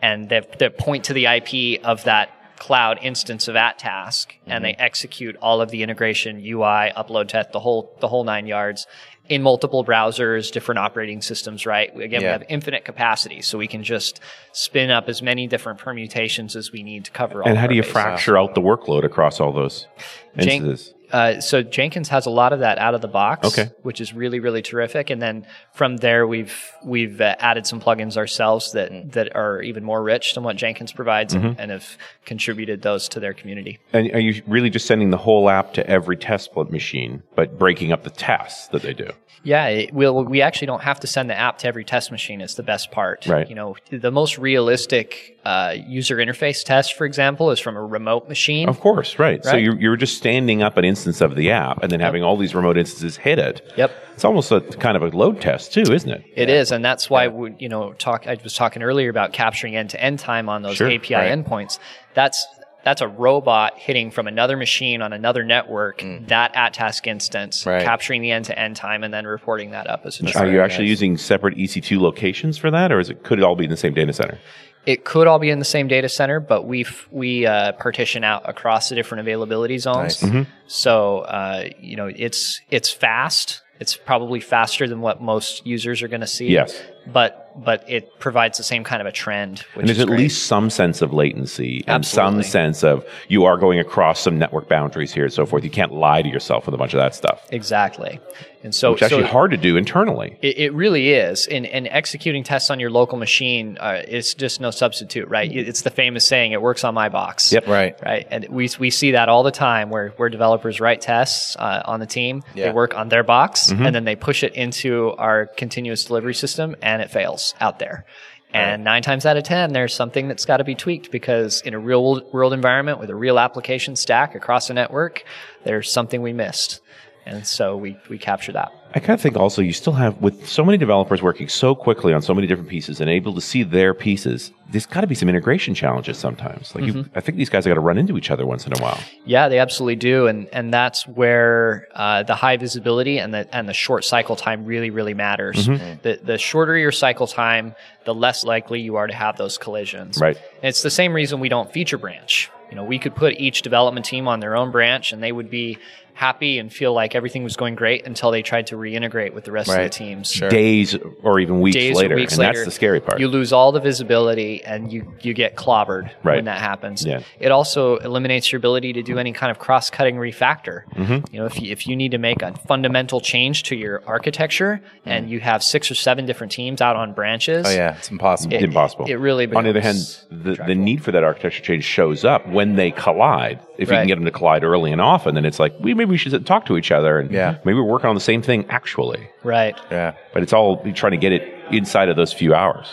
and 0.02 0.28
they, 0.28 0.40
they 0.58 0.68
point 0.68 1.04
to 1.04 1.12
the 1.12 1.26
IP 1.26 1.80
of 1.84 2.04
that 2.04 2.30
cloud 2.58 2.98
instance 3.02 3.48
of 3.48 3.54
AtTask, 3.54 4.26
and 4.46 4.64
they 4.64 4.72
mm-hmm. 4.72 4.82
execute 4.82 5.36
all 5.36 5.60
of 5.60 5.70
the 5.70 5.82
integration, 5.82 6.38
UI, 6.38 6.92
upload 6.96 7.28
test, 7.28 7.52
the 7.52 7.60
whole 7.60 7.96
the 8.00 8.08
whole 8.08 8.24
nine 8.24 8.46
yards. 8.46 8.86
In 9.28 9.42
multiple 9.42 9.84
browsers, 9.84 10.50
different 10.50 10.78
operating 10.78 11.20
systems, 11.20 11.66
right? 11.66 11.94
Again, 12.00 12.22
we 12.22 12.26
have 12.28 12.44
infinite 12.48 12.86
capacity, 12.86 13.42
so 13.42 13.58
we 13.58 13.66
can 13.66 13.84
just 13.84 14.20
spin 14.52 14.90
up 14.90 15.06
as 15.06 15.20
many 15.20 15.46
different 15.46 15.78
permutations 15.78 16.56
as 16.56 16.72
we 16.72 16.82
need 16.82 17.04
to 17.04 17.10
cover 17.10 17.42
all. 17.42 17.48
And 17.48 17.58
how 17.58 17.66
do 17.66 17.74
you 17.74 17.82
bases. 17.82 17.92
fracture 17.92 18.38
out 18.38 18.54
the 18.54 18.62
workload 18.62 19.04
across 19.04 19.38
all 19.38 19.52
those 19.52 19.86
instances? 20.34 20.94
Uh, 21.12 21.40
so 21.40 21.62
Jenkins 21.62 22.08
has 22.08 22.26
a 22.26 22.30
lot 22.30 22.52
of 22.52 22.60
that 22.60 22.78
out 22.78 22.94
of 22.94 23.00
the 23.00 23.08
box, 23.08 23.48
Okay. 23.48 23.70
which 23.82 24.00
is 24.00 24.12
really 24.12 24.40
really 24.40 24.62
terrific. 24.62 25.10
And 25.10 25.20
then 25.22 25.46
from 25.72 25.96
there, 25.98 26.26
we've 26.26 26.54
we've 26.84 27.20
uh, 27.20 27.34
added 27.38 27.66
some 27.66 27.80
plugins 27.80 28.16
ourselves 28.16 28.72
that 28.72 29.12
that 29.12 29.34
are 29.36 29.62
even 29.62 29.84
more 29.84 30.02
rich 30.02 30.34
than 30.34 30.44
what 30.44 30.56
Jenkins 30.56 30.92
provides, 30.92 31.34
and, 31.34 31.44
Mm-hmm. 31.44 31.60
and 31.60 31.70
have 31.70 31.96
contributed 32.24 32.82
those 32.82 33.08
to 33.10 33.20
their 33.20 33.32
community. 33.32 33.78
And 33.92 34.10
are 34.12 34.20
you 34.20 34.42
really 34.46 34.70
just 34.70 34.86
sending 34.86 35.10
the 35.10 35.16
whole 35.16 35.48
app 35.48 35.74
to 35.74 35.86
every 35.88 36.16
test 36.16 36.50
machine, 36.56 37.22
but 37.34 37.58
breaking 37.58 37.92
up 37.92 38.02
the 38.02 38.10
tests 38.10 38.68
that 38.68 38.82
they 38.82 38.92
do? 38.94 39.10
Yeah, 39.44 39.66
it, 39.68 39.94
we'll, 39.94 40.24
we 40.24 40.42
actually 40.42 40.66
don't 40.66 40.82
have 40.82 40.98
to 41.00 41.06
send 41.06 41.30
the 41.30 41.38
app 41.38 41.58
to 41.58 41.68
every 41.68 41.84
test 41.84 42.10
machine. 42.10 42.40
Is 42.40 42.56
the 42.56 42.64
best 42.64 42.90
part. 42.90 43.26
Right. 43.26 43.48
You 43.48 43.54
know, 43.54 43.76
the 43.90 44.10
most 44.10 44.36
realistic 44.36 45.38
uh, 45.44 45.74
user 45.86 46.16
interface 46.16 46.64
test, 46.64 46.94
for 46.94 47.04
example, 47.06 47.50
is 47.52 47.60
from 47.60 47.76
a 47.76 47.82
remote 47.84 48.28
machine. 48.28 48.68
Of 48.68 48.80
course, 48.80 49.18
right. 49.18 49.42
So 49.44 49.56
you're, 49.56 49.78
you're 49.80 49.96
just 49.96 50.16
standing 50.18 50.62
up 50.62 50.76
an 50.76 50.84
instance 50.98 51.20
of 51.20 51.36
the 51.36 51.50
app 51.50 51.82
and 51.82 51.92
then 51.92 52.00
having 52.00 52.22
all 52.22 52.36
these 52.36 52.54
remote 52.54 52.76
instances 52.76 53.16
hit 53.16 53.38
it. 53.38 53.62
Yep. 53.76 53.90
It's 54.14 54.24
almost 54.24 54.50
a 54.50 54.60
kind 54.60 54.96
of 54.96 55.02
a 55.02 55.16
load 55.16 55.40
test 55.40 55.72
too, 55.72 55.92
isn't 55.92 56.10
it? 56.10 56.24
It 56.34 56.50
is, 56.50 56.72
and 56.72 56.84
that's 56.84 57.08
why 57.08 57.28
we, 57.28 57.54
you 57.58 57.68
know, 57.68 57.92
talk. 57.94 58.26
I 58.26 58.36
was 58.42 58.54
talking 58.54 58.82
earlier 58.82 59.10
about 59.10 59.32
capturing 59.32 59.76
end-to-end 59.76 60.18
time 60.18 60.48
on 60.48 60.62
those 60.62 60.76
Sure, 60.76 60.90
API 60.90 61.14
right. 61.14 61.30
endpoints. 61.30 61.78
That's 62.14 62.46
that's 62.84 63.00
a 63.00 63.08
robot 63.08 63.74
hitting 63.76 64.10
from 64.10 64.26
another 64.26 64.56
machine 64.56 65.02
on 65.02 65.12
another 65.12 65.44
network 65.44 65.98
mm. 65.98 66.26
that 66.28 66.54
AtTask 66.54 67.06
instance, 67.06 67.66
Right. 67.66 67.82
capturing 67.82 68.22
the 68.22 68.30
end-to-end 68.30 68.76
time, 68.76 69.04
and 69.04 69.12
then 69.12 69.26
reporting 69.26 69.72
that 69.72 69.88
up 69.88 70.06
as 70.06 70.20
a 70.20 70.38
Are 70.38 70.48
you 70.48 70.60
actually 70.60 70.86
using 70.86 71.16
separate 71.16 71.56
EC2 71.56 72.00
locations 72.00 72.56
for 72.56 72.70
that, 72.70 72.90
or 72.90 72.98
is 72.98 73.10
it 73.10 73.22
could 73.22 73.38
it 73.38 73.44
all 73.44 73.56
be 73.56 73.64
in 73.64 73.70
the 73.70 73.76
same 73.76 73.94
data 73.94 74.12
center? 74.12 74.38
It 74.86 75.04
could 75.04 75.26
all 75.26 75.38
be 75.38 75.50
in 75.50 75.58
the 75.58 75.64
same 75.64 75.88
data 75.88 76.08
center, 76.08 76.40
but 76.40 76.64
we 76.66 76.86
we 77.10 77.46
uh, 77.46 77.72
partition 77.72 78.24
out 78.24 78.48
across 78.48 78.88
the 78.88 78.94
different 78.94 79.20
availability 79.20 79.78
zones. 79.78 80.22
Nice. 80.22 80.46
So 80.66 81.20
uh, 81.20 81.68
you 81.80 81.96
know, 81.96 82.10
it's 82.14 82.60
it's 82.70 82.90
fast. 82.90 83.62
It's 83.80 83.96
probably 83.96 84.40
faster 84.40 84.88
than 84.88 85.00
what 85.00 85.22
most 85.22 85.66
users 85.66 86.02
are 86.02 86.08
going 86.08 86.22
to 86.22 86.26
see. 86.26 86.48
Yes. 86.48 86.80
But 87.12 87.44
but 87.64 87.82
it 87.90 88.16
provides 88.20 88.56
the 88.56 88.62
same 88.62 88.84
kind 88.84 89.00
of 89.00 89.06
a 89.08 89.10
trend. 89.10 89.60
Which 89.74 89.78
And 89.82 89.88
there's 89.88 89.98
is 89.98 90.02
at 90.02 90.08
great. 90.08 90.20
least 90.20 90.46
some 90.46 90.70
sense 90.70 91.02
of 91.02 91.12
latency 91.12 91.78
and 91.88 91.96
Absolutely. 91.96 92.44
some 92.44 92.50
sense 92.50 92.84
of 92.84 93.04
you 93.26 93.46
are 93.46 93.56
going 93.56 93.80
across 93.80 94.20
some 94.20 94.38
network 94.38 94.68
boundaries 94.68 95.12
here 95.12 95.24
and 95.24 95.32
so 95.32 95.44
forth. 95.44 95.64
You 95.64 95.70
can't 95.70 95.92
lie 95.92 96.22
to 96.22 96.28
yourself 96.28 96.66
with 96.66 96.74
a 96.76 96.78
bunch 96.78 96.94
of 96.94 96.98
that 96.98 97.16
stuff. 97.16 97.44
Exactly. 97.50 98.20
And 98.64 98.72
so, 98.74 98.92
It's 98.92 99.02
actually 99.02 99.22
so 99.22 99.28
hard 99.28 99.50
to 99.52 99.56
do 99.56 99.76
internally. 99.76 100.36
It, 100.42 100.58
it 100.58 100.72
really 100.72 101.10
is. 101.12 101.46
And, 101.48 101.64
and 101.66 101.86
executing 101.88 102.42
tests 102.44 102.70
on 102.70 102.78
your 102.80 102.90
local 102.90 103.16
machine 103.18 103.76
uh, 103.80 104.02
is 104.06 104.34
just 104.34 104.60
no 104.60 104.70
substitute, 104.72 105.28
right? 105.28 105.50
It's 105.50 105.82
the 105.82 105.90
famous 105.90 106.24
saying, 106.26 106.52
it 106.52 106.60
works 106.62 106.82
on 106.84 106.92
my 106.94 107.08
box. 107.08 107.52
Yep. 107.52 107.66
Right. 107.68 107.96
Right. 108.04 108.26
And 108.30 108.48
we, 108.50 108.68
we 108.78 108.90
see 108.90 109.12
that 109.12 109.28
all 109.28 109.42
the 109.44 109.52
time 109.52 109.90
where, 109.90 110.08
where 110.16 110.28
developers 110.28 110.80
write 110.80 111.00
tests 111.00 111.56
uh, 111.56 111.82
on 111.86 111.98
the 112.00 112.06
team. 112.06 112.42
Yeah. 112.54 112.66
They 112.66 112.72
work 112.72 112.94
on 112.96 113.08
their 113.08 113.24
box 113.24 113.68
Mm-hmm. 113.72 113.86
and 113.86 113.94
then 113.94 114.04
they 114.04 114.16
push 114.16 114.42
it 114.44 114.54
into 114.54 115.10
our 115.18 115.46
continuous 115.46 116.04
delivery 116.04 116.34
system 116.34 116.74
and 116.82 116.97
it 117.00 117.10
fails 117.10 117.54
out 117.60 117.78
there. 117.78 118.04
And 118.52 118.82
nine 118.82 119.02
times 119.02 119.26
out 119.26 119.36
of 119.36 119.44
10, 119.44 119.72
there's 119.72 119.94
something 119.94 120.26
that's 120.26 120.46
got 120.46 120.56
to 120.56 120.64
be 120.64 120.74
tweaked 120.74 121.10
because 121.10 121.60
in 121.62 121.74
a 121.74 121.78
real 121.78 122.22
world 122.32 122.54
environment 122.54 122.98
with 122.98 123.10
a 123.10 123.14
real 123.14 123.38
application 123.38 123.94
stack 123.94 124.34
across 124.34 124.70
a 124.70 124.74
network, 124.74 125.24
there's 125.64 125.90
something 125.90 126.22
we 126.22 126.32
missed. 126.32 126.80
And 127.26 127.46
so 127.46 127.76
we, 127.76 127.98
we 128.08 128.16
capture 128.16 128.52
that. 128.52 128.72
I 128.94 129.00
kind 129.00 129.10
of 129.10 129.20
think 129.20 129.36
also 129.36 129.60
you 129.60 129.72
still 129.72 129.92
have 129.92 130.16
with 130.22 130.48
so 130.48 130.64
many 130.64 130.78
developers 130.78 131.20
working 131.22 131.48
so 131.48 131.74
quickly 131.74 132.14
on 132.14 132.22
so 132.22 132.32
many 132.34 132.46
different 132.46 132.70
pieces 132.70 133.00
and 133.00 133.10
able 133.10 133.34
to 133.34 133.40
see 133.40 133.62
their 133.62 133.92
pieces. 133.92 134.50
There's 134.70 134.86
got 134.86 135.02
to 135.02 135.06
be 135.06 135.14
some 135.14 135.28
integration 135.28 135.74
challenges 135.74 136.16
sometimes. 136.16 136.74
Like 136.74 136.84
you, 136.84 136.92
mm-hmm. 136.94 137.18
I 137.18 137.20
think 137.20 137.36
these 137.36 137.50
guys 137.50 137.64
have 137.64 137.70
got 137.70 137.74
to 137.74 137.80
run 137.80 137.98
into 137.98 138.16
each 138.16 138.30
other 138.30 138.46
once 138.46 138.66
in 138.66 138.72
a 138.72 138.80
while. 138.80 138.98
Yeah, 139.26 139.48
they 139.48 139.58
absolutely 139.58 139.96
do, 139.96 140.26
and 140.26 140.48
and 140.52 140.72
that's 140.72 141.06
where 141.06 141.88
uh, 141.94 142.22
the 142.22 142.34
high 142.34 142.56
visibility 142.56 143.18
and 143.18 143.32
the 143.34 143.54
and 143.54 143.68
the 143.68 143.74
short 143.74 144.04
cycle 144.04 144.36
time 144.36 144.64
really 144.64 144.90
really 144.90 145.14
matters. 145.14 145.68
Mm-hmm. 145.68 145.84
Mm. 145.84 146.02
The 146.02 146.20
the 146.22 146.38
shorter 146.38 146.76
your 146.76 146.92
cycle 146.92 147.26
time, 147.26 147.74
the 148.04 148.14
less 148.14 148.42
likely 148.42 148.80
you 148.80 148.96
are 148.96 149.06
to 149.06 149.14
have 149.14 149.36
those 149.36 149.58
collisions. 149.58 150.18
Right. 150.18 150.36
And 150.36 150.68
it's 150.68 150.82
the 150.82 150.90
same 150.90 151.12
reason 151.12 151.40
we 151.40 151.50
don't 151.50 151.70
feature 151.70 151.98
branch. 151.98 152.50
You 152.70 152.76
know, 152.76 152.84
we 152.84 152.98
could 152.98 153.14
put 153.14 153.34
each 153.34 153.62
development 153.62 154.04
team 154.04 154.28
on 154.28 154.40
their 154.40 154.56
own 154.56 154.70
branch, 154.70 155.12
and 155.12 155.22
they 155.22 155.32
would 155.32 155.50
be 155.50 155.78
happy 156.18 156.58
and 156.58 156.72
feel 156.72 156.92
like 156.92 157.14
everything 157.14 157.44
was 157.44 157.56
going 157.56 157.76
great 157.76 158.04
until 158.04 158.32
they 158.32 158.42
tried 158.42 158.66
to 158.66 158.74
reintegrate 158.76 159.32
with 159.34 159.44
the 159.44 159.52
rest 159.52 159.70
of 159.70 159.76
the 159.76 159.88
teams. 159.88 160.28
Sure. 160.28 160.48
Days 160.48 160.96
or 161.22 161.38
even 161.38 161.60
weeks 161.60 161.76
Days 161.76 161.92
or 161.96 162.00
later, 162.02 162.16
weeks 162.16 162.32
and 162.32 162.40
later, 162.40 162.54
that's 162.54 162.64
the 162.64 162.70
scary 162.72 162.98
part. 163.00 163.20
You 163.20 163.28
lose 163.28 163.52
all 163.52 163.70
the 163.70 163.78
visibility 163.78 164.64
and 164.64 164.92
you, 164.92 165.12
you 165.20 165.32
get 165.32 165.54
clobbered 165.54 166.10
Right. 166.24 166.34
when 166.36 166.46
that 166.46 166.58
happens. 166.58 167.06
Yeah. 167.06 167.20
It 167.38 167.52
also 167.52 167.98
eliminates 167.98 168.50
your 168.50 168.56
ability 168.58 168.94
to 168.94 169.02
do 169.04 169.16
any 169.18 169.32
kind 169.32 169.52
of 169.52 169.60
cross-cutting 169.60 170.16
refactor. 170.16 170.84
Mm-hmm. 170.94 171.32
You 171.32 171.40
know, 171.40 171.46
if 171.46 171.60
you, 171.62 171.70
if 171.70 171.86
you 171.86 171.94
need 171.94 172.10
to 172.10 172.18
make 172.18 172.42
a 172.42 172.52
fundamental 172.66 173.20
change 173.20 173.62
to 173.64 173.76
your 173.76 174.02
architecture 174.04 174.80
and 175.06 175.30
you 175.30 175.38
have 175.38 175.62
six 175.62 175.88
or 175.88 175.94
seven 175.94 176.26
different 176.26 176.50
teams 176.50 176.80
out 176.80 176.96
on 176.96 177.12
branches, 177.12 177.64
Oh 177.64 177.70
yeah, 177.70 177.96
it's 177.96 178.10
impossible. 178.10 178.54
It- 178.54 178.62
impossible. 178.64 179.06
it 179.06 179.14
really 179.14 179.46
On 179.54 179.62
the 179.62 179.70
other 179.70 179.80
hand, 179.80 179.98
the, 180.32 180.54
the 180.66 180.74
need 180.74 181.04
for 181.04 181.12
that 181.12 181.22
architecture 181.22 181.62
change 181.62 181.84
shows 181.84 182.24
up 182.24 182.48
when 182.48 182.74
they 182.74 182.90
collide. 182.90 183.60
If 183.78 183.88
you 183.90 183.94
can 183.94 184.08
get 184.08 184.16
them 184.16 184.24
to 184.24 184.32
collide 184.32 184.64
early 184.64 184.90
and 184.90 185.00
often, 185.00 185.36
then 185.36 185.44
it's 185.44 185.60
like 185.60 185.72
we 185.78 185.94
maybe 185.94 186.07
we 186.08 186.16
should 186.16 186.46
talk 186.46 186.66
to 186.66 186.76
each 186.76 186.90
other 186.90 187.18
and 187.18 187.30
Yeah. 187.30 187.58
maybe 187.64 187.76
we're 187.76 187.82
working 187.84 188.08
on 188.08 188.14
the 188.14 188.20
same 188.20 188.42
thing 188.42 188.64
actually. 188.68 189.28
right? 189.44 189.76
yeah. 189.90 190.12
But 190.32 190.42
it's 190.42 190.52
all 190.52 190.82
trying 190.94 191.12
to 191.12 191.18
get 191.18 191.32
it 191.32 191.42
inside 191.70 192.08
of 192.08 192.16
those 192.16 192.32
few 192.32 192.54
hours. 192.54 192.88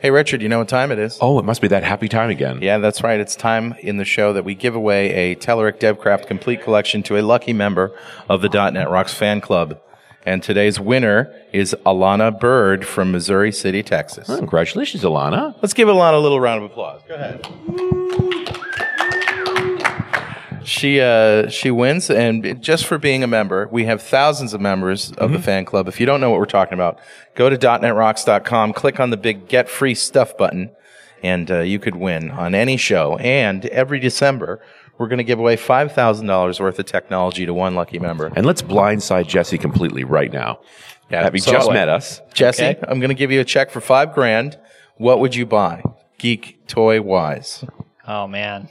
Hey, 0.00 0.10
Richard, 0.10 0.42
you 0.42 0.50
know 0.50 0.58
what 0.58 0.68
time 0.68 0.92
it 0.92 0.98
is? 0.98 1.16
Oh, 1.22 1.38
it 1.38 1.46
must 1.46 1.62
be 1.62 1.68
that 1.68 1.82
happy 1.82 2.08
time 2.08 2.28
again. 2.28 2.58
Yeah, 2.60 2.76
that's 2.76 3.02
right. 3.02 3.18
It's 3.18 3.34
time 3.36 3.74
in 3.80 3.96
the 3.96 4.04
show 4.04 4.34
that 4.34 4.44
we 4.44 4.54
give 4.54 4.74
away 4.74 5.10
a 5.32 5.36
Telerik 5.36 5.78
DevCraft 5.80 6.26
complete 6.26 6.62
collection 6.62 7.02
to 7.04 7.16
a 7.18 7.22
lucky 7.22 7.54
member 7.54 7.90
of 8.28 8.42
the 8.42 8.48
.NET 8.50 8.90
Rocks 8.90 9.14
fan 9.14 9.40
club. 9.40 9.80
And 10.26 10.42
today's 10.42 10.78
winner 10.78 11.34
is 11.54 11.74
Alana 11.86 12.38
Bird 12.38 12.86
from 12.86 13.12
Missouri 13.12 13.50
City, 13.52 13.82
Texas. 13.82 14.28
Oh, 14.28 14.36
congratulations, 14.36 15.02
Alana. 15.04 15.54
Let's 15.62 15.72
give 15.74 15.88
Alana 15.88 16.14
a 16.14 16.18
little 16.18 16.40
round 16.40 16.62
of 16.64 16.70
applause. 16.70 17.00
Go 17.08 17.14
ahead. 17.14 18.20
She 20.64 21.00
uh, 21.00 21.48
she 21.48 21.70
wins, 21.70 22.10
and 22.10 22.60
just 22.62 22.86
for 22.86 22.98
being 22.98 23.22
a 23.22 23.26
member, 23.26 23.68
we 23.70 23.84
have 23.84 24.02
thousands 24.02 24.54
of 24.54 24.60
members 24.60 25.12
of 25.12 25.32
the 25.32 25.38
fan 25.38 25.64
club. 25.64 25.88
If 25.88 26.00
you 26.00 26.06
don't 26.06 26.20
know 26.20 26.30
what 26.30 26.38
we're 26.38 26.46
talking 26.46 26.74
about, 26.74 26.98
go 27.34 27.48
to 27.50 27.56
dot 27.56 27.82
.netrocks.com, 27.82 28.72
click 28.72 28.98
on 29.00 29.10
the 29.10 29.16
big 29.16 29.48
"Get 29.48 29.68
Free 29.68 29.94
Stuff" 29.94 30.36
button, 30.36 30.70
and 31.22 31.50
uh, 31.50 31.60
you 31.60 31.78
could 31.78 31.96
win 31.96 32.30
on 32.30 32.54
any 32.54 32.76
show. 32.76 33.16
And 33.18 33.66
every 33.66 34.00
December, 34.00 34.62
we're 34.98 35.08
going 35.08 35.18
to 35.18 35.24
give 35.24 35.38
away 35.38 35.56
five 35.56 35.92
thousand 35.92 36.26
dollars 36.26 36.60
worth 36.60 36.78
of 36.78 36.86
technology 36.86 37.46
to 37.46 37.54
one 37.54 37.74
lucky 37.74 37.98
member. 37.98 38.32
And 38.34 38.46
let's 38.46 38.62
blindside 38.62 39.26
Jesse 39.28 39.58
completely 39.58 40.04
right 40.04 40.32
now. 40.32 40.60
Yeah, 41.10 41.22
Having 41.22 41.42
so 41.42 41.52
just 41.52 41.70
met 41.70 41.88
us, 41.90 42.22
Jesse, 42.32 42.64
Okay. 42.64 42.80
I'm 42.88 42.98
going 42.98 43.10
to 43.10 43.14
give 43.14 43.30
you 43.30 43.40
a 43.40 43.44
check 43.44 43.70
for 43.70 43.80
five 43.82 44.14
grand. 44.14 44.58
What 44.96 45.20
would 45.20 45.34
you 45.34 45.44
buy, 45.44 45.82
geek 46.18 46.66
toy 46.66 47.02
wise? 47.02 47.64
Oh 48.06 48.26
man. 48.26 48.68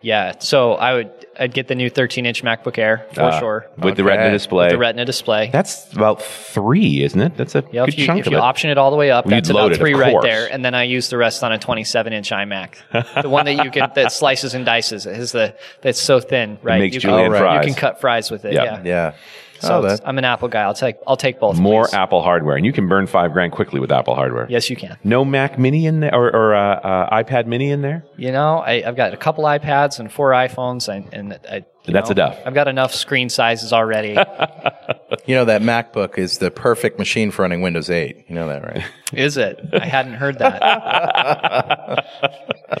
Yeah. 0.00 0.38
So 0.38 0.74
I 0.74 0.94
would 0.94 1.10
I'd 1.40 1.52
get 1.54 1.68
the 1.68 1.74
new 1.74 1.88
13 1.90 2.26
inch 2.26 2.42
MacBook 2.42 2.78
Air 2.78 3.06
for 3.14 3.22
uh, 3.22 3.38
sure. 3.38 3.66
with 3.78 3.96
the 3.96 4.04
Retina 4.04 4.30
display. 4.30 4.70
The 4.70 4.78
Retina 4.78 5.04
display. 5.04 5.50
That's 5.52 5.92
about 5.92 6.20
three, 6.22 7.02
isn't 7.04 7.20
it? 7.20 7.36
That's 7.36 7.54
a 7.54 7.64
Yeah, 7.70 7.84
good 7.84 7.90
if 7.94 7.98
you, 7.98 8.06
chunk 8.06 8.20
if 8.20 8.26
of 8.26 8.32
you 8.32 8.38
it. 8.38 8.40
option 8.40 8.70
it 8.70 8.78
all 8.78 8.90
the 8.90 8.96
way 8.96 9.10
up, 9.10 9.24
Well, 9.26 9.30
that's 9.30 9.48
you'd 9.48 9.54
load 9.54 9.60
about 9.66 9.72
it, 9.72 9.74
of 9.74 9.78
three 9.80 9.94
right 9.94 10.12
course. 10.12 10.24
there, 10.24 10.52
and 10.52 10.64
then 10.64 10.74
I 10.74 10.84
use 10.84 11.08
the 11.10 11.16
rest 11.16 11.42
on 11.44 11.52
a 11.52 11.58
27 11.58 12.12
inch 12.12 12.30
iMac, 12.30 13.22
the 13.22 13.28
one 13.28 13.44
that 13.46 13.64
you 13.64 13.70
can 13.70 13.90
that 13.94 14.10
slices 14.12 14.54
and 14.54 14.64
dices. 14.66 15.06
It 15.06 15.14
has 15.16 15.32
the 15.32 15.54
that's 15.80 16.00
so 16.00 16.18
thin, 16.20 16.58
right? 16.62 16.78
makes 16.80 16.94
you 16.94 17.00
julienne 17.00 17.30
can, 17.30 17.40
fries. 17.40 17.66
You 17.66 17.72
can 17.72 17.80
cut 17.80 18.00
fries 18.00 18.30
with 18.30 18.44
it. 18.44 18.52
Yeah. 18.54 18.64
Yeah. 18.64 18.82
Yeah. 18.84 19.14
So 19.60 19.78
oh, 19.78 19.82
that, 19.82 20.00
I'm 20.04 20.18
an 20.18 20.24
Apple 20.24 20.48
guy. 20.48 20.62
I'll 20.62 20.74
take 20.74 20.96
I'll 21.06 21.16
take 21.16 21.40
both. 21.40 21.58
More 21.58 21.84
please. 21.84 21.94
Apple 21.94 22.22
hardware, 22.22 22.56
and 22.56 22.64
you 22.64 22.72
can 22.72 22.88
burn 22.88 23.06
five 23.06 23.32
grand 23.32 23.52
quickly 23.52 23.80
with 23.80 23.90
Apple 23.90 24.14
hardware. 24.14 24.46
Yes, 24.48 24.70
you 24.70 24.76
can. 24.76 24.96
No 25.04 25.24
Mac 25.24 25.58
Mini 25.58 25.86
in 25.86 26.00
there, 26.00 26.14
or, 26.14 26.34
or 26.34 26.54
uh, 26.54 26.76
uh, 26.76 27.22
iPad 27.22 27.46
Mini 27.46 27.70
in 27.70 27.82
there. 27.82 28.04
You 28.16 28.32
know, 28.32 28.58
I, 28.58 28.82
I've 28.86 28.96
got 28.96 29.14
a 29.14 29.16
couple 29.16 29.44
iPads 29.44 29.98
and 29.98 30.12
four 30.12 30.30
iPhones, 30.30 30.88
and, 30.88 31.12
and 31.12 31.32
I, 31.50 31.64
That's 31.86 32.10
know, 32.10 32.24
enough. 32.24 32.38
I've 32.46 32.54
got 32.54 32.68
enough 32.68 32.94
screen 32.94 33.28
sizes 33.28 33.72
already. 33.72 34.10
you 35.26 35.34
know 35.34 35.44
that 35.44 35.62
MacBook 35.62 36.18
is 36.18 36.38
the 36.38 36.50
perfect 36.50 36.98
machine 36.98 37.30
for 37.30 37.42
running 37.42 37.62
Windows 37.62 37.90
8. 37.90 38.26
You 38.28 38.34
know 38.34 38.48
that, 38.48 38.62
right? 38.62 38.84
Is 39.12 39.36
it? 39.36 39.60
I 39.72 39.86
hadn't 39.86 40.14
heard 40.14 40.38
that. 40.38 42.06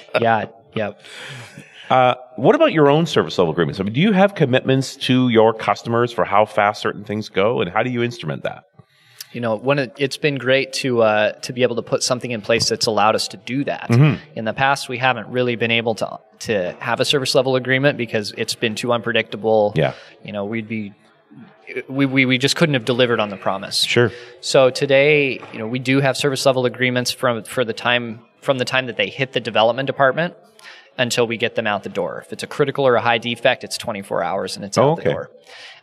yeah. 0.20 0.46
Yep. 0.74 1.00
Uh, 1.90 2.14
what 2.36 2.54
about 2.54 2.72
your 2.72 2.90
own 2.90 3.06
service 3.06 3.38
level 3.38 3.52
agreements? 3.52 3.80
I 3.80 3.82
mean, 3.82 3.92
do 3.94 4.00
you 4.00 4.12
have 4.12 4.34
commitments 4.34 4.96
to 4.96 5.28
your 5.30 5.54
customers 5.54 6.12
for 6.12 6.24
how 6.24 6.44
fast 6.44 6.82
certain 6.82 7.04
things 7.04 7.28
go, 7.28 7.60
and 7.60 7.70
how 7.70 7.82
do 7.82 7.90
you 7.90 8.02
instrument 8.02 8.42
that? 8.42 8.64
you 9.32 9.40
know, 9.40 9.56
one 9.56 9.78
of, 9.78 9.92
it's 9.98 10.16
been 10.16 10.36
great 10.36 10.72
to 10.72 11.02
uh, 11.02 11.32
to 11.40 11.52
be 11.52 11.62
able 11.62 11.76
to 11.76 11.82
put 11.82 12.02
something 12.02 12.30
in 12.30 12.40
place 12.40 12.68
that's 12.68 12.86
allowed 12.86 13.14
us 13.14 13.28
to 13.28 13.36
do 13.36 13.64
that. 13.64 13.88
Mm-hmm. 13.90 14.22
In 14.38 14.44
the 14.44 14.54
past, 14.54 14.88
we 14.88 14.98
haven't 14.98 15.28
really 15.28 15.56
been 15.56 15.70
able 15.70 15.94
to 15.96 16.18
to 16.40 16.72
have 16.80 17.00
a 17.00 17.04
service 17.04 17.34
level 17.34 17.56
agreement 17.56 17.98
because 17.98 18.32
it's 18.38 18.54
been 18.54 18.74
too 18.74 18.92
unpredictable. 18.92 19.72
Yeah. 19.76 19.94
you 20.24 20.32
know, 20.32 20.44
we'd 20.44 20.68
be 20.68 20.94
we, 21.88 22.06
we, 22.06 22.24
we 22.24 22.38
just 22.38 22.56
couldn't 22.56 22.74
have 22.74 22.86
delivered 22.86 23.20
on 23.20 23.28
the 23.28 23.36
promise. 23.36 23.82
Sure. 23.82 24.10
So 24.40 24.70
today, 24.70 25.40
you 25.52 25.58
know, 25.58 25.66
we 25.66 25.78
do 25.78 26.00
have 26.00 26.16
service 26.16 26.46
level 26.46 26.64
agreements 26.64 27.12
from 27.12 27.44
for 27.44 27.64
the 27.64 27.74
time 27.74 28.20
from 28.40 28.56
the 28.58 28.64
time 28.64 28.86
that 28.86 28.96
they 28.96 29.08
hit 29.10 29.32
the 29.32 29.40
development 29.40 29.86
department 29.86 30.34
until 30.98 31.26
we 31.26 31.36
get 31.36 31.54
them 31.54 31.66
out 31.66 31.84
the 31.84 31.88
door. 31.88 32.22
If 32.26 32.32
it's 32.32 32.42
a 32.42 32.46
critical 32.46 32.86
or 32.86 32.96
a 32.96 33.00
high 33.00 33.18
defect, 33.18 33.64
it's 33.64 33.78
24 33.78 34.22
hours 34.22 34.56
and 34.56 34.64
it's 34.64 34.76
out 34.76 34.84
Oh, 34.84 34.96
the 34.96 35.02
door. 35.04 35.30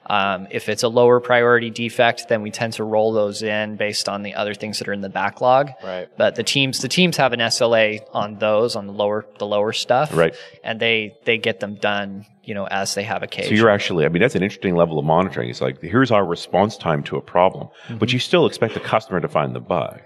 Um, 0.07 0.45
if 0.51 0.69
it's 0.69 0.83
a 0.83 0.87
lower 0.87 1.19
priority 1.19 1.71
defect, 1.71 2.27
then 2.29 2.43
we 2.43 2.51
tend 2.51 2.73
to 2.73 2.83
roll 2.83 3.11
those 3.11 3.41
in 3.41 3.75
based 3.75 4.07
on 4.07 4.21
the 4.21 4.35
other 4.35 4.53
things 4.53 4.77
that 4.77 4.87
are 4.87 4.93
in 4.93 5.01
the 5.01 5.09
backlog. 5.09 5.71
Right. 5.83 6.07
But 6.15 6.35
the 6.35 6.43
teams, 6.43 6.79
the 6.79 6.87
teams 6.87 7.17
have 7.17 7.33
an 7.33 7.39
SLA 7.39 8.01
on 8.13 8.37
those, 8.37 8.75
on 8.75 8.85
the 8.85 8.93
lower, 8.93 9.25
the 9.39 9.47
lower 9.47 9.73
stuff. 9.73 10.15
Right. 10.15 10.35
And 10.63 10.79
they 10.79 11.15
they 11.25 11.39
get 11.39 11.59
them 11.59 11.73
done, 11.75 12.27
you 12.43 12.53
know, 12.53 12.67
as 12.67 12.93
they 12.93 13.01
have 13.01 13.23
occasion. 13.23 13.49
So 13.49 13.55
you're 13.55 13.71
actually, 13.71 14.05
I 14.05 14.09
mean, 14.09 14.21
that's 14.21 14.35
an 14.35 14.43
interesting 14.43 14.75
level 14.75 14.99
of 14.99 15.05
monitoring. 15.05 15.49
It's 15.49 15.61
like, 15.61 15.81
here's 15.81 16.11
our 16.11 16.23
response 16.23 16.77
time 16.77 17.01
to 17.05 17.17
a 17.17 17.21
problem, 17.21 17.69
Mm-hmm. 17.87 17.97
but 17.97 18.13
you 18.13 18.19
still 18.19 18.45
expect 18.45 18.75
the 18.75 18.81
customer 18.81 19.19
to 19.21 19.27
find 19.27 19.55
the 19.55 19.59
bug. 19.59 20.01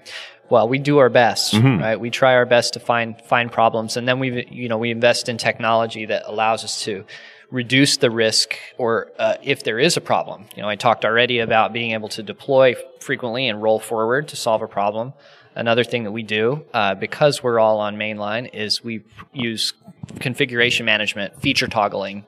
Well, 0.49 0.67
we 0.67 0.79
do 0.79 0.97
our 0.97 1.09
best, 1.09 1.53
Mm-hmm. 1.53 1.81
right? 1.81 1.99
We 1.99 2.09
try 2.09 2.33
our 2.35 2.45
best 2.45 2.73
to 2.73 2.79
find 2.79 3.19
find 3.21 3.51
problems, 3.51 3.97
and 3.97 4.07
then 4.07 4.19
we, 4.19 4.45
you 4.49 4.67
know, 4.69 4.77
we 4.77 4.91
invest 4.91 5.29
in 5.29 5.37
technology 5.37 6.05
that 6.05 6.23
allows 6.25 6.63
us 6.63 6.81
to 6.83 7.05
reduce 7.51 7.97
the 7.97 8.11
risk, 8.11 8.55
or 8.77 9.11
uh, 9.17 9.35
if 9.43 9.63
there 9.63 9.79
is 9.79 9.97
a 9.97 10.01
problem. 10.01 10.45
You 10.55 10.61
know, 10.61 10.69
I 10.69 10.75
talked 10.75 11.03
already 11.03 11.39
about 11.39 11.73
being 11.73 11.91
able 11.91 12.09
to 12.09 12.21
deploy 12.23 12.75
frequently 12.99 13.47
and 13.47 13.61
roll 13.61 13.79
forward 13.79 14.27
to 14.27 14.35
solve 14.35 14.61
a 14.61 14.67
problem. 14.67 15.13
Another 15.55 15.83
thing 15.83 16.03
that 16.03 16.11
we 16.11 16.23
do, 16.23 16.63
uh, 16.73 16.95
because 16.95 17.43
we're 17.43 17.59
all 17.59 17.79
on 17.79 17.97
mainline, 17.97 18.49
is 18.53 18.83
we 18.83 19.01
use 19.33 19.73
configuration 20.19 20.85
management, 20.85 21.39
feature 21.41 21.67
toggling. 21.67 22.25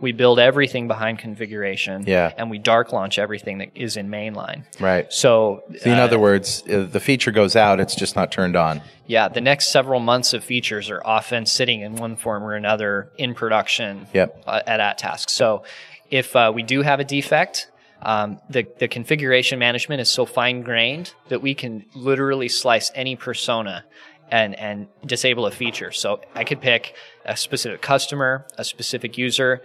We 0.00 0.12
build 0.12 0.38
everything 0.38 0.86
behind 0.88 1.18
configuration, 1.18 2.04
Yeah. 2.06 2.32
and 2.36 2.50
we 2.50 2.58
dark 2.58 2.92
launch 2.92 3.18
everything 3.18 3.58
that 3.58 3.70
is 3.74 3.96
in 3.96 4.08
mainline. 4.08 4.64
Right. 4.80 5.12
So, 5.12 5.62
So 5.80 5.90
in 5.90 5.98
uh, 5.98 6.04
other 6.04 6.18
words, 6.18 6.62
uh, 6.70 6.86
the 6.90 7.00
feature 7.00 7.30
goes 7.32 7.56
out, 7.56 7.80
it's 7.80 7.94
just 7.94 8.14
not 8.16 8.30
turned 8.30 8.54
on. 8.56 8.82
yeah, 9.06 9.28
the 9.28 9.40
next 9.40 9.68
several 9.68 10.00
months 10.00 10.32
of 10.32 10.42
features 10.44 10.90
are 10.90 11.02
often 11.04 11.44
sitting 11.46 11.80
in 11.80 11.96
one 11.96 12.16
form 12.16 12.42
or 12.44 12.54
another 12.54 13.08
in 13.18 13.34
production 13.34 14.06
Yep. 14.12 14.42
uh, 14.46 14.60
at 14.66 14.80
AtTask. 14.98 15.28
So 15.30 15.64
if 16.10 16.34
uh, 16.36 16.52
we 16.54 16.62
do 16.62 16.82
have 16.82 17.00
a 17.00 17.04
defect, 17.04 17.68
um, 18.04 18.40
the, 18.50 18.66
the 18.78 18.88
configuration 18.88 19.58
management 19.58 20.00
is 20.00 20.10
so 20.10 20.26
fine 20.26 20.62
grained 20.62 21.14
that 21.28 21.40
we 21.42 21.54
can 21.54 21.84
literally 21.94 22.48
slice 22.48 22.90
any 22.94 23.16
persona 23.16 23.84
and, 24.30 24.54
and 24.58 24.88
disable 25.06 25.46
a 25.46 25.50
feature. 25.50 25.92
So 25.92 26.20
I 26.34 26.44
could 26.44 26.60
pick 26.60 26.94
a 27.24 27.36
specific 27.36 27.80
customer, 27.82 28.46
a 28.58 28.64
specific 28.64 29.16
user, 29.18 29.62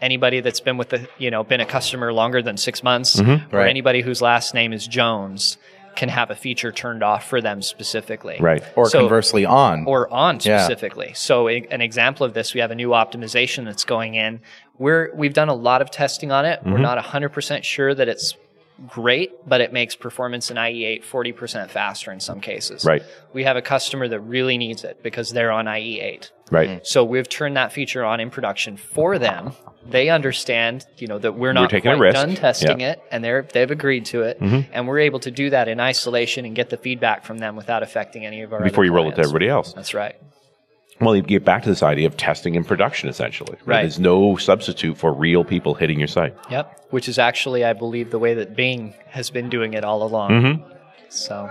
anybody 0.00 0.40
that's 0.40 0.60
been 0.60 0.76
with 0.76 0.90
the, 0.90 1.08
you 1.18 1.30
know, 1.30 1.44
been 1.44 1.60
a 1.60 1.66
customer 1.66 2.12
longer 2.12 2.42
than 2.42 2.56
six 2.56 2.82
months, 2.82 3.20
or 3.20 3.40
Right. 3.52 3.68
anybody 3.70 4.00
whose 4.00 4.20
last 4.20 4.52
name 4.54 4.72
is 4.72 4.86
Jones 4.86 5.58
can 5.94 6.08
have 6.08 6.30
a 6.30 6.34
feature 6.34 6.72
turned 6.72 7.02
off 7.02 7.28
for 7.28 7.40
them 7.42 7.60
specifically. 7.60 8.38
Right. 8.40 8.62
Or 8.76 8.88
So- 8.88 9.00
conversely 9.00 9.44
on. 9.44 9.84
or 9.86 10.10
on 10.12 10.40
specifically. 10.40 11.08
Yeah. 11.08 11.12
So 11.14 11.48
an 11.48 11.82
example 11.82 12.24
of 12.24 12.32
this, 12.32 12.54
we 12.54 12.60
have 12.60 12.70
a 12.70 12.74
new 12.74 12.88
optimization 12.90 13.66
that's 13.66 13.84
going 13.84 14.14
in. 14.14 14.40
We're 14.78 15.14
we've 15.14 15.34
done 15.34 15.48
a 15.48 15.54
lot 15.54 15.82
of 15.82 15.90
testing 15.90 16.32
on 16.32 16.44
it. 16.44 16.60
We're 16.64 16.72
Mm-hmm. 16.72 16.82
not 16.82 16.98
100% 17.04 17.62
sure 17.64 17.94
that 17.94 18.08
it's 18.08 18.34
great, 18.88 19.30
but 19.46 19.60
it 19.60 19.72
makes 19.72 19.94
performance 19.94 20.50
in 20.50 20.56
IE8 20.56 21.04
40% 21.04 21.68
faster 21.70 22.10
in 22.10 22.18
some 22.20 22.40
cases. 22.40 22.84
Right. 22.84 23.02
We 23.32 23.44
have 23.44 23.56
a 23.56 23.62
customer 23.62 24.08
that 24.08 24.20
really 24.20 24.58
needs 24.58 24.82
it 24.82 25.02
because 25.02 25.30
they're 25.30 25.52
on 25.52 25.66
IE8. 25.66 26.30
Right. 26.50 26.84
So 26.86 27.04
we've 27.04 27.28
turned 27.28 27.56
that 27.56 27.72
feature 27.72 28.04
on 28.04 28.18
in 28.18 28.30
production 28.30 28.76
for 28.76 29.18
them. 29.18 29.52
They 29.88 30.08
understand, 30.08 30.86
you 30.98 31.06
know, 31.06 31.18
that 31.18 31.34
we're 31.36 31.52
not 31.52 31.70
taking 31.70 31.92
a 31.92 31.96
quite 31.96 32.06
risk. 32.06 32.14
done 32.14 32.34
testing 32.34 32.80
Yeah. 32.80 32.92
it, 32.92 33.02
and 33.12 33.22
they're 33.22 33.42
they've 33.52 33.70
agreed 33.70 34.06
to 34.06 34.22
it, 34.22 34.40
Mm-hmm. 34.40 34.70
and 34.72 34.88
we're 34.88 35.00
able 35.00 35.20
to 35.20 35.30
do 35.30 35.50
that 35.50 35.68
in 35.68 35.78
isolation 35.80 36.44
and 36.44 36.54
get 36.56 36.70
the 36.70 36.76
feedback 36.76 37.24
from 37.24 37.38
them 37.38 37.56
without 37.56 37.82
affecting 37.82 38.24
any 38.26 38.42
of 38.42 38.52
our 38.52 38.60
Before 38.62 38.82
other 38.82 38.84
you 38.86 38.92
roll 38.92 39.08
it 39.10 39.14
to 39.16 39.20
everybody 39.20 39.48
else. 39.48 39.72
That's 39.74 39.94
right. 39.94 40.16
Well, 41.00 41.16
you 41.16 41.22
get 41.22 41.44
back 41.44 41.62
to 41.64 41.68
this 41.68 41.82
idea 41.82 42.06
of 42.06 42.16
testing 42.16 42.56
and 42.56 42.66
production, 42.66 43.08
essentially. 43.08 43.56
Right. 43.64 43.82
There's 43.82 43.98
no 43.98 44.36
substitute 44.36 44.96
for 44.96 45.12
real 45.12 45.42
people 45.44 45.74
hitting 45.74 45.98
your 45.98 46.08
site. 46.08 46.34
Yep. 46.50 46.86
Which 46.90 47.08
is 47.08 47.18
actually, 47.18 47.64
I 47.64 47.72
believe, 47.72 48.10
the 48.10 48.18
way 48.18 48.34
that 48.34 48.54
Bing 48.54 48.94
has 49.08 49.30
been 49.30 49.48
doing 49.48 49.74
it 49.74 49.84
all 49.84 50.02
along. 50.02 50.30
Mm-hmm. 50.30 50.72
So, 51.08 51.50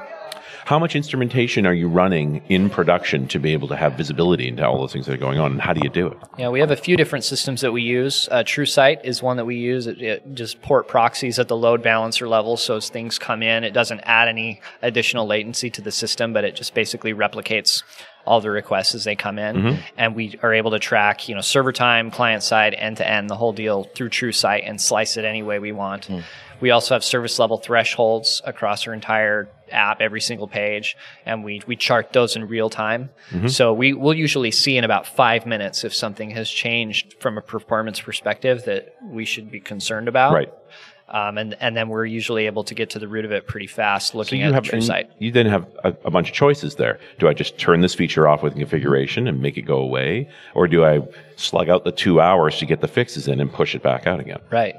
How 0.65 0.79
much 0.79 0.95
instrumentation 0.95 1.65
are 1.67 1.73
you 1.73 1.87
running 1.87 2.41
in 2.49 2.69
production 2.69 3.27
to 3.27 3.39
be 3.39 3.53
able 3.53 3.67
to 3.67 3.75
have 3.75 3.93
visibility 3.93 4.47
into 4.47 4.65
all 4.65 4.79
those 4.79 4.93
things 4.93 5.05
that 5.07 5.13
are 5.13 5.17
going 5.17 5.39
on, 5.39 5.51
and 5.51 5.61
how 5.61 5.73
do 5.73 5.81
you 5.83 5.89
do 5.89 6.07
it? 6.07 6.17
yeah, 6.37 6.49
we 6.49 6.59
have 6.59 6.71
a 6.71 6.75
few 6.75 6.95
different 6.95 7.25
systems 7.25 7.61
that 7.61 7.71
we 7.71 7.81
use. 7.81 8.27
Uh, 8.31 8.43
TrueSight 8.43 9.03
is 9.03 9.21
one 9.21 9.37
that 9.37 9.45
we 9.45 9.57
use. 9.57 9.85
It, 9.85 10.01
it 10.01 10.33
just 10.33 10.61
port 10.61 10.87
proxies 10.87 11.37
at 11.39 11.47
the 11.47 11.57
load 11.57 11.83
balancer 11.83 12.27
level. 12.27 12.57
So 12.57 12.77
as 12.77 12.89
things 12.89 13.19
come 13.19 13.43
in, 13.43 13.63
it 13.63 13.71
doesn't 13.71 13.99
add 14.01 14.27
any 14.27 14.61
additional 14.81 15.27
latency 15.27 15.69
to 15.71 15.81
the 15.81 15.91
system, 15.91 16.33
but 16.33 16.43
it 16.43 16.55
just 16.55 16.73
basically 16.73 17.13
replicates 17.13 17.83
all 18.25 18.41
the 18.41 18.49
requests 18.49 18.95
as 18.95 19.03
they 19.03 19.15
come 19.15 19.39
in. 19.39 19.55
Mm-hmm. 19.55 19.81
And 19.97 20.15
we 20.15 20.39
are 20.43 20.53
able 20.53 20.71
to 20.71 20.79
track, 20.79 21.27
you 21.27 21.35
know, 21.35 21.41
server 21.41 21.71
time, 21.71 22.11
client 22.11 22.43
side, 22.43 22.73
end 22.73 22.97
to 22.97 23.07
end, 23.07 23.29
the 23.29 23.35
whole 23.35 23.53
deal 23.53 23.83
through 23.95 24.09
TrueSight 24.09 24.67
and 24.67 24.79
slice 24.79 25.17
it 25.17 25.25
any 25.25 25.43
way 25.43 25.59
we 25.59 25.71
want. 25.71 26.07
Mm. 26.07 26.23
We 26.59 26.69
also 26.69 26.93
have 26.93 27.03
service 27.03 27.39
level 27.39 27.57
thresholds 27.57 28.41
across 28.45 28.87
our 28.87 28.93
entire 28.93 29.49
app, 29.71 29.99
every 29.99 30.21
single 30.21 30.47
page, 30.47 30.95
and 31.25 31.43
we, 31.43 31.63
we 31.65 31.75
chart 31.75 32.13
those 32.13 32.35
in 32.35 32.47
real 32.47 32.69
time. 32.69 33.09
Mm-hmm. 33.31 33.47
So 33.47 33.73
we 33.73 33.93
will 33.93 34.13
usually 34.13 34.51
see 34.51 34.77
in 34.77 34.83
about 34.83 35.07
five 35.07 35.47
minutes 35.47 35.83
if 35.83 35.95
something 35.95 36.29
has 36.31 36.49
changed 36.49 37.15
from 37.19 37.37
a 37.37 37.41
performance 37.41 37.99
perspective 37.99 38.65
that 38.65 38.95
we 39.03 39.25
should 39.25 39.49
be 39.49 39.59
concerned 39.59 40.07
about. 40.07 40.33
Right. 40.33 40.53
Um, 41.13 41.37
and, 41.37 41.57
and 41.59 41.75
then 41.75 41.89
we're 41.89 42.05
usually 42.05 42.45
able 42.45 42.63
to 42.63 42.73
get 42.73 42.89
to 42.91 42.99
the 42.99 43.07
root 43.07 43.25
of 43.25 43.31
it 43.33 43.45
pretty 43.45 43.67
fast 43.67 44.13
So 44.13 44.17
looking 44.17 44.39
you 44.39 44.47
at 44.47 44.53
have 44.53 44.63
the 44.63 44.71
TrueSight. 44.71 45.09
you 45.19 45.31
then 45.31 45.45
have 45.45 45.67
a, 45.83 45.89
a 46.05 46.09
bunch 46.09 46.29
of 46.29 46.33
choices 46.33 46.75
there. 46.75 46.99
Do 47.19 47.27
I 47.27 47.33
just 47.33 47.57
turn 47.57 47.81
this 47.81 47.93
feature 47.93 48.29
off 48.29 48.41
with 48.43 48.55
configuration 48.55 49.27
and 49.27 49.41
make 49.41 49.57
it 49.57 49.63
go 49.63 49.77
away, 49.77 50.29
or 50.55 50.67
do 50.69 50.85
I 50.85 51.01
slug 51.35 51.67
out 51.69 51.83
the 51.83 51.91
two 51.91 52.21
hours 52.21 52.57
to 52.59 52.65
get 52.65 52.79
the 52.79 52.87
fixes 52.87 53.27
in 53.27 53.41
and 53.41 53.51
push 53.51 53.75
it 53.75 53.83
back 53.83 54.07
out 54.07 54.21
again? 54.21 54.39
Right. 54.49 54.75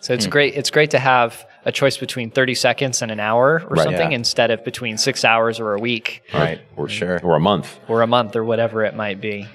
So 0.00 0.14
Hmm. 0.14 0.18
it's 0.18 0.26
great. 0.26 0.54
It's 0.54 0.70
great 0.70 0.90
to 0.92 0.98
have 0.98 1.44
a 1.66 1.72
choice 1.72 1.96
between 1.98 2.30
30 2.30 2.54
seconds 2.54 3.02
and 3.02 3.10
an 3.10 3.20
hour 3.20 3.62
or 3.68 3.74
Right. 3.76 3.84
something 3.84 4.10
Yeah. 4.12 4.16
instead 4.16 4.50
of 4.50 4.64
between 4.64 4.96
six 4.96 5.24
hours 5.24 5.60
or 5.60 5.74
a 5.74 5.78
week. 5.78 6.22
Right. 6.32 6.60
For 6.76 6.88
sure. 6.88 7.20
Or 7.22 7.36
a 7.36 7.40
month? 7.40 7.78
or 7.88 8.00
a 8.02 8.06
month 8.06 8.36
or 8.36 8.44
whatever 8.44 8.84
it 8.84 8.94
might 8.96 9.20
be. 9.20 9.46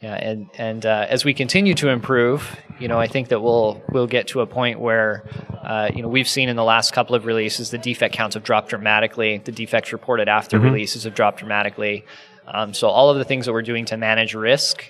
Yeah, 0.00 0.14
and 0.14 0.46
and 0.56 0.86
uh, 0.86 1.06
as 1.08 1.24
we 1.24 1.34
continue 1.34 1.74
to 1.74 1.88
improve, 1.88 2.54
you 2.78 2.86
know, 2.86 3.00
I 3.00 3.08
think 3.08 3.28
that 3.30 3.40
we'll 3.42 3.82
we'll 3.90 4.06
get 4.06 4.28
to 4.28 4.42
a 4.42 4.46
point 4.46 4.78
where, 4.78 5.24
uh, 5.62 5.90
you 5.94 6.02
know, 6.02 6.08
we've 6.08 6.28
seen 6.28 6.48
in 6.48 6.56
the 6.56 6.64
last 6.64 6.92
couple 6.92 7.14
of 7.14 7.26
releases 7.26 7.70
the 7.70 7.78
defect 7.78 8.14
counts 8.14 8.34
have 8.34 8.44
dropped 8.44 8.68
dramatically. 8.70 9.38
The 9.38 9.52
defects 9.52 9.92
reported 9.92 10.28
after 10.28 10.58
releases 10.58 11.04
have 11.04 11.14
dropped 11.14 11.38
dramatically. 11.38 12.04
Um, 12.46 12.72
so 12.74 12.88
all 12.88 13.10
of 13.10 13.18
the 13.18 13.24
things 13.24 13.46
that 13.46 13.52
we're 13.52 13.62
doing 13.62 13.84
to 13.86 13.96
manage 13.96 14.34
risk 14.34 14.84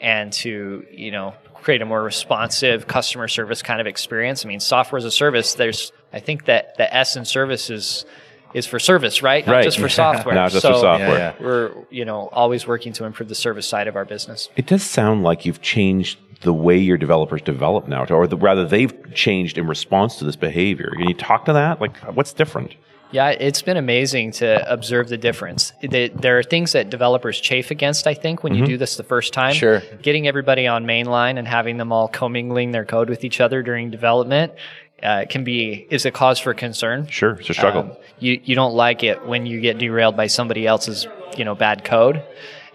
and 0.00 0.32
to 0.32 0.84
you 0.90 1.10
know 1.10 1.34
create 1.54 1.82
a 1.82 1.84
more 1.86 2.02
responsive 2.02 2.86
customer 2.86 3.28
service 3.28 3.62
kind 3.62 3.80
of 3.80 3.86
experience. 3.86 4.44
I 4.44 4.48
mean, 4.48 4.60
software 4.60 4.98
as 4.98 5.04
a 5.04 5.10
service. 5.10 5.54
There's 5.54 5.92
I 6.12 6.20
think 6.20 6.46
that 6.46 6.76
the 6.76 6.92
S 6.94 7.16
in 7.16 7.24
service 7.24 7.68
is 7.70 8.04
is 8.54 8.66
for 8.66 8.78
service, 8.78 9.22
right? 9.22 9.46
Not 9.46 9.52
Right. 9.54 9.64
just 9.64 9.78
for 9.78 9.88
software. 10.04 10.34
Not 10.34 10.50
just 10.50 10.62
so 10.62 10.74
for 10.74 10.80
software. 10.80 11.18
Yeah, 11.18 11.34
We're 11.40 11.72
you 11.90 12.04
know 12.04 12.28
always 12.32 12.66
working 12.66 12.92
to 12.94 13.04
improve 13.04 13.28
the 13.28 13.34
service 13.34 13.66
side 13.66 13.88
of 13.88 13.96
our 13.96 14.04
business. 14.04 14.48
It 14.56 14.66
does 14.66 14.82
sound 14.82 15.22
like 15.22 15.44
you've 15.44 15.60
changed 15.62 16.18
the 16.42 16.52
way 16.52 16.78
your 16.78 16.96
developers 16.96 17.42
develop 17.42 17.86
now, 17.86 18.04
or 18.06 18.26
the, 18.26 18.36
rather, 18.36 18.66
they've 18.66 19.14
changed 19.14 19.58
in 19.58 19.66
response 19.66 20.16
to 20.16 20.24
this 20.24 20.36
behavior. 20.36 20.90
Can 20.96 21.08
you 21.08 21.14
talk 21.14 21.44
to 21.46 21.52
that? 21.52 21.80
Like, 21.80 21.96
what's 22.14 22.32
different? 22.32 22.74
Yeah, 23.12 23.30
it's 23.30 23.60
been 23.60 23.76
amazing 23.76 24.30
to 24.32 24.72
observe 24.72 25.08
the 25.08 25.18
difference. 25.18 25.72
There 25.82 26.38
are 26.38 26.42
things 26.44 26.72
that 26.72 26.90
developers 26.90 27.40
chafe 27.40 27.72
against, 27.72 28.06
I 28.06 28.14
think, 28.14 28.44
when 28.44 28.54
you 28.54 28.64
do 28.64 28.78
this 28.78 28.96
the 28.96 29.02
first 29.02 29.32
time. 29.32 29.52
Sure. 29.52 29.82
Getting 30.00 30.28
everybody 30.28 30.68
on 30.68 30.86
mainline 30.86 31.36
and 31.36 31.46
having 31.46 31.76
them 31.76 31.90
all 31.90 32.06
commingling 32.06 32.70
their 32.70 32.84
code 32.84 33.10
with 33.10 33.24
each 33.24 33.40
other 33.40 33.64
during 33.64 33.90
development 33.90 34.52
uh, 35.02 35.24
can 35.28 35.44
be 35.44 35.86
is 35.90 36.04
a 36.04 36.10
cause 36.10 36.38
for 36.38 36.54
concern. 36.54 37.06
Sure, 37.08 37.32
it's 37.32 37.50
a 37.50 37.54
struggle. 37.54 37.82
Um, 37.82 37.96
you 38.18 38.40
you 38.44 38.54
don't 38.54 38.74
like 38.74 39.02
it 39.02 39.26
when 39.26 39.46
you 39.46 39.60
get 39.60 39.78
derailed 39.78 40.16
by 40.16 40.26
somebody 40.26 40.66
else's 40.66 41.06
you 41.36 41.44
know 41.44 41.54
bad 41.54 41.84
code. 41.84 42.22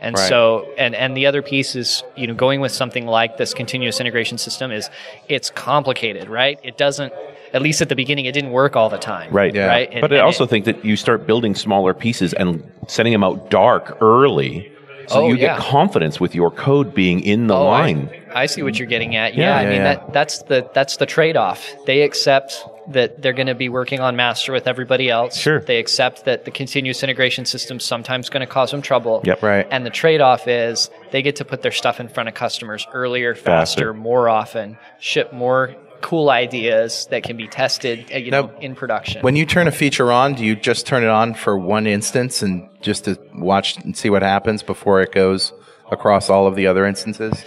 And 0.06 0.16
Right. 0.16 0.30
so, 0.30 0.68
and, 0.78 0.94
and 0.94 1.18
the 1.18 1.26
other 1.26 1.42
piece 1.42 1.76
is, 1.76 2.04
you 2.16 2.28
know, 2.28 2.36
going 2.36 2.62
with 2.62 2.72
something 2.72 3.08
like 3.08 3.38
this 3.38 3.54
continuous 3.56 4.00
integration 4.00 4.38
system 4.38 4.72
is, 4.72 4.90
it's 5.28 5.50
complicated, 5.50 6.30
right? 6.30 6.60
It 6.64 6.78
doesn't, 6.78 7.12
at 7.54 7.62
least 7.64 7.82
at 7.82 7.90
the 7.90 7.96
beginning, 7.96 8.26
it 8.26 8.34
didn't 8.34 8.52
work 8.52 8.76
all 8.76 8.90
the 8.90 9.00
time. 9.00 9.32
Right. 9.34 9.54
Yeah. 9.54 9.66
Right. 9.66 9.90
And- 9.92 10.02
but 10.02 10.14
I 10.14 10.20
also 10.20 10.44
it- 10.44 10.50
think 10.52 10.66
that 10.66 10.86
you 10.86 10.96
start 10.96 11.26
building 11.26 11.56
smaller 11.56 11.96
pieces 11.96 12.34
and 12.34 12.64
sending 12.88 13.14
them 13.14 13.24
out 13.24 13.50
dark 13.50 13.98
early 14.00 14.72
so 15.08 15.24
Oh, 15.24 15.28
you 15.28 15.36
yeah. 15.36 15.56
get 15.56 15.58
confidence 15.60 16.20
with 16.20 16.34
your 16.36 16.50
code 16.52 16.94
being 16.94 17.20
in 17.22 17.48
the 17.48 17.56
Oh, 17.56 17.68
I- 17.68 17.82
line. 17.82 18.10
I, 18.34 18.46
see 18.48 18.62
what 18.64 18.78
you're 18.78 18.88
getting 18.88 19.16
at. 19.16 19.34
Yeah. 19.36 19.50
Yeah, 19.50 19.56
I 19.58 19.64
mean 19.66 19.74
yeah. 19.76 19.84
that 19.96 20.14
that's 20.14 20.44
the 20.44 20.68
that's 20.74 20.98
the 20.98 21.06
trade 21.06 21.38
off. 21.38 21.62
They 21.86 22.02
accept 22.02 22.64
that 22.90 23.22
they're 23.22 23.34
going 23.34 23.48
to 23.48 23.56
be 23.56 23.70
working 23.70 24.00
on 24.00 24.16
master 24.16 24.52
with 24.52 24.68
everybody 24.68 25.10
else. 25.10 25.38
Sure. 25.38 25.60
They 25.60 25.80
accept 25.80 26.26
that 26.26 26.46
the 26.46 26.52
continuous 26.52 27.04
integration 27.04 27.46
system 27.46 27.80
sometimes 27.80 28.30
going 28.30 28.42
to 28.42 28.48
cause 28.48 28.72
them 28.72 28.82
trouble. 28.82 29.22
Yep. 29.26 29.42
Right. 29.42 29.68
And 29.72 29.86
the 29.86 29.90
trade 29.90 30.22
off 30.22 30.48
is 30.48 30.90
they 31.12 31.22
get 31.22 31.38
to 31.38 31.46
put 31.46 31.62
their 31.62 31.72
stuff 31.72 32.00
in 32.00 32.08
front 32.08 32.30
of 32.30 32.36
customers 32.36 32.88
earlier, 32.94 33.36
Faster. 33.36 33.80
faster, 33.80 33.94
more 33.94 34.30
often, 34.30 34.78
ship 35.00 35.34
more 35.34 35.76
cool 36.02 36.30
ideas 36.30 37.08
that 37.10 37.24
can 37.24 37.36
be 37.36 37.48
tested, 37.48 38.12
uh, 38.14 38.18
you 38.18 38.30
Now, 38.30 38.52
in 38.60 38.76
production. 38.76 39.22
When 39.22 39.36
you 39.36 39.46
turn 39.46 39.68
a 39.68 39.72
feature 39.72 40.12
on, 40.12 40.36
do 40.36 40.46
you 40.46 40.56
just 40.56 40.86
turn 40.86 41.04
it 41.04 41.10
on 41.10 41.34
for 41.34 41.58
one 41.58 41.88
instance 41.88 42.44
and 42.44 42.70
just 42.82 43.06
to 43.06 43.18
watch 43.34 43.78
and 43.78 43.98
see 43.98 44.12
what 44.12 44.22
happens 44.22 44.62
before 44.62 45.02
it 45.02 45.12
goes 45.12 45.52
across 45.92 46.30
all 46.30 46.46
of 46.46 46.56
the 46.56 46.68
other 46.68 46.86
instances? 46.86 47.44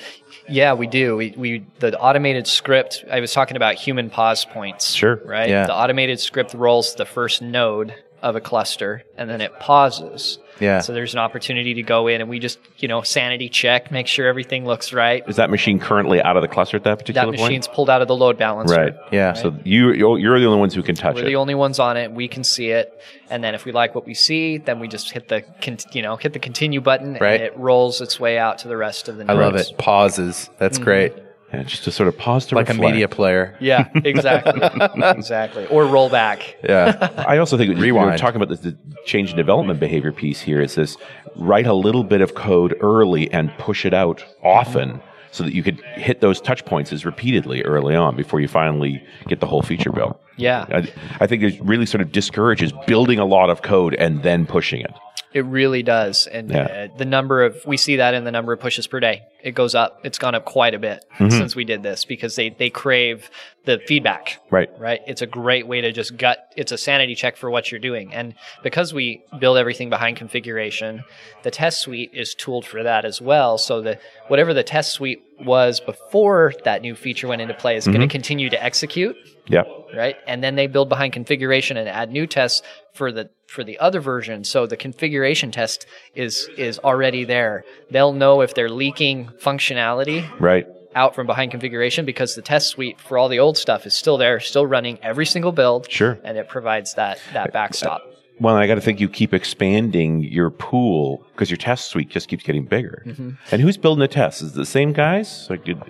Yeah, 0.48 0.74
we 0.74 0.86
do. 0.86 1.16
We, 1.16 1.34
we 1.36 1.66
the 1.78 1.98
automated 1.98 2.46
script. 2.46 3.04
I 3.10 3.20
was 3.20 3.32
talking 3.32 3.56
about 3.56 3.74
human 3.74 4.10
pause 4.10 4.44
points. 4.44 4.92
Sure. 4.92 5.20
Right. 5.24 5.48
Yeah. 5.48 5.66
The 5.66 5.74
automated 5.74 6.20
script 6.20 6.54
rolls 6.54 6.94
the 6.94 7.06
first 7.06 7.42
node 7.42 7.94
of 8.22 8.36
a 8.36 8.40
cluster, 8.40 9.04
and 9.16 9.30
then 9.30 9.40
it 9.40 9.58
pauses. 9.60 10.38
Yeah. 10.60 10.80
So 10.80 10.92
there's 10.92 11.12
an 11.12 11.20
opportunity 11.20 11.74
to 11.74 11.82
go 11.82 12.06
in, 12.08 12.20
and 12.20 12.28
we 12.28 12.38
just 12.38 12.58
you 12.78 12.88
know 12.88 13.02
sanity 13.02 13.48
check, 13.48 13.90
make 13.90 14.06
sure 14.06 14.26
everything 14.26 14.64
looks 14.64 14.92
right. 14.92 15.22
Is 15.28 15.36
that 15.36 15.50
machine 15.50 15.78
currently 15.78 16.22
out 16.22 16.36
of 16.36 16.42
the 16.42 16.48
cluster 16.48 16.76
at 16.76 16.84
that 16.84 16.98
particular 16.98 17.32
That 17.32 17.38
point? 17.38 17.50
machine's 17.50 17.68
pulled 17.68 17.90
out 17.90 18.02
of 18.02 18.08
the 18.08 18.16
load 18.16 18.38
balancer. 18.38 18.74
Right. 18.74 18.94
Yeah. 19.12 19.34
So 19.34 19.56
you 19.64 19.92
you're 19.92 20.18
you're 20.18 20.40
the 20.40 20.46
only 20.46 20.58
ones 20.58 20.74
who 20.74 20.82
can 20.82 20.94
touch 20.94 21.16
it. 21.16 21.20
We're 21.20 21.28
the 21.28 21.36
only 21.36 21.54
ones 21.54 21.78
on 21.78 21.96
it. 21.96 22.12
We 22.12 22.28
can 22.28 22.44
see 22.44 22.70
it, 22.70 23.00
and 23.30 23.42
then 23.42 23.54
if 23.54 23.64
we 23.64 23.72
like 23.72 23.94
what 23.94 24.06
we 24.06 24.14
see, 24.14 24.58
then 24.58 24.80
we 24.80 24.88
just 24.88 25.10
hit 25.10 25.28
the 25.28 25.42
con- 25.60 25.78
you 25.92 26.02
know 26.02 26.16
hit 26.16 26.32
the 26.32 26.38
continue 26.38 26.80
button, 26.80 27.14
Right. 27.20 27.34
and 27.34 27.42
it 27.42 27.56
rolls 27.56 28.00
its 28.00 28.18
way 28.18 28.38
out 28.38 28.58
to 28.58 28.68
the 28.68 28.76
rest 28.76 29.08
of 29.08 29.16
the 29.16 29.24
network. 29.24 29.42
I 29.42 29.46
love 29.46 29.56
it. 29.56 29.78
Pauses. 29.78 30.50
That's 30.58 30.78
mm-hmm. 30.78 30.84
great. 30.84 31.12
Yeah, 31.52 31.62
just 31.62 31.84
to 31.84 31.90
sort 31.90 32.08
of 32.08 32.18
pause 32.18 32.44
to 32.46 32.54
Like 32.56 32.68
a 32.68 32.74
media 32.74 33.08
player. 33.08 33.56
Yeah, 33.58 33.88
exactly, 33.94 34.60
exactly. 35.16 35.66
Or 35.68 35.86
roll 35.86 36.10
back. 36.10 36.56
Yeah. 36.62 37.24
I 37.26 37.38
also 37.38 37.56
think 37.56 37.70
we 37.70 37.74
were 37.92 38.00
Rewind. 38.00 38.18
talking 38.20 38.40
about 38.40 38.54
the, 38.60 38.72
the 38.72 38.76
change 39.06 39.30
in 39.30 39.36
development 39.36 39.80
behavior 39.80 40.12
piece 40.12 40.40
here. 40.42 40.60
Is 40.60 40.74
this 40.74 40.96
write 41.36 41.66
a 41.66 41.72
little 41.74 42.04
bit 42.04 42.20
of 42.20 42.34
code 42.34 42.76
early 42.80 43.30
and 43.32 43.50
push 43.58 43.86
it 43.86 43.94
out 43.94 44.24
often, 44.42 45.00
so 45.30 45.42
that 45.44 45.54
you 45.54 45.62
could 45.62 45.80
hit 45.94 46.20
those 46.20 46.38
touch 46.40 46.64
points 46.66 46.92
as 46.92 47.06
repeatedly 47.06 47.62
early 47.62 47.94
on 47.94 48.14
before 48.16 48.40
you 48.40 48.48
finally 48.48 49.02
get 49.26 49.40
the 49.40 49.46
whole 49.46 49.62
feature 49.62 49.90
built. 49.92 50.20
Yeah. 50.36 50.66
I, 50.68 50.92
I 51.20 51.26
think 51.26 51.42
it 51.42 51.58
really 51.62 51.86
sort 51.86 52.00
of 52.02 52.12
discourages 52.12 52.72
building 52.86 53.18
a 53.18 53.24
lot 53.24 53.48
of 53.50 53.62
code 53.62 53.94
and 53.94 54.22
then 54.22 54.46
pushing 54.46 54.80
it. 54.82 54.92
It 55.34 55.44
really 55.44 55.82
does, 55.82 56.26
and 56.26 56.50
Yeah. 56.50 56.88
uh, 56.92 56.96
the 56.96 57.04
number 57.04 57.42
of 57.44 57.56
we 57.66 57.76
see 57.76 57.96
that 57.96 58.14
in 58.14 58.24
the 58.24 58.30
number 58.32 58.52
of 58.54 58.60
pushes 58.60 58.86
per 58.86 58.98
day. 58.98 59.22
It 59.42 59.52
goes 59.54 59.74
up. 59.74 60.00
It's 60.02 60.18
gone 60.18 60.34
up 60.34 60.44
quite 60.44 60.74
a 60.74 60.78
bit 60.78 61.04
Mm-hmm. 61.18 61.30
since 61.30 61.56
we 61.56 61.64
did 61.64 61.82
this 61.82 62.04
because 62.04 62.36
they 62.36 62.50
they 62.50 62.70
crave 62.70 63.28
the 63.64 63.78
feedback. 63.86 64.40
Right. 64.50 64.68
Right. 64.78 65.00
It's 65.06 65.20
a 65.22 65.26
great 65.26 65.66
way 65.66 65.80
to 65.80 65.90
just 65.92 66.16
gut. 66.16 66.38
It's 66.56 66.70
a 66.72 66.78
sanity 66.78 67.14
check 67.14 67.36
for 67.36 67.50
what 67.50 67.70
you're 67.70 67.80
doing, 67.80 68.12
and 68.14 68.34
because 68.62 68.94
we 68.94 69.22
build 69.40 69.58
everything 69.58 69.90
behind 69.90 70.16
configuration, 70.16 71.02
the 71.42 71.50
test 71.50 71.80
suite 71.80 72.10
is 72.14 72.34
tooled 72.34 72.64
for 72.66 72.82
that 72.82 73.04
as 73.04 73.20
well. 73.20 73.58
So 73.58 73.82
that 73.82 74.00
whatever 74.28 74.54
the 74.54 74.62
test 74.62 74.92
suite 74.92 75.22
was 75.40 75.80
before 75.80 76.52
that 76.64 76.82
new 76.82 76.94
feature 76.94 77.28
went 77.28 77.42
into 77.42 77.54
play 77.54 77.76
is 77.76 77.84
Mm-hmm. 77.84 77.92
going 77.94 78.08
to 78.08 78.12
continue 78.12 78.50
to 78.50 78.62
execute 78.62 79.16
Yep. 79.48 79.66
right? 79.96 80.16
And 80.26 80.42
then 80.42 80.56
they 80.56 80.66
build 80.66 80.88
behind 80.88 81.12
configuration 81.12 81.76
and 81.76 81.88
add 81.88 82.10
new 82.12 82.26
tests 82.26 82.62
for 82.92 83.10
the 83.12 83.30
for 83.46 83.64
the 83.64 83.78
other 83.78 84.00
version. 84.00 84.44
So 84.44 84.66
the 84.66 84.76
configuration 84.76 85.50
test 85.50 85.86
is 86.14 86.48
is 86.56 86.78
already 86.80 87.24
there. 87.24 87.64
They'll 87.90 88.12
know 88.12 88.40
if 88.42 88.54
they're 88.54 88.68
leaking 88.70 89.27
functionality 89.40 90.24
Right. 90.40 90.66
out 90.94 91.14
from 91.14 91.26
behind 91.26 91.50
configuration 91.50 92.04
because 92.04 92.34
the 92.34 92.42
test 92.42 92.68
suite 92.68 93.00
for 93.00 93.18
all 93.18 93.28
the 93.28 93.38
old 93.38 93.56
stuff 93.58 93.86
is 93.86 93.94
still 93.94 94.16
there, 94.16 94.40
still 94.40 94.66
running 94.66 94.98
every 95.02 95.26
single 95.26 95.52
build. 95.52 95.90
Sure. 95.90 96.18
And 96.24 96.36
it 96.38 96.48
provides 96.48 96.94
that 96.94 97.20
that 97.32 97.52
backstop. 97.52 98.02
Well, 98.40 98.54
I 98.54 98.68
got 98.68 98.76
to 98.76 98.80
think 98.80 99.00
you 99.00 99.08
keep 99.08 99.34
expanding 99.34 100.22
your 100.22 100.48
pool 100.50 101.24
because 101.32 101.50
your 101.50 101.56
test 101.56 101.86
suite 101.90 102.08
just 102.08 102.28
keeps 102.28 102.44
getting 102.44 102.66
bigger. 102.66 103.02
Mm-hmm. 103.04 103.30
And 103.50 103.60
who's 103.60 103.76
building 103.76 103.98
the 103.98 104.06
tests? 104.06 104.42
Is 104.42 104.52
it 104.52 104.54
the 104.54 104.64
same 104.64 104.92
guys? 104.92 105.48
Like, 105.50 105.64
did, 105.64 105.82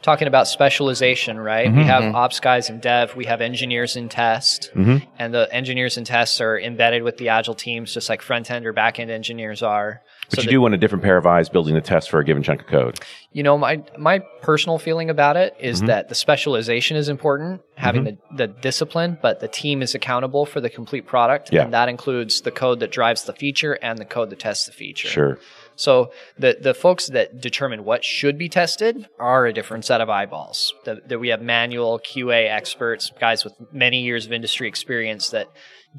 Talking 0.00 0.26
about 0.26 0.48
specialization, 0.48 1.38
right? 1.38 1.68
Mm-hmm. 1.68 1.76
We 1.78 1.84
have 1.84 2.14
ops 2.14 2.40
guys 2.40 2.70
in 2.70 2.80
dev, 2.80 3.14
we 3.16 3.26
have 3.26 3.42
engineers 3.42 3.96
in 3.96 4.08
test, 4.08 4.70
Mm-hmm. 4.74 5.04
and 5.18 5.34
the 5.34 5.46
engineers 5.54 5.98
in 5.98 6.04
tests 6.04 6.40
are 6.40 6.58
embedded 6.58 7.02
with 7.02 7.18
the 7.18 7.28
agile 7.28 7.54
teams, 7.54 7.92
just 7.92 8.08
like 8.08 8.22
front 8.22 8.50
end 8.50 8.64
or 8.66 8.72
back 8.72 8.98
end 8.98 9.10
engineers 9.10 9.62
are. 9.62 10.00
But 10.30 10.36
So 10.38 10.42
you 10.42 10.46
that- 10.46 10.50
do 10.52 10.60
want 10.60 10.74
a 10.74 10.76
different 10.78 11.04
pair 11.04 11.16
of 11.16 11.26
eyes 11.26 11.48
building 11.48 11.74
the 11.74 11.80
test 11.80 12.10
for 12.10 12.18
a 12.18 12.24
given 12.24 12.42
chunk 12.42 12.60
of 12.62 12.66
code. 12.66 13.00
You 13.32 13.42
know, 13.42 13.58
my 13.58 13.82
my 13.98 14.20
personal 14.42 14.78
feeling 14.78 15.10
about 15.10 15.36
it 15.36 15.54
is 15.58 15.78
Mm-hmm. 15.78 15.86
that 15.88 16.08
the 16.08 16.14
specialization 16.14 16.96
is 16.96 17.08
important, 17.08 17.62
having 17.76 18.04
the, 18.04 18.18
the 18.36 18.46
discipline, 18.46 19.18
but 19.20 19.40
the 19.40 19.48
team 19.48 19.82
is 19.82 19.94
accountable 19.94 20.46
for 20.46 20.60
the 20.60 20.70
complete 20.70 21.06
product. 21.06 21.52
Yeah. 21.52 21.64
And 21.64 21.74
that 21.74 21.88
includes 21.88 22.42
the 22.42 22.50
code 22.52 22.80
that 22.80 22.92
drives 22.92 23.24
the 23.24 23.32
feature 23.32 23.74
and 23.82 23.98
the 23.98 24.04
code 24.04 24.30
that 24.30 24.38
tests 24.38 24.66
the 24.66 24.72
feature. 24.72 25.08
Sure. 25.08 25.38
So 25.76 26.12
the 26.38 26.56
the 26.60 26.72
folks 26.74 27.08
that 27.08 27.40
determine 27.40 27.84
what 27.84 28.04
should 28.04 28.38
be 28.38 28.48
tested 28.48 29.08
are 29.18 29.46
a 29.46 29.52
different 29.52 29.84
set 29.84 30.00
of 30.00 30.08
eyeballs. 30.08 30.72
That 30.84 31.18
we 31.18 31.28
have 31.30 31.42
manual 31.42 31.98
QA 31.98 32.48
experts, 32.48 33.10
guys 33.18 33.42
with 33.42 33.54
many 33.72 34.02
years 34.02 34.24
of 34.26 34.32
industry 34.32 34.68
experience 34.68 35.30
that 35.30 35.48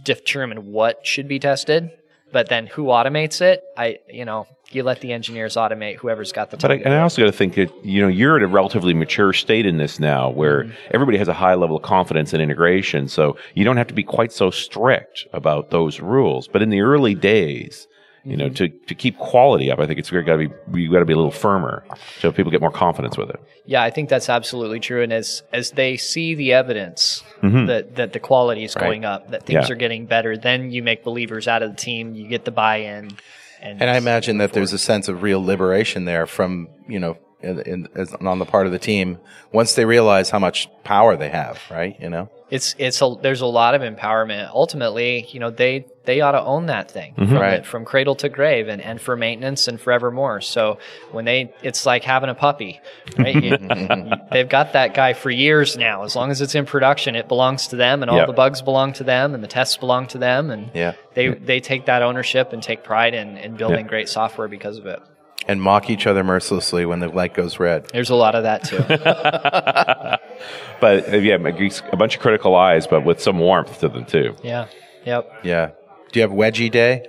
determine 0.02 0.72
what 0.72 1.06
should 1.06 1.28
be 1.28 1.40
tested. 1.40 1.90
But 2.32 2.50
then 2.50 2.68
who 2.68 2.86
automates 2.86 3.42
it? 3.42 3.64
I 3.78 4.00
you 4.10 4.26
know 4.26 4.48
you 4.72 4.84
let 4.84 5.00
the 5.00 5.14
engineers 5.14 5.56
automate 5.56 5.98
whoever's 5.98 6.32
got 6.32 6.50
the 6.52 6.58
But 6.58 6.72
I, 6.72 6.76
and 6.76 6.94
I 6.94 7.00
also 7.02 7.22
got 7.22 7.28
to 7.28 7.38
think 7.38 7.54
that 7.56 7.72
you 7.86 8.02
know 8.02 8.08
you're 8.08 8.36
at 8.36 8.42
a 8.44 8.48
relatively 8.48 8.94
mature 8.94 9.32
state 9.32 9.66
in 9.66 9.78
this 9.78 10.00
now, 10.00 10.30
where 10.30 10.64
Mm-hmm. 10.64 10.72
everybody 10.92 11.18
has 11.18 11.28
a 11.28 11.34
high 11.34 11.54
level 11.56 11.78
of 11.78 11.84
confidence 11.84 12.34
in 12.34 12.42
integration. 12.42 13.08
So 13.08 13.38
you 13.54 13.64
don't 13.64 13.78
have 13.78 13.88
to 13.88 13.94
be 13.94 14.04
quite 14.04 14.32
so 14.32 14.50
strict 14.52 15.26
about 15.34 15.70
those 15.70 16.00
rules. 16.00 16.48
But 16.48 16.62
in 16.62 16.70
the 16.70 16.82
early 16.82 17.14
days, 17.16 17.88
you 18.26 18.36
know, 18.38 18.46
Mm-hmm. 18.46 18.54
to, 18.56 18.70
to 18.88 18.96
keep 18.96 19.18
quality 19.18 19.72
up, 19.72 19.80
I 19.80 19.86
think 19.86 20.00
it's 20.00 20.10
got 20.10 20.24
to 20.38 20.50
be 20.70 20.82
you 20.82 20.92
got 20.92 21.00
to 21.00 21.06
be 21.06 21.14
a 21.14 21.16
little 21.16 21.32
firmer, 21.32 21.86
so 22.20 22.32
people 22.32 22.52
get 22.52 22.60
more 22.62 22.72
confidence 22.72 23.18
with 23.18 23.30
it. 23.30 23.40
Yeah, 23.66 23.84
I 23.84 23.92
think 23.92 24.10
that's 24.10 24.30
absolutely 24.30 24.80
true. 24.80 25.04
And 25.04 25.14
as 25.14 25.44
as 25.54 25.72
they 25.72 25.98
see 25.98 26.36
the 26.36 26.54
evidence 26.54 27.24
Mm-hmm. 27.44 27.66
that 27.68 27.96
that 27.96 28.14
the 28.14 28.20
quality 28.20 28.64
is 28.64 28.74
going 28.76 29.06
up, 29.06 29.30
that 29.32 29.46
things 29.46 29.68
Yeah. 29.70 29.74
are 29.74 29.78
getting 29.78 30.06
better, 30.08 30.36
then 30.38 30.72
you 30.72 30.82
make 30.82 31.04
believers 31.04 31.48
out 31.48 31.62
of 31.64 31.70
the 31.72 31.78
team. 31.78 32.16
You 32.16 32.28
get 32.28 32.44
the 32.46 32.52
buy-in. 32.52 33.12
And, 33.62 33.82
And 33.82 33.90
I 33.90 33.98
imagine 33.98 34.38
that 34.40 34.54
there's 34.54 34.74
a 34.74 34.78
sense 34.78 35.08
of 35.08 35.22
real 35.24 35.44
liberation 35.44 36.06
there 36.06 36.26
from, 36.28 36.68
you 36.88 37.00
know, 37.00 37.18
in, 37.42 37.60
in, 37.62 37.88
as, 37.96 38.14
on 38.16 38.40
the 38.40 38.46
part 38.46 38.66
of 38.66 38.72
the 38.72 38.80
team 38.80 39.18
once 39.52 39.74
they 39.76 39.86
realize 39.86 40.30
how 40.30 40.40
much 40.40 40.68
power 40.84 41.16
they 41.16 41.30
have, 41.30 41.62
right? 41.70 41.96
You 42.00 42.10
know? 42.10 42.30
it's 42.50 42.76
it's 42.78 43.02
a 43.02 43.16
there's 43.22 43.42
a 43.42 43.46
lot 43.48 43.74
of 43.76 43.82
empowerment. 43.82 44.50
Ultimately, 44.54 45.28
you 45.32 45.40
know, 45.40 45.50
they 45.50 45.86
they 46.06 46.22
ought 46.22 46.32
to 46.34 46.41
own 46.41 46.68
that 46.68 46.89
thing 46.91 47.14
Mm-hmm. 47.14 47.26
from, 47.32 47.41
Right. 47.41 47.66
from 47.66 47.86
cradle 47.86 48.16
to 48.16 48.30
grave 48.30 48.68
and, 48.68 48.82
and 48.82 48.99
for 49.01 49.16
maintenance 49.16 49.68
and 49.68 49.80
forevermore. 49.80 50.41
So 50.41 50.78
when 51.12 51.26
they, 51.26 51.53
it's 51.64 51.86
like 51.86 52.03
having 52.03 52.30
a 52.30 52.36
puppy, 52.36 52.80
right? 53.18 53.36
You- 53.43 53.58
they've 54.32 54.49
got 54.49 54.74
that 54.74 54.93
guy 54.93 55.14
for 55.14 55.30
years 55.30 55.78
now. 55.78 56.03
As 56.03 56.16
long 56.16 56.32
as 56.32 56.41
it's 56.41 56.56
in 56.56 56.66
production, 56.66 57.16
it 57.16 57.28
belongs 57.28 57.68
to 57.68 57.76
them, 57.76 58.01
and 58.01 58.10
all 58.12 58.18
Yep. 58.18 58.28
the 58.28 58.34
bugs 58.34 58.62
belong 58.62 58.93
to 58.93 59.03
them, 59.03 59.34
and 59.34 59.43
the 59.43 59.47
tests 59.47 59.78
belong 59.78 60.08
to 60.08 60.18
them, 60.18 60.49
and 60.51 60.72
Yeah. 60.74 60.93
they 61.14 61.30
they 61.30 61.60
take 61.60 61.86
that 61.86 62.01
ownership 62.01 62.53
and 62.53 62.62
take 62.64 62.84
pride 62.84 63.14
in, 63.14 63.38
in 63.38 63.56
building 63.56 63.86
Yeah. 63.86 63.89
great 63.89 64.10
software 64.10 64.47
because 64.47 64.78
of 64.78 64.86
it. 64.86 64.99
And 65.47 65.62
mock 65.62 65.89
each 65.91 66.08
other 66.08 66.24
mercilessly 66.24 66.86
when 66.88 66.99
the 67.01 67.08
light 67.10 67.34
goes 67.36 67.60
red. 67.60 67.86
There's 67.93 68.10
a 68.10 68.16
lot 68.16 68.34
of 68.36 68.43
that 68.43 68.64
too. 68.64 68.78
But 70.82 71.14
uh, 71.14 71.18
yeah, 71.18 71.36
a 71.36 71.95
bunch 71.95 72.16
of 72.16 72.22
critical 72.22 72.56
eyes, 72.56 72.88
but 72.88 73.06
with 73.06 73.22
some 73.22 73.39
warmth 73.39 73.80
to 73.80 73.88
them 73.89 74.06
too. 74.06 74.36
yeah. 74.43 74.68
Yep. 75.06 75.32
Yeah. 75.43 75.70
Do 76.16 76.20
you 76.22 76.28
have 76.30 76.32
wedgie 76.32 76.72
day? 76.72 77.05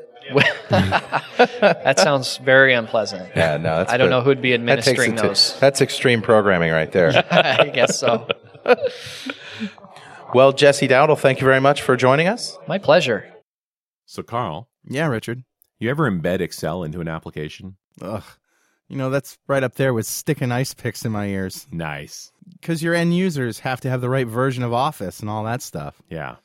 That 0.68 1.94
sounds 2.00 2.38
very 2.38 2.74
unpleasant. 2.74 3.30
Yeah, 3.36 3.56
no. 3.56 3.76
That's 3.76 3.92
I 3.92 3.98
don't 3.98 4.06
good. 4.06 4.10
know 4.10 4.20
who'd 4.20 4.42
be 4.42 4.50
That 4.50 4.56
takes 4.56 4.88
administering 4.88 5.12
it 5.12 5.16
to- 5.18 5.28
those. 5.28 5.56
That's 5.60 5.80
extreme 5.80 6.22
programming 6.22 6.72
right 6.72 6.90
there. 6.90 7.24
I 7.30 7.68
guess 7.68 8.00
so. 8.00 8.26
well, 10.34 10.50
Jesse 10.52 10.88
Dowdle, 10.88 11.16
thank 11.16 11.40
you 11.40 11.44
very 11.44 11.60
much 11.60 11.82
for 11.82 11.96
joining 11.96 12.26
us. 12.26 12.58
My 12.66 12.78
pleasure. 12.78 13.32
So, 14.06 14.24
Carl. 14.24 14.68
Yeah, 14.84 15.06
Richard. 15.06 15.44
You 15.78 15.88
ever 15.90 16.10
embed 16.10 16.40
Excel 16.40 16.82
into 16.82 17.00
an 17.00 17.06
application? 17.06 17.76
Ugh. 18.02 18.24
You 18.88 18.96
know, 18.96 19.08
that's 19.08 19.38
right 19.46 19.62
up 19.62 19.76
there 19.76 19.94
with 19.94 20.06
sticking 20.06 20.50
ice 20.50 20.74
picks 20.74 21.04
in 21.04 21.12
my 21.12 21.26
ears. 21.28 21.68
Nice. 21.70 22.32
Because 22.60 22.82
your 22.82 22.94
end 22.94 23.16
users 23.16 23.60
have 23.60 23.80
to 23.82 23.88
have 23.88 24.00
the 24.00 24.10
right 24.10 24.26
version 24.26 24.64
of 24.64 24.72
Office 24.72 25.20
and 25.20 25.30
all 25.30 25.44
that 25.44 25.62
stuff. 25.62 26.02
Yeah. 26.10 26.38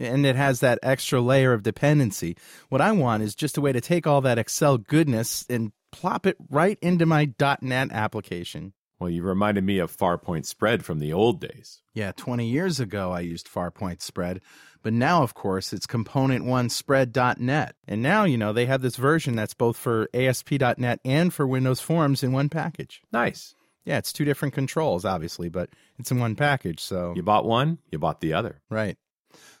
And 0.00 0.26
it 0.26 0.36
has 0.36 0.60
that 0.60 0.78
extra 0.82 1.20
layer 1.20 1.52
of 1.52 1.62
dependency. 1.62 2.36
What 2.68 2.80
I 2.80 2.92
want 2.92 3.22
is 3.22 3.34
just 3.34 3.56
a 3.56 3.60
way 3.60 3.72
to 3.72 3.80
take 3.80 4.06
all 4.06 4.20
that 4.22 4.38
Excel 4.38 4.78
goodness 4.78 5.46
and 5.48 5.72
plop 5.92 6.26
it 6.26 6.36
right 6.50 6.78
into 6.82 7.06
my 7.06 7.32
.NET 7.60 7.92
application. 7.92 8.72
Well, 8.98 9.10
you 9.10 9.22
reminded 9.22 9.64
me 9.64 9.78
of 9.78 9.96
FarPoint 9.96 10.46
Spread 10.46 10.84
from 10.84 10.98
the 10.98 11.12
old 11.12 11.40
days. 11.40 11.82
Yeah, 11.92 12.12
20 12.16 12.46
years 12.46 12.80
ago 12.80 13.12
I 13.12 13.20
used 13.20 13.48
FarPoint 13.48 14.00
Spread, 14.02 14.40
but 14.82 14.92
now, 14.92 15.22
of 15.22 15.34
course, 15.34 15.72
it's 15.72 15.86
ComponentOne 15.86 16.70
Spread.net. 16.70 17.74
And 17.86 18.02
now, 18.02 18.24
you 18.24 18.38
know, 18.38 18.52
they 18.52 18.66
have 18.66 18.82
this 18.82 18.96
version 18.96 19.36
that's 19.36 19.54
both 19.54 19.76
for 19.76 20.08
ASP.NET 20.14 21.00
and 21.04 21.32
for 21.32 21.46
Windows 21.46 21.80
Forms 21.80 22.22
in 22.22 22.32
one 22.32 22.48
package. 22.48 23.02
Nice. 23.12 23.54
Yeah, 23.84 23.98
it's 23.98 24.12
two 24.12 24.24
different 24.24 24.54
controls, 24.54 25.04
obviously, 25.04 25.48
but 25.48 25.70
it's 25.98 26.10
in 26.10 26.18
one 26.18 26.36
package, 26.36 26.80
so. 26.80 27.12
You 27.14 27.22
bought 27.22 27.44
one, 27.44 27.78
you 27.90 27.98
bought 27.98 28.20
the 28.20 28.32
other. 28.32 28.62
Right. 28.70 28.96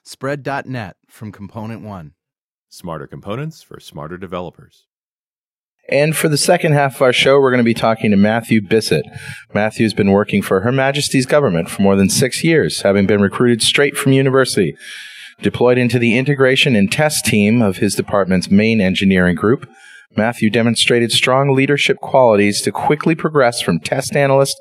Spread.net 0.06 0.96
from 1.08 1.32
ComponentOne. 1.32 2.10
Smarter 2.68 3.06
components 3.06 3.62
for 3.62 3.80
smarter 3.80 4.18
developers. 4.18 4.86
And 5.88 6.14
for 6.14 6.28
the 6.28 6.36
second 6.36 6.72
half 6.72 6.96
of 6.96 7.02
our 7.02 7.12
show, 7.12 7.40
we're 7.40 7.50
going 7.50 7.56
to 7.58 7.64
be 7.64 7.72
talking 7.72 8.10
to 8.10 8.16
Mathew 8.18 8.60
Bissett. 8.60 9.06
Mathew's 9.54 9.94
been 9.94 10.10
working 10.10 10.42
for 10.42 10.60
Her 10.60 10.72
Majesty's 10.72 11.24
government 11.24 11.70
for 11.70 11.80
more 11.80 11.96
than 11.96 12.10
six 12.10 12.44
years, 12.44 12.82
having 12.82 13.06
been 13.06 13.22
recruited 13.22 13.62
straight 13.62 13.96
from 13.96 14.12
university. 14.12 14.76
Deployed 15.40 15.78
into 15.78 15.98
the 15.98 16.18
integration 16.18 16.76
and 16.76 16.92
test 16.92 17.24
team 17.24 17.62
of 17.62 17.78
his 17.78 17.94
department's 17.94 18.50
main 18.50 18.82
engineering 18.82 19.36
group, 19.36 19.66
Mathew 20.14 20.50
demonstrated 20.50 21.12
strong 21.12 21.54
leadership 21.54 21.96
qualities 22.00 22.60
to 22.60 22.72
quickly 22.72 23.14
progress 23.14 23.62
from 23.62 23.80
test 23.80 24.14
analyst 24.14 24.56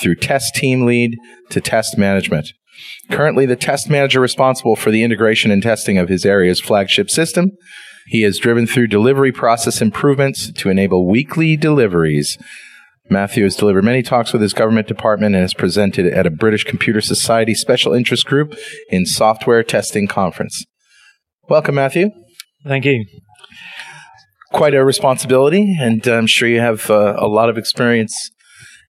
through 0.00 0.16
test 0.16 0.54
team 0.54 0.86
lead 0.86 1.18
to 1.50 1.60
test 1.60 1.98
management. 1.98 2.48
Currently, 3.10 3.46
the 3.46 3.56
test 3.56 3.88
manager 3.88 4.20
responsible 4.20 4.76
for 4.76 4.90
the 4.90 5.02
integration 5.02 5.50
and 5.50 5.62
testing 5.62 5.98
of 5.98 6.08
his 6.08 6.24
area's 6.24 6.60
flagship 6.60 7.10
system. 7.10 7.52
He 8.06 8.22
has 8.22 8.38
driven 8.38 8.66
through 8.66 8.88
delivery 8.88 9.32
process 9.32 9.80
improvements 9.80 10.52
to 10.52 10.70
enable 10.70 11.08
weekly 11.08 11.56
deliveries. 11.56 12.38
Mathew 13.08 13.44
has 13.44 13.56
delivered 13.56 13.84
many 13.84 14.02
talks 14.02 14.32
with 14.32 14.42
his 14.42 14.52
government 14.52 14.88
department 14.88 15.34
and 15.34 15.42
has 15.42 15.54
presented 15.54 16.06
at 16.06 16.26
a 16.26 16.30
British 16.30 16.64
Computer 16.64 17.00
Society 17.00 17.54
special 17.54 17.92
interest 17.92 18.26
group 18.26 18.56
in 18.90 19.06
software 19.06 19.62
testing 19.62 20.06
conference. 20.08 20.64
Welcome, 21.48 21.76
Mathew. 21.76 22.10
Thank 22.64 22.84
you. 22.84 23.04
Quite 24.52 24.74
a 24.74 24.84
responsibility, 24.84 25.76
and 25.78 26.06
I'm 26.06 26.26
sure 26.26 26.48
you 26.48 26.60
have 26.60 26.90
uh, 26.90 27.14
a 27.18 27.28
lot 27.28 27.48
of 27.48 27.58
experience 27.58 28.30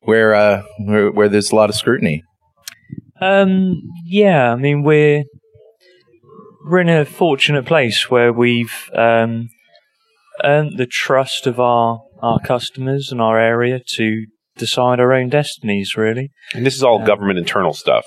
where, 0.02 0.34
uh, 0.34 0.64
where 0.80 1.12
where 1.12 1.30
there's 1.30 1.52
a 1.52 1.56
lot 1.56 1.70
of 1.70 1.76
scrutiny. 1.76 2.24
Um, 3.22 3.82
yeah, 4.06 4.52
I 4.52 4.56
mean 4.56 4.84
we're 4.84 5.24
we're 6.70 6.82
in 6.82 6.90
a 6.90 7.06
fortunate 7.06 7.66
place 7.66 8.10
where 8.10 8.32
we've 8.34 8.90
um, 8.94 9.50
earned 10.44 10.78
the 10.78 10.86
trust 10.88 11.48
of 11.48 11.60
our 11.60 12.02
our 12.22 12.40
customers 12.40 13.10
and 13.12 13.22
our 13.22 13.40
area 13.40 13.80
to 13.96 14.26
decide 14.58 15.00
our 15.00 15.14
own 15.14 15.30
destinies. 15.30 15.96
Really. 15.96 16.30
And 16.54 16.66
this 16.66 16.76
is 16.76 16.84
all 16.84 17.06
government 17.06 17.38
internal 17.40 17.74
stuff. 17.74 18.06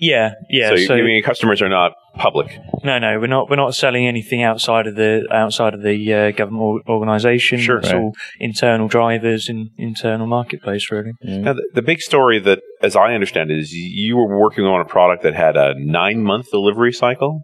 Yeah, 0.00 0.34
yeah. 0.50 0.70
so, 0.70 0.76
So, 0.76 0.94
you- 0.96 1.02
I 1.02 1.06
mean, 1.06 1.22
customers 1.22 1.62
are 1.62 1.68
not 1.68 1.92
public. 2.16 2.58
no, 2.84 2.98
no, 2.98 3.18
we're 3.20 3.26
not 3.28 3.48
we're 3.48 3.56
not 3.56 3.74
selling 3.74 4.06
anything 4.06 4.42
outside 4.42 4.86
of 4.88 4.96
the 4.96 5.24
outside 5.32 5.72
of 5.74 5.82
the 5.82 6.12
uh, 6.12 6.30
government 6.32 6.82
organisation. 6.88 7.58
Sure. 7.60 7.78
it's 7.78 7.92
Right. 7.92 7.96
all 8.00 8.12
internal 8.40 8.88
drivers 8.88 9.48
in 9.48 9.70
internal 9.78 10.26
marketplace. 10.26 10.90
Really. 10.90 11.12
Now, 11.22 11.52
the, 11.54 11.64
the 11.74 11.82
big 11.82 12.00
story 12.00 12.38
that, 12.40 12.60
as 12.84 12.94
I 12.96 13.14
understand 13.14 13.50
it, 13.50 13.58
is 13.58 13.72
you 13.72 14.16
were 14.16 14.38
working 14.38 14.64
on 14.64 14.80
a 14.80 14.84
product 14.84 15.22
that 15.24 15.34
had 15.34 15.56
a 15.56 15.74
nine 15.78 16.22
month 16.22 16.50
delivery 16.50 16.92
cycle. 16.92 17.42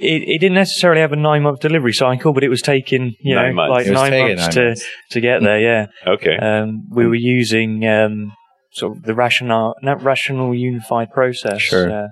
it, 0.00 0.22
it 0.28 0.38
didn't 0.40 0.54
necessarily 0.54 1.00
have 1.00 1.12
a 1.12 1.16
nine 1.16 1.42
month 1.42 1.60
delivery 1.60 1.92
cycle, 1.92 2.32
but 2.32 2.42
it 2.42 2.48
was 2.48 2.62
taking 2.62 3.14
you 3.20 3.34
Nine 3.34 3.50
know 3.50 3.54
months. 3.54 3.70
like 3.70 3.86
It 3.86 3.90
was 3.90 4.00
nine 4.00 4.20
months 4.20 4.42
nine 4.42 4.50
to 4.54 4.64
months. 4.66 4.84
to 5.10 5.20
get 5.20 5.42
there. 5.42 5.60
Yeah, 5.60 5.86
Okay. 6.06 6.36
um, 6.36 6.86
we 6.90 7.06
were 7.06 7.14
using 7.14 7.86
um, 7.86 8.32
sort 8.72 8.96
of 8.96 9.02
the 9.04 9.14
rational 9.14 9.76
not 9.82 10.02
rational 10.02 10.54
unified 10.54 11.10
process 11.12 11.60
Sure. 11.60 11.90
uh, 11.90 12.08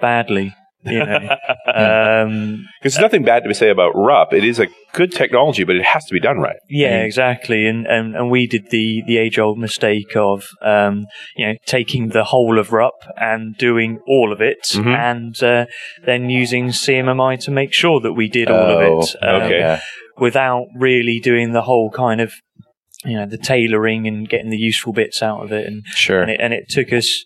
badly. 0.00 0.54
You 0.82 1.04
know, 1.04 1.16
um, 1.74 2.66
Because 2.80 2.94
there's 2.94 2.98
nothing 3.02 3.24
bad 3.24 3.44
to 3.44 3.54
say 3.54 3.70
about 3.70 3.92
RUP. 3.94 4.32
It 4.32 4.44
is 4.44 4.58
a 4.58 4.68
good 4.92 5.12
technology, 5.12 5.64
but 5.64 5.76
it 5.76 5.84
has 5.84 6.04
to 6.06 6.12
be 6.14 6.20
done 6.20 6.38
right. 6.38 6.56
yeah, 6.68 7.02
exactly. 7.02 7.66
And, 7.66 7.86
and 7.86 8.16
and 8.16 8.30
we 8.30 8.46
did 8.46 8.70
the 8.70 9.02
the 9.06 9.18
age 9.18 9.38
old 9.38 9.58
mistake 9.58 10.16
of 10.16 10.46
um, 10.62 11.06
you 11.36 11.46
know 11.46 11.54
taking 11.66 12.08
the 12.08 12.24
whole 12.24 12.58
of 12.58 12.72
RUP 12.72 12.94
and 13.16 13.56
doing 13.56 14.00
all 14.06 14.32
of 14.32 14.40
it, 14.40 14.62
Mhm. 14.74 14.96
and 14.96 15.42
uh, 15.42 15.66
then 16.06 16.30
using 16.30 16.68
CMMI 16.68 17.38
to 17.40 17.50
make 17.50 17.72
sure 17.74 18.00
that 18.00 18.12
we 18.14 18.28
did 18.28 18.50
all 18.50 18.58
Oh, 18.70 18.98
of 19.00 19.04
it. 19.04 19.16
Um, 19.22 19.42
okay. 19.42 19.58
Yeah. 19.58 19.80
without 20.18 20.66
really 20.76 21.18
doing 21.22 21.52
the 21.52 21.62
whole 21.62 21.90
kind 21.90 22.20
of 22.20 22.32
you 23.04 23.16
know 23.16 23.26
the 23.26 23.38
tailoring 23.38 24.06
and 24.06 24.28
getting 24.28 24.50
the 24.50 24.58
useful 24.58 24.92
bits 24.92 25.22
out 25.22 25.42
of 25.42 25.52
it 25.52 25.66
and 25.66 25.82
Sure. 25.94 26.20
and 26.22 26.30
it, 26.30 26.40
and 26.40 26.52
it 26.52 26.68
took 26.68 26.92
us 26.92 27.24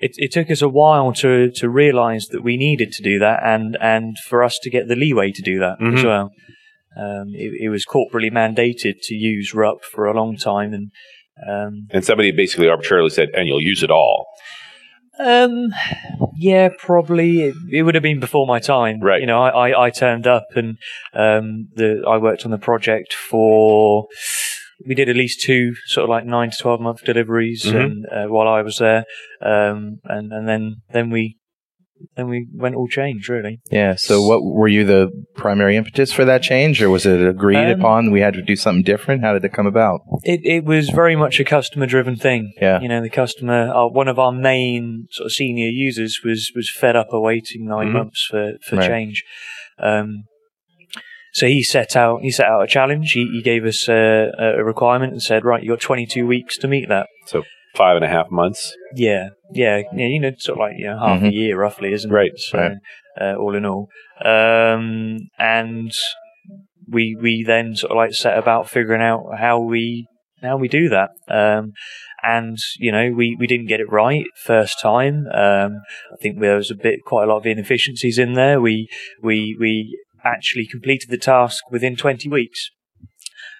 it, 0.00 0.12
it 0.16 0.32
took 0.32 0.50
us 0.50 0.62
a 0.62 0.68
while 0.68 1.12
to 1.14 1.50
to 1.52 1.68
realize 1.68 2.26
that 2.28 2.42
we 2.42 2.56
needed 2.56 2.90
to 2.92 3.02
do 3.02 3.18
that 3.18 3.40
and 3.44 3.76
and 3.80 4.16
for 4.28 4.42
us 4.42 4.58
to 4.62 4.70
get 4.70 4.88
the 4.88 4.96
leeway 4.96 5.30
to 5.32 5.42
do 5.42 5.58
that 5.58 5.76
as 5.80 6.00
Mhm. 6.00 6.04
well 6.04 6.30
um, 6.96 7.28
it, 7.34 7.52
it 7.64 7.68
was 7.68 7.84
corporately 7.86 8.32
mandated 8.32 8.94
to 9.02 9.14
use 9.14 9.54
RUP 9.54 9.84
for 9.84 10.06
a 10.06 10.12
long 10.14 10.36
time 10.36 10.72
and 10.74 10.90
um, 11.48 11.86
And 11.90 12.04
somebody 12.04 12.32
basically 12.32 12.68
arbitrarily 12.68 13.08
said, 13.10 13.28
and 13.32 13.46
you'll 13.46 13.62
use 13.62 13.82
it 13.82 13.90
all. 13.90 14.26
Um, 15.18 15.68
yeah, 16.36 16.68
probably. 16.78 17.42
It, 17.44 17.54
it 17.70 17.82
would 17.82 17.94
have 17.94 18.02
been 18.02 18.20
before 18.20 18.46
my 18.46 18.58
time. 18.58 19.00
Right. 19.00 19.20
You 19.20 19.26
know, 19.26 19.40
I, 19.42 19.70
I, 19.70 19.86
I 19.86 19.90
turned 19.90 20.26
up 20.26 20.46
and 20.54 20.76
um, 21.14 21.68
the 21.76 22.02
I 22.06 22.16
worked 22.18 22.44
on 22.44 22.50
the 22.50 22.58
project 22.58 23.14
for. 23.14 24.06
We 24.88 24.94
did 24.94 25.08
at 25.08 25.16
least 25.16 25.42
two 25.42 25.74
sort 25.86 26.04
of 26.04 26.10
like 26.10 26.24
nine 26.24 26.50
to 26.50 26.56
twelve 26.58 26.80
month 26.80 27.04
deliveries, 27.04 27.64
Mhm. 27.64 27.84
and 27.84 28.06
uh, 28.06 28.26
while 28.32 28.48
I 28.48 28.62
was 28.62 28.78
there, 28.78 29.04
um, 29.42 29.98
and 30.04 30.32
and 30.32 30.48
then 30.48 30.76
then 30.92 31.10
we 31.10 31.36
then 32.16 32.28
we 32.28 32.46
went 32.54 32.74
all 32.76 32.88
change 32.88 33.28
really. 33.28 33.60
Yeah. 33.70 33.94
So, 33.94 34.22
what 34.26 34.42
were 34.42 34.68
you 34.68 34.84
the 34.86 35.10
primary 35.36 35.76
impetus 35.76 36.12
for 36.12 36.24
that 36.24 36.42
change, 36.42 36.82
or 36.82 36.88
was 36.88 37.04
it 37.04 37.20
agreed 37.20 37.70
Um, 37.72 37.78
upon 37.78 38.10
we 38.10 38.20
had 38.20 38.32
to 38.34 38.42
do 38.42 38.56
something 38.56 38.82
different? 38.82 39.22
How 39.22 39.34
did 39.34 39.44
it 39.44 39.52
come 39.52 39.66
about? 39.66 40.00
It 40.24 40.40
it 40.44 40.64
was 40.64 40.88
very 40.88 41.14
much 41.14 41.38
a 41.40 41.44
customer 41.44 41.84
driven 41.86 42.16
thing. 42.16 42.52
Yeah. 42.58 42.80
You 42.80 42.88
know, 42.88 43.02
the 43.02 43.10
customer, 43.10 43.70
uh, 43.70 43.86
one 43.88 44.08
of 44.08 44.18
our 44.18 44.32
main 44.32 45.08
sort 45.10 45.26
of 45.26 45.32
senior 45.32 45.68
users 45.68 46.20
was 46.24 46.50
was 46.56 46.70
fed 46.70 46.96
up 46.96 47.08
awaiting 47.12 47.66
9 47.66 47.88
Mhm. 47.88 47.92
months 47.92 48.26
for 48.30 48.54
for 48.62 48.76
Right. 48.76 48.88
change. 48.88 49.22
Um, 49.78 50.24
so 51.32 51.46
he 51.46 51.62
set 51.62 51.96
out 51.96 52.22
he 52.22 52.30
set 52.30 52.46
out 52.46 52.62
a 52.62 52.66
challenge. 52.66 53.12
He, 53.12 53.26
he 53.32 53.42
gave 53.42 53.64
us 53.64 53.88
a, 53.88 54.30
a 54.38 54.64
requirement 54.64 55.12
and 55.12 55.22
said, 55.22 55.44
right, 55.44 55.62
you 55.62 55.70
got 55.70 55.80
22 55.80 56.26
weeks 56.26 56.56
to 56.58 56.68
meet 56.68 56.88
that. 56.88 57.06
So 57.26 57.42
Five 57.76 57.94
and 57.96 58.04
a 58.04 58.08
half 58.08 58.32
months. 58.32 58.74
Yeah, 58.96 59.28
yeah, 59.52 59.82
yeah. 59.94 60.06
You 60.08 60.18
know, 60.20 60.32
sort 60.38 60.58
of 60.58 60.60
like 60.60 60.72
you 60.76 60.86
know 60.88 60.98
half 60.98 61.22
a 61.22 61.26
Mhm. 61.26 61.32
year 61.32 61.56
roughly, 61.56 61.92
isn't 61.92 62.10
Right, 62.10 62.32
it? 62.34 62.40
So, 62.40 62.58
right. 62.58 62.76
Uh, 63.20 63.34
all 63.36 63.54
in 63.54 63.64
all, 63.64 63.86
um, 64.24 65.18
and 65.38 65.92
we 66.88 67.16
we 67.20 67.44
then 67.44 67.76
sort 67.76 67.92
of 67.92 67.96
like 67.96 68.12
set 68.12 68.36
about 68.36 68.68
figuring 68.68 69.02
out 69.02 69.22
how 69.38 69.60
we 69.60 70.06
how 70.42 70.56
we 70.56 70.66
do 70.68 70.88
that. 70.88 71.10
Um, 71.28 71.72
and 72.22 72.58
you 72.78 72.90
know, 72.92 73.12
we, 73.14 73.36
we 73.38 73.46
didn't 73.46 73.66
get 73.68 73.80
it 73.80 73.90
right 73.90 74.24
first 74.44 74.80
time. 74.80 75.26
Um, 75.32 75.80
I 76.12 76.16
think 76.20 76.40
there 76.40 76.56
was 76.56 76.70
a 76.70 76.74
bit, 76.74 77.00
quite 77.06 77.24
a 77.24 77.26
lot 77.26 77.38
of 77.38 77.46
inefficiencies 77.46 78.18
in 78.18 78.32
there. 78.34 78.60
We 78.60 78.88
we 79.22 79.56
we 79.60 79.96
actually 80.24 80.66
completed 80.66 81.10
the 81.10 81.18
task 81.18 81.62
within 81.70 81.96
20 81.96 82.28
weeks. 82.28 82.70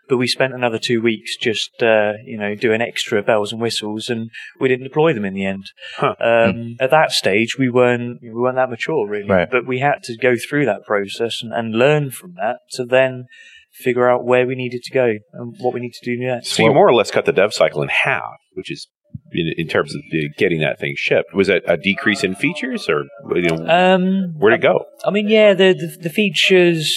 But 0.09 0.17
we 0.17 0.27
spent 0.27 0.55
another 0.55 0.79
two 0.79 1.01
weeks 1.01 1.37
just, 1.37 1.71
uh, 1.83 2.15
you 2.25 2.37
know, 2.37 2.57
doing 2.57 2.81
extra 2.81 3.23
bells 3.23 3.53
and 3.53 3.61
whistles, 3.63 4.11
and 4.11 4.29
we 4.59 4.67
didn't 4.67 4.83
deploy 4.83 5.13
them 5.13 5.25
in 5.25 5.35
the 5.35 5.45
end. 5.47 5.67
Huh. 5.99 6.17
Um, 6.19 6.75
At 6.81 6.91
that 6.91 7.13
stage, 7.13 7.57
we 7.57 7.69
weren't 7.71 8.19
we 8.21 8.31
weren't 8.31 8.57
that 8.57 8.71
mature 8.71 9.07
really, 9.09 9.29
Right. 9.29 9.49
but 9.49 9.67
we 9.69 9.79
had 9.79 10.03
to 10.05 10.17
go 10.17 10.35
through 10.35 10.67
that 10.67 10.85
process 10.85 11.41
and, 11.43 11.53
and 11.53 11.77
learn 11.77 12.11
from 12.11 12.35
that 12.35 12.57
to 12.73 12.85
then 12.85 13.27
figure 13.73 14.11
out 14.11 14.25
where 14.25 14.49
we 14.49 14.57
needed 14.57 14.83
to 14.83 14.93
go 14.93 15.13
and 15.33 15.55
what 15.61 15.73
we 15.73 15.79
need 15.79 15.93
to 15.93 16.05
do 16.05 16.19
next. 16.21 16.49
So 16.49 16.65
you 16.65 16.75
more 16.75 16.89
or 16.89 16.95
less 16.95 17.13
cut 17.13 17.25
the 17.25 17.33
dev 17.33 17.53
cycle 17.55 17.81
in 17.83 17.89
half, 17.89 18.39
which 18.55 18.69
is 18.73 18.89
in, 19.33 19.53
in 19.57 19.67
terms 19.69 19.95
of 19.95 20.01
the, 20.11 20.29
getting 20.37 20.61
that 20.61 20.79
thing 20.79 20.95
shipped. 20.97 21.35
Was 21.35 21.49
that 21.49 21.63
a 21.67 21.77
decrease 21.77 22.25
in 22.25 22.35
features, 22.35 22.89
or 22.89 23.05
you 23.35 23.43
know, 23.43 23.67
Um, 23.69 24.35
where'd 24.39 24.55
it 24.55 24.63
go? 24.63 24.85
I 25.05 25.11
mean, 25.11 25.29
yeah, 25.29 25.55
the 25.55 25.73
the, 25.73 25.97
the 26.03 26.11
features. 26.11 26.95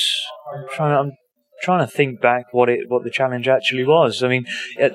I'm 0.53 0.65
trying. 0.75 0.97
I'm 0.97 1.11
trying 1.61 1.85
to 1.85 1.91
think 1.91 2.19
back 2.21 2.45
what 2.51 2.69
it 2.69 2.89
what 2.89 3.03
the 3.03 3.09
challenge 3.09 3.47
actually 3.47 3.85
was. 3.85 4.21
I 4.23 4.27
mean, 4.27 4.45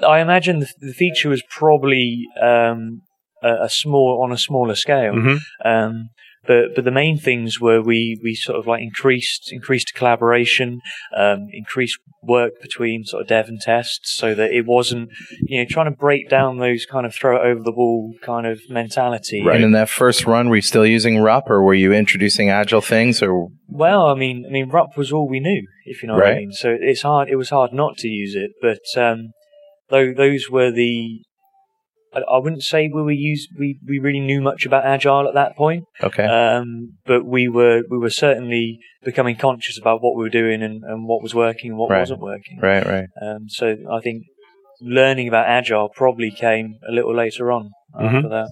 I 0.07 0.21
imagine 0.21 0.61
the, 0.61 0.69
the 0.81 0.93
feature 0.93 1.29
was 1.31 1.43
probably 1.49 2.27
um, 2.43 3.01
a, 3.43 3.65
a 3.65 3.69
small 3.69 4.21
on 4.23 4.33
a 4.33 4.39
smaller 4.39 4.75
scale. 4.75 5.15
Mhm. 5.15 5.39
Um, 5.65 6.11
but 6.47 6.75
but 6.75 6.85
the 6.85 6.91
main 6.91 7.19
things 7.19 7.61
were 7.61 7.83
we 7.83 8.19
we 8.23 8.35
sort 8.35 8.59
of 8.59 8.67
like 8.67 8.83
increased 8.83 9.51
increased 9.53 9.93
collaboration, 9.95 10.81
um, 11.17 11.49
increased 11.53 11.99
work 12.23 12.53
between 12.61 13.05
sort 13.05 13.23
of 13.23 13.29
dev 13.29 13.49
and 13.49 13.61
test, 13.61 14.01
so 14.05 14.35
that 14.35 14.51
it 14.53 14.67
wasn't 14.67 15.11
you 15.43 15.61
know 15.61 15.67
trying 15.69 15.91
to 15.91 15.97
break 15.97 16.29
down 16.29 16.59
those 16.59 16.87
kind 16.87 17.07
of 17.07 17.15
throw 17.15 17.37
it 17.37 17.47
over 17.47 17.63
the 17.63 17.73
wall 17.73 18.15
kind 18.23 18.47
of 18.47 18.61
mentality. 18.69 19.43
Right. 19.45 19.57
And 19.57 19.65
in 19.65 19.73
that 19.73 19.89
first 19.89 20.27
run, 20.27 20.49
were 20.49 20.57
you 20.57 20.63
still 20.63 20.87
using 20.87 21.19
RUP, 21.21 21.49
or 21.49 21.63
were 21.63 21.75
you 21.75 21.93
introducing 21.93 22.51
agile 22.51 22.81
things, 22.81 23.23
or 23.23 23.49
Well, 23.69 24.07
I 24.07 24.15
mean, 24.15 24.45
I 24.47 24.51
mean, 24.51 24.69
RUP 24.71 24.97
was 24.97 25.13
all 25.13 25.29
we 25.29 25.41
knew, 25.41 25.67
if 25.85 26.03
you 26.03 26.09
know 26.09 26.15
what 26.15 26.27
I 26.27 26.31
Right. 26.31 26.37
mean. 26.39 26.53
So 26.53 26.77
it's 26.79 27.03
hard. 27.03 27.29
It 27.29 27.37
was 27.37 27.51
hard 27.51 27.73
not 27.73 27.97
to 27.99 28.09
use 28.09 28.35
it, 28.35 28.53
but 28.61 28.81
um, 29.01 29.31
though 29.91 30.13
those 30.13 30.49
were 30.51 30.71
the. 30.71 31.23
I, 32.15 32.21
I 32.21 32.39
wouldn't 32.39 32.63
say 32.63 32.89
we 32.93 33.03
were 33.03 33.11
use 33.13 33.49
we, 33.59 33.79
we 33.87 33.99
really 33.99 34.21
knew 34.21 34.41
much 34.41 34.65
about 34.67 34.85
agile 34.85 35.29
at 35.29 35.35
that 35.35 35.57
point, 35.57 35.85
okay? 36.03 36.25
um, 36.25 36.95
but 37.07 37.25
we 37.25 37.49
were 37.49 37.83
we 37.91 37.99
were 37.99 38.11
certainly 38.11 38.79
becoming 39.05 39.37
conscious 39.37 39.79
about 39.79 40.03
what 40.03 40.17
we 40.17 40.23
were 40.23 40.31
doing 40.31 40.63
and, 40.63 40.83
and 40.85 41.07
what 41.07 41.23
was 41.23 41.35
working 41.35 41.71
and 41.71 41.79
what 41.79 41.91
Right. 41.91 42.01
wasn't 42.01 42.21
working. 42.21 42.59
right, 42.63 42.85
right. 42.87 43.07
Um, 43.21 43.49
so 43.49 43.77
I 43.91 44.01
think 44.01 44.25
learning 44.81 45.29
about 45.29 45.47
agile 45.47 45.89
probably 45.95 46.31
came 46.31 46.77
a 46.89 46.93
little 46.93 47.15
later 47.15 47.51
on 47.53 47.71
after 47.99 48.21
Mhm. 48.29 48.31
that. 48.31 48.49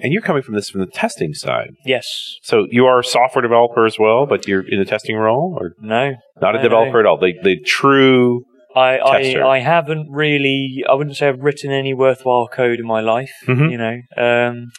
And 0.00 0.12
you're 0.12 0.22
coming 0.22 0.42
from 0.42 0.54
this 0.54 0.68
from 0.70 0.80
the 0.80 0.86
testing 0.86 1.32
side. 1.34 1.70
Yes. 1.86 2.36
So 2.42 2.66
you 2.70 2.84
are 2.86 3.00
a 3.00 3.04
software 3.04 3.42
developer 3.42 3.86
as 3.86 3.98
well, 3.98 4.26
but 4.26 4.46
you're 4.46 4.60
in 4.68 4.78
the 4.78 4.84
testing 4.84 5.16
role, 5.16 5.56
or 5.58 5.72
No. 5.80 6.14
not 6.40 6.54
a 6.54 6.58
No, 6.58 6.62
developer 6.62 7.00
at 7.00 7.06
all? 7.06 7.16
The 7.18 7.32
the 7.42 7.58
true. 7.60 8.44
I, 8.74 8.98
I 8.98 9.48
I 9.56 9.58
haven't 9.58 10.08
really 10.10 10.84
I 10.88 10.94
wouldn't 10.94 11.16
say 11.16 11.28
I've 11.28 11.40
written 11.40 11.72
any 11.72 11.92
worthwhile 11.94 12.48
code 12.48 12.78
in 12.78 12.86
my 12.86 13.00
life. 13.00 13.32
Mhm. 13.46 13.70
You 13.70 13.78
know, 13.78 13.96
um, 14.16 14.70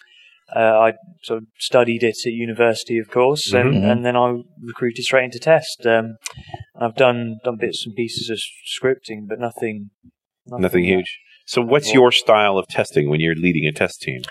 uh, 0.56 0.80
I 0.80 0.94
sort 1.24 1.42
of 1.44 1.48
studied 1.60 2.04
it 2.04 2.18
at 2.26 2.34
university, 2.34 2.98
of 2.98 3.10
course, 3.10 3.54
and, 3.54 3.74
Mhm. 3.74 3.92
and 3.92 4.06
then 4.06 4.16
I 4.18 4.36
recruited 4.62 5.04
straight 5.06 5.26
into 5.26 5.40
test. 5.40 5.86
Um, 5.86 6.18
I've 6.80 6.96
done 6.96 7.38
done 7.44 7.58
bits 7.58 7.86
and 7.86 7.96
pieces 7.96 8.30
of 8.30 8.40
scripting, 8.68 9.28
but 9.28 9.40
nothing 9.40 9.90
Nothing 10.48 10.84
huge. 10.86 11.20
So 11.46 11.62
what's 11.62 11.94
your 11.94 12.12
style 12.12 12.58
of 12.58 12.68
testing 12.68 13.10
when 13.10 13.20
you're 13.20 13.36
leading 13.36 13.66
a 13.68 13.72
test 13.72 14.02
team? 14.02 14.22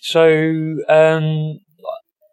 So 0.00 0.76
um, 0.88 1.58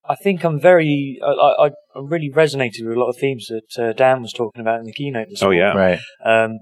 I 0.08 0.16
think 0.16 0.44
I'm 0.44 0.60
very 0.60 1.20
I, 1.24 1.30
I, 1.32 1.66
I 1.68 1.72
really 1.96 2.30
resonated 2.30 2.86
with 2.86 2.96
a 2.98 3.00
lot 3.00 3.10
of 3.10 3.18
themes 3.18 3.48
that 3.50 3.84
uh, 3.84 3.94
Dan 3.94 4.22
was 4.22 4.34
talking 4.34 4.62
about 4.62 4.80
in 4.80 4.86
the 4.86 4.94
keynote. 4.94 5.28
This 5.30 5.42
Oh 5.42 5.48
morning. 5.48 5.62
yeah. 5.62 5.74
Right. 5.74 6.00
um, 6.24 6.60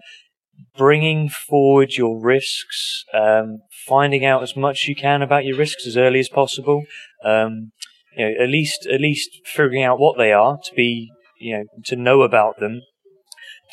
bringing 0.78 1.30
forward 1.30 1.94
your 1.98 2.22
risks, 2.22 3.04
um, 3.14 3.60
finding 3.88 4.26
out 4.26 4.44
as 4.44 4.56
much 4.56 4.84
as 4.84 4.88
you 4.88 4.96
can 4.96 5.22
about 5.22 5.46
your 5.46 5.58
risks 5.58 5.86
as 5.88 5.98
early 5.98 6.20
as 6.20 6.30
possible. 6.30 6.84
Um, 7.24 7.72
you 8.16 8.26
know, 8.26 8.44
at 8.44 8.50
least 8.50 8.86
at 8.91 9.02
least 9.02 9.30
figuring 9.46 9.84
out 9.84 10.00
what 10.00 10.18
they 10.18 10.32
are 10.32 10.58
to 10.64 10.74
be, 10.76 11.10
you 11.39 11.58
know, 11.58 11.64
to 11.86 11.96
know 11.96 12.22
about 12.22 12.60
them, 12.60 12.82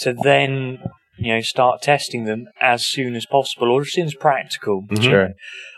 to 0.01 0.15
then 0.15 0.79
you 1.19 1.35
know 1.35 1.41
start 1.43 1.83
testing 1.83 2.25
them 2.25 2.47
as 2.61 2.87
soon 2.87 3.15
as 3.15 3.27
possible 3.27 3.71
or 3.71 3.83
as 3.83 3.93
soon 3.93 4.07
as 4.07 4.15
practical. 4.15 4.83
Mhm. 4.91 5.03
Sure. 5.03 5.29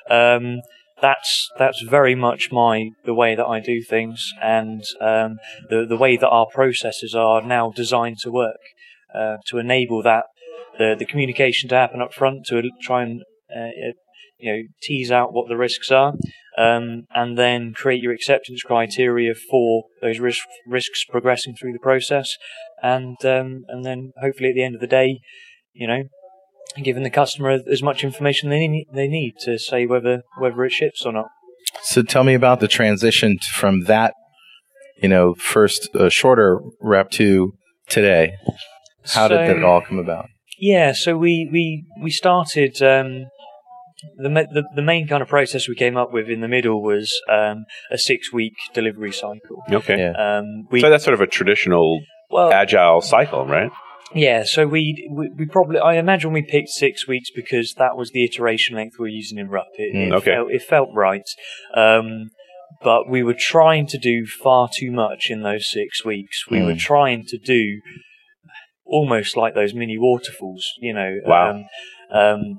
Um, 0.08 0.60
that's 1.02 1.50
that's 1.58 1.82
very 1.82 2.14
much 2.14 2.50
my 2.50 2.90
the 3.04 3.12
way 3.12 3.34
that 3.34 3.44
I 3.44 3.60
do 3.60 3.82
things, 3.82 4.32
and 4.40 4.82
um, 5.00 5.36
the 5.68 5.84
the 5.86 5.96
way 5.96 6.16
that 6.16 6.28
our 6.28 6.46
processes 6.46 7.14
are 7.14 7.42
now 7.42 7.72
designed 7.74 8.18
to 8.20 8.30
work 8.30 8.60
uh, 9.14 9.36
to 9.48 9.58
enable 9.58 10.02
that 10.04 10.24
the 10.78 10.94
the 10.98 11.04
communication 11.04 11.68
to 11.70 11.74
happen 11.74 12.00
up 12.00 12.14
front 12.14 12.46
to 12.46 12.62
try 12.80 13.02
and 13.02 13.22
uh, 13.54 13.68
you 14.38 14.52
know 14.52 14.62
tease 14.80 15.10
out 15.10 15.32
what 15.32 15.48
the 15.48 15.56
risks 15.56 15.90
are, 15.90 16.14
um, 16.56 17.02
and 17.14 17.36
then 17.36 17.72
create 17.74 18.02
your 18.02 18.12
acceptance 18.12 18.62
criteria 18.62 19.34
for 19.34 19.84
those 20.00 20.18
risk, 20.18 20.44
risks 20.66 21.04
progressing 21.04 21.54
through 21.54 21.72
the 21.72 21.78
process, 21.78 22.36
and 22.82 23.16
um, 23.24 23.64
and 23.68 23.84
then 23.84 24.12
hopefully 24.20 24.50
at 24.50 24.54
the 24.54 24.64
end 24.64 24.74
of 24.74 24.80
the 24.80 24.86
day, 24.86 25.20
you 25.72 25.86
know, 25.86 26.04
giving 26.82 27.02
the 27.02 27.10
customer 27.10 27.58
as 27.70 27.82
much 27.82 28.04
information 28.04 28.50
they 28.50 28.66
need, 28.66 28.86
they 28.92 29.08
need 29.08 29.34
to 29.40 29.58
say 29.58 29.86
whether 29.86 30.22
whether 30.38 30.64
it 30.64 30.72
ships 30.72 31.04
or 31.04 31.12
not. 31.12 31.28
So 31.82 32.02
tell 32.02 32.24
me 32.24 32.34
about 32.34 32.60
the 32.60 32.68
transition 32.68 33.38
from 33.38 33.84
that, 33.84 34.14
you 35.02 35.08
know, 35.08 35.34
first 35.34 35.88
uh, 35.94 36.08
shorter 36.08 36.60
rep 36.80 37.10
to 37.12 37.52
today. 37.88 38.34
How 39.06 39.28
did 39.28 39.38
that 39.38 39.64
all 39.64 39.80
come 39.80 39.98
about? 39.98 40.26
Yeah, 40.58 40.92
so 40.92 41.16
we 41.16 41.48
we 41.50 41.84
we 42.02 42.10
started. 42.10 42.80
Um, 42.82 43.26
the, 44.16 44.28
the 44.28 44.64
the 44.74 44.82
main 44.82 45.06
kind 45.06 45.22
of 45.22 45.28
process 45.28 45.68
we 45.68 45.74
came 45.74 45.96
up 45.96 46.12
with 46.12 46.28
in 46.28 46.40
the 46.40 46.48
middle 46.48 46.82
was 46.82 47.12
um, 47.30 47.64
a 47.90 47.98
six 47.98 48.32
week 48.32 48.54
delivery 48.74 49.12
cycle. 49.12 49.62
Okay. 49.70 49.98
Yeah. 49.98 50.38
Um, 50.38 50.66
we 50.70 50.80
So 50.80 50.90
that's 50.90 51.04
sort 51.04 51.14
of 51.14 51.20
a 51.20 51.26
traditional 51.26 52.00
well, 52.30 52.52
agile 52.52 53.00
cycle, 53.00 53.46
right? 53.46 53.70
Yeah, 54.14 54.44
so 54.44 54.66
we, 54.66 55.08
we 55.10 55.30
we 55.38 55.46
probably 55.46 55.78
I 55.78 55.94
imagine 55.94 56.32
we 56.32 56.42
picked 56.42 56.68
six 56.70 57.06
weeks 57.08 57.30
because 57.34 57.74
that 57.78 57.96
was 57.96 58.10
the 58.10 58.24
iteration 58.24 58.76
length 58.76 58.96
we 58.98 59.04
were 59.04 59.08
using 59.08 59.38
in 59.38 59.48
RUP. 59.48 59.66
It, 59.78 59.94
Mm, 59.94 60.06
it 60.08 60.12
okay. 60.14 60.34
felt, 60.34 60.50
it 60.50 60.62
felt 60.62 60.88
right, 60.94 61.28
um, 61.74 62.30
but 62.82 63.08
we 63.08 63.22
were 63.22 63.34
trying 63.38 63.86
to 63.88 63.98
do 63.98 64.26
far 64.26 64.68
too 64.74 64.90
much 64.90 65.28
in 65.30 65.42
those 65.42 65.70
six 65.70 66.04
weeks. 66.04 66.44
We 66.50 66.62
were 66.62 66.74
Mm. 66.74 66.78
trying 66.78 67.24
to 67.26 67.38
do 67.38 67.80
almost 68.84 69.36
like 69.36 69.54
those 69.54 69.72
mini 69.74 69.96
waterfalls, 69.98 70.66
you 70.80 70.92
know. 70.92 71.18
Wow. 71.24 71.50
Um, 71.50 71.64
um, 72.10 72.58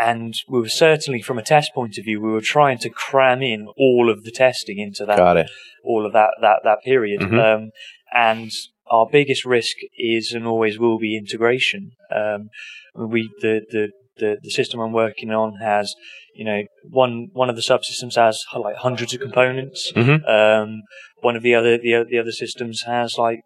and 0.00 0.34
we 0.48 0.60
were 0.60 0.68
certainly, 0.68 1.22
from 1.22 1.38
a 1.38 1.42
test 1.42 1.72
point 1.74 1.98
of 1.98 2.04
view, 2.04 2.20
we 2.20 2.30
were 2.30 2.40
trying 2.40 2.78
to 2.78 2.90
cram 2.90 3.42
in 3.42 3.68
all 3.76 4.10
of 4.10 4.24
the 4.24 4.30
testing 4.32 4.78
into 4.78 5.04
that 5.06 5.16
Got 5.18 5.36
it. 5.36 5.50
all 5.84 6.04
of 6.06 6.12
that 6.12 6.30
that 6.40 6.60
that 6.64 6.78
period. 6.84 7.20
Mhm. 7.20 7.38
Um, 7.56 7.70
and 8.12 8.50
our 8.90 9.06
biggest 9.10 9.44
risk 9.44 9.76
is 9.98 10.32
and 10.32 10.46
always 10.46 10.78
will 10.78 10.98
be 10.98 11.16
integration. 11.16 11.92
Um, 12.14 12.50
we 12.94 13.30
the, 13.40 13.62
the 13.70 13.88
the 14.18 14.36
the 14.42 14.50
system 14.50 14.80
I'm 14.80 14.92
working 14.92 15.30
on 15.30 15.56
has 15.60 15.94
you 16.34 16.44
know 16.44 16.62
one 16.90 17.28
one 17.32 17.50
of 17.50 17.56
the 17.56 17.62
subsystems 17.62 18.14
has 18.16 18.44
like 18.56 18.76
hundreds 18.76 19.14
of 19.14 19.20
components. 19.20 19.92
Mhm. 19.94 20.28
Um, 20.28 20.82
one 21.20 21.36
of 21.36 21.42
the 21.42 21.54
other 21.54 21.78
the 21.78 22.04
the 22.08 22.18
other 22.18 22.32
systems 22.32 22.82
has 22.86 23.16
like 23.18 23.40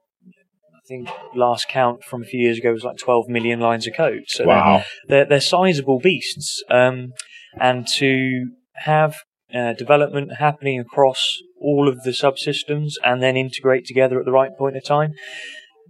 I 0.74 0.80
think 0.88 1.08
last 1.34 1.68
count 1.68 2.02
from 2.02 2.22
a 2.22 2.24
few 2.24 2.40
years 2.40 2.58
ago 2.58 2.72
was 2.72 2.82
like 2.82 2.96
12 2.96 3.28
million 3.28 3.60
lines 3.60 3.86
of 3.86 3.92
code. 3.94 4.22
So 4.28 4.44
they're- 4.44 4.46
Wow. 4.54 4.84
they're, 5.06 5.24
they're 5.26 5.40
sizable 5.40 5.98
beasts. 6.00 6.62
Um, 6.70 7.12
and 7.60 7.86
to 7.98 8.46
have 8.76 9.16
uh, 9.54 9.74
development 9.74 10.36
happening 10.38 10.80
across 10.80 11.42
all 11.60 11.88
of 11.88 12.02
the 12.02 12.10
subsystems 12.10 12.92
and 13.04 13.22
then 13.22 13.36
integrate 13.36 13.84
together 13.84 14.18
at 14.18 14.24
the 14.24 14.32
right 14.32 14.50
point 14.56 14.76
of 14.76 14.84
time. 14.84 15.12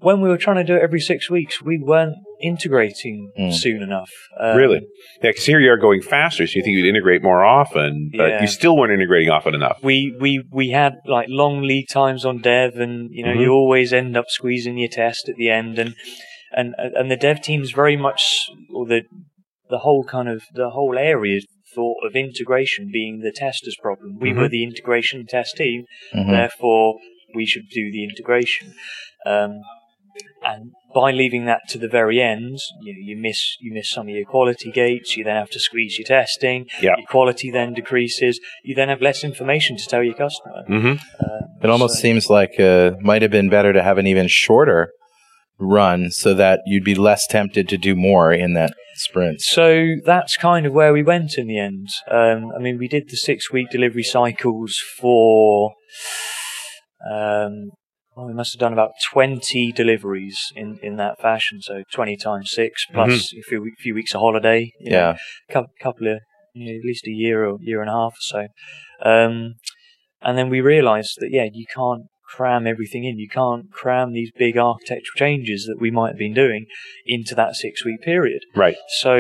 When 0.01 0.21
we 0.21 0.29
were 0.29 0.39
trying 0.39 0.57
to 0.57 0.65
do 0.65 0.77
it 0.77 0.83
every 0.83 1.01
six 1.01 1.29
weeks, 1.29 1.61
we 1.61 1.77
weren't 1.77 2.15
integrating 2.41 3.31
Mm. 3.39 3.53
soon 3.53 3.83
enough. 3.83 4.11
Um, 4.39 4.57
Really? 4.57 4.81
Yeah, 5.23 5.31
because 5.31 5.45
here 5.45 5.59
you 5.59 5.71
are 5.73 5.77
going 5.77 6.03
faster, 6.03 6.47
so 6.47 6.53
you 6.57 6.63
think 6.63 6.77
you'd 6.77 6.89
integrate 6.89 7.23
more 7.23 7.45
often, 7.45 8.11
but 8.17 8.31
Yeah. 8.31 8.41
you 8.41 8.47
still 8.47 8.77
weren't 8.77 8.93
integrating 8.93 9.29
often 9.31 9.55
enough. 9.57 9.79
We, 9.83 10.15
we 10.21 10.45
we 10.53 10.69
had 10.71 10.95
like 11.07 11.27
long 11.29 11.63
lead 11.63 11.87
times 11.89 12.25
on 12.25 12.39
dev, 12.39 12.77
and 12.77 13.11
you 13.13 13.25
know 13.25 13.33
Mhm. 13.35 13.41
you 13.41 13.51
always 13.53 13.93
end 13.93 14.17
up 14.17 14.27
squeezing 14.29 14.79
your 14.79 14.89
test 14.89 15.29
at 15.29 15.35
the 15.37 15.51
end, 15.51 15.79
and 15.81 15.95
and 16.53 16.75
and 16.79 17.11
the 17.11 17.17
dev 17.17 17.41
teams 17.43 17.73
very 17.73 17.97
much, 17.97 18.49
or 18.73 18.87
the 18.87 19.03
the 19.69 19.79
whole 19.79 20.05
kind 20.05 20.29
of 20.29 20.43
the 20.55 20.71
whole 20.71 20.97
area 20.97 21.41
thought 21.79 22.01
of 22.07 22.13
integration 22.27 22.83
being 22.99 23.15
the 23.27 23.35
tester's 23.45 23.77
problem. 23.87 24.09
We 24.27 24.33
were 24.39 24.49
the 24.57 24.65
integration 24.71 25.19
test 25.35 25.53
team, 25.63 25.81
Mhm. 26.15 26.31
therefore 26.39 26.87
we 27.39 27.45
should 27.51 27.69
do 27.81 27.85
the 27.97 28.03
integration. 28.11 28.67
Um, 29.33 29.53
and 30.53 30.63
by 31.01 31.09
leaving 31.23 31.45
that 31.51 31.63
to 31.73 31.77
the 31.85 31.93
very 31.99 32.19
end, 32.35 32.57
you, 32.87 32.95
you 33.09 33.17
miss 33.27 33.41
you 33.65 33.71
miss 33.79 33.89
some 33.97 34.07
of 34.09 34.15
your 34.19 34.25
quality 34.35 34.71
gates. 34.83 35.09
You 35.17 35.23
then 35.29 35.37
have 35.43 35.51
to 35.57 35.61
squeeze 35.69 35.93
your 35.99 36.07
testing. 36.19 36.61
Yeah. 36.87 36.97
Your 36.99 37.07
quality 37.17 37.49
then 37.59 37.69
decreases. 37.81 38.35
You 38.69 38.75
then 38.79 38.89
have 38.93 39.03
less 39.09 39.21
information 39.31 39.73
to 39.81 39.87
tell 39.93 40.03
your 40.09 40.19
customer. 40.25 40.61
Mm-hmm. 40.77 40.95
It 41.65 41.71
almost 41.75 41.95
So- 41.97 42.01
seems 42.07 42.25
like 42.39 42.55
uh, 42.71 42.93
might 43.11 43.23
have 43.23 43.31
been 43.39 43.49
better 43.57 43.73
to 43.79 43.83
have 43.89 43.99
an 44.03 44.07
even 44.13 44.27
shorter 44.29 44.83
run 45.59 46.11
so 46.11 46.35
that 46.35 46.61
you'd 46.67 46.85
be 46.85 46.95
less 46.95 47.27
tempted 47.27 47.69
to 47.69 47.77
do 47.79 47.95
more 47.97 48.33
in 48.33 48.55
that 48.55 48.73
sprint. 48.95 49.41
So 49.41 49.97
that's 50.05 50.37
kind 50.37 50.67
of 50.67 50.73
where 50.73 50.93
we 50.93 51.03
went 51.03 51.37
in 51.37 51.47
the 51.47 51.59
end. 51.59 51.89
Um, 52.11 52.53
I 52.57 52.59
mean, 52.61 52.79
we 52.79 52.89
did 52.89 53.09
the 53.09 53.17
six 53.17 53.51
week 53.51 53.71
delivery 53.71 54.03
cycles 54.05 54.77
for, 54.99 55.73
um, 57.11 57.71
well, 58.17 58.27
we 58.27 58.35
must 58.35 58.53
have 58.55 58.61
done 58.61 58.73
about 58.73 58.93
20 59.13 59.73
deliveries 59.73 60.39
in, 60.57 60.79
in 60.83 60.97
that 60.97 61.21
fashion. 61.21 61.61
So 61.63 61.83
20 61.93 62.17
times 62.17 62.51
six 62.51 62.85
plus 62.93 63.33
a 63.33 63.43
few, 63.43 63.71
few 63.79 63.95
weeks 63.95 64.15
of 64.15 64.21
holiday. 64.21 64.73
you 64.81 64.91
know, 64.91 64.97
Yeah. 64.99 65.17
couple, 65.51 65.73
couple 65.81 66.09
of, 66.09 66.19
you 66.55 66.73
know, 66.73 66.79
at 66.79 66.85
least 66.85 67.07
a 67.07 67.11
year 67.13 67.47
or 67.47 67.59
year 67.61 67.81
and 67.81 67.91
a 67.91 67.93
half 67.93 68.13
or 68.13 68.21
so. 68.21 68.47
Um, 69.05 69.55
and 70.21 70.37
then 70.37 70.51
we 70.51 70.61
realized 70.61 71.15
that, 71.19 71.31
yeah, 71.31 71.47
you 71.53 71.67
can't 71.73 72.03
cram 72.35 72.67
everything 72.67 73.05
in. 73.05 73.19
You 73.19 73.29
can't 73.29 73.71
cram 73.73 74.13
these 74.13 74.31
big 74.37 74.57
architectural 74.59 75.17
changes 75.17 75.65
that 75.67 75.81
we 75.81 75.91
might 75.91 76.11
have 76.11 76.19
been 76.19 76.35
doing 76.35 76.67
into 77.07 77.35
that 77.35 77.55
six 77.57 77.85
week 77.85 78.01
period. 78.03 78.43
Right. 78.55 78.77
So 79.01 79.15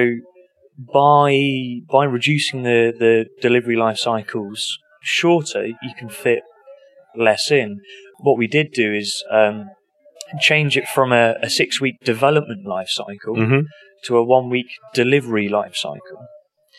by 0.78 1.80
by 1.90 2.04
reducing 2.04 2.62
the, 2.62 2.92
the 2.98 3.26
delivery 3.40 3.76
life 3.76 3.98
cycles 3.98 4.78
shorter, 5.02 5.66
you 5.66 5.92
can 5.98 6.09
fit 6.09 6.42
less 7.16 7.50
in. 7.50 7.80
What 8.20 8.38
we 8.38 8.46
did 8.46 8.72
do 8.72 8.92
is 8.92 9.24
um, 9.30 9.70
change 10.40 10.76
it 10.76 10.86
from 10.86 11.12
a, 11.12 11.34
a 11.42 11.50
six 11.50 11.80
week 11.80 11.96
development 12.04 12.66
life 12.66 12.88
cycle 12.90 13.36
Mm-hmm. 13.36 13.61
to 14.04 14.16
a 14.16 14.24
one 14.24 14.48
week 14.50 14.66
delivery 14.94 15.48
life 15.48 15.74
cycle. 15.76 16.20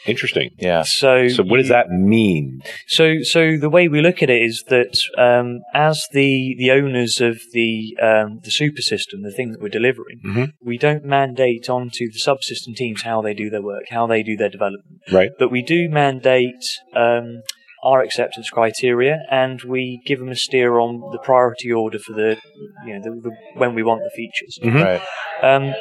Interesting. 0.07 0.49
Yeah. 0.57 0.83
So 0.83 1.27
So 1.27 1.43
what 1.43 1.57
does 1.57 1.67
you- 1.67 1.73
that 1.73 1.89
mean? 1.89 2.61
so, 2.87 3.21
so 3.21 3.57
the 3.57 3.69
way 3.69 3.87
we 3.87 4.01
look 4.01 4.23
at 4.23 4.29
it 4.29 4.41
is 4.41 4.63
that 4.69 4.97
um, 5.17 5.59
as 5.73 6.07
the 6.13 6.55
the 6.57 6.71
owners 6.71 7.19
of 7.21 7.39
the 7.53 7.97
um, 8.01 8.39
the 8.43 8.51
super 8.51 8.81
system, 8.81 9.21
the 9.23 9.31
thing 9.31 9.51
that 9.51 9.61
we're 9.61 9.69
delivering, 9.69 10.19
Mhm. 10.25 10.53
we 10.61 10.77
don't 10.77 11.03
mandate 11.03 11.69
onto 11.69 12.05
the 12.11 12.19
subsystem 12.19 12.75
teams 12.75 13.01
how 13.03 13.21
they 13.21 13.33
do 13.33 13.49
their 13.49 13.61
work, 13.61 13.85
how 13.89 14.07
they 14.07 14.23
do 14.23 14.35
their 14.37 14.49
development, 14.49 14.99
Right. 15.11 15.31
but 15.37 15.51
we 15.51 15.61
do 15.61 15.89
mandate 15.89 16.63
um, 16.95 17.41
our 17.83 18.01
acceptance 18.01 18.49
criteria, 18.49 19.19
and 19.31 19.61
we 19.63 20.01
give 20.05 20.19
them 20.19 20.29
a 20.29 20.35
steer 20.35 20.79
on 20.79 20.99
the 21.11 21.19
priority 21.19 21.71
order 21.71 21.99
for 21.99 22.13
the 22.13 22.37
you 22.85 22.93
know 22.93 23.01
the, 23.03 23.11
the, 23.29 23.31
when 23.55 23.73
we 23.75 23.83
want 23.83 24.01
the 24.03 24.11
features. 24.15 24.57
Mhm. 24.63 24.83
Right. 24.83 25.01
Um, 25.41 25.73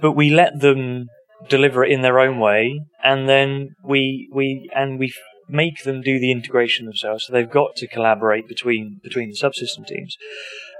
but 0.00 0.12
we 0.12 0.30
let 0.30 0.60
them 0.60 1.08
deliver 1.48 1.84
it 1.84 1.92
in 1.92 2.02
their 2.02 2.20
own 2.20 2.38
way, 2.38 2.80
and 3.02 3.28
then 3.28 3.74
we 3.82 4.28
we 4.32 4.70
and 4.74 4.98
we 4.98 5.12
make 5.48 5.84
them 5.84 6.00
do 6.00 6.18
the 6.18 6.30
integration 6.30 6.86
themselves. 6.86 7.26
So 7.26 7.32
they've 7.32 7.50
got 7.50 7.76
to 7.76 7.86
collaborate 7.86 8.48
between 8.48 9.00
between 9.02 9.30
the 9.30 9.36
subsystem 9.36 9.86
teams. 9.86 10.16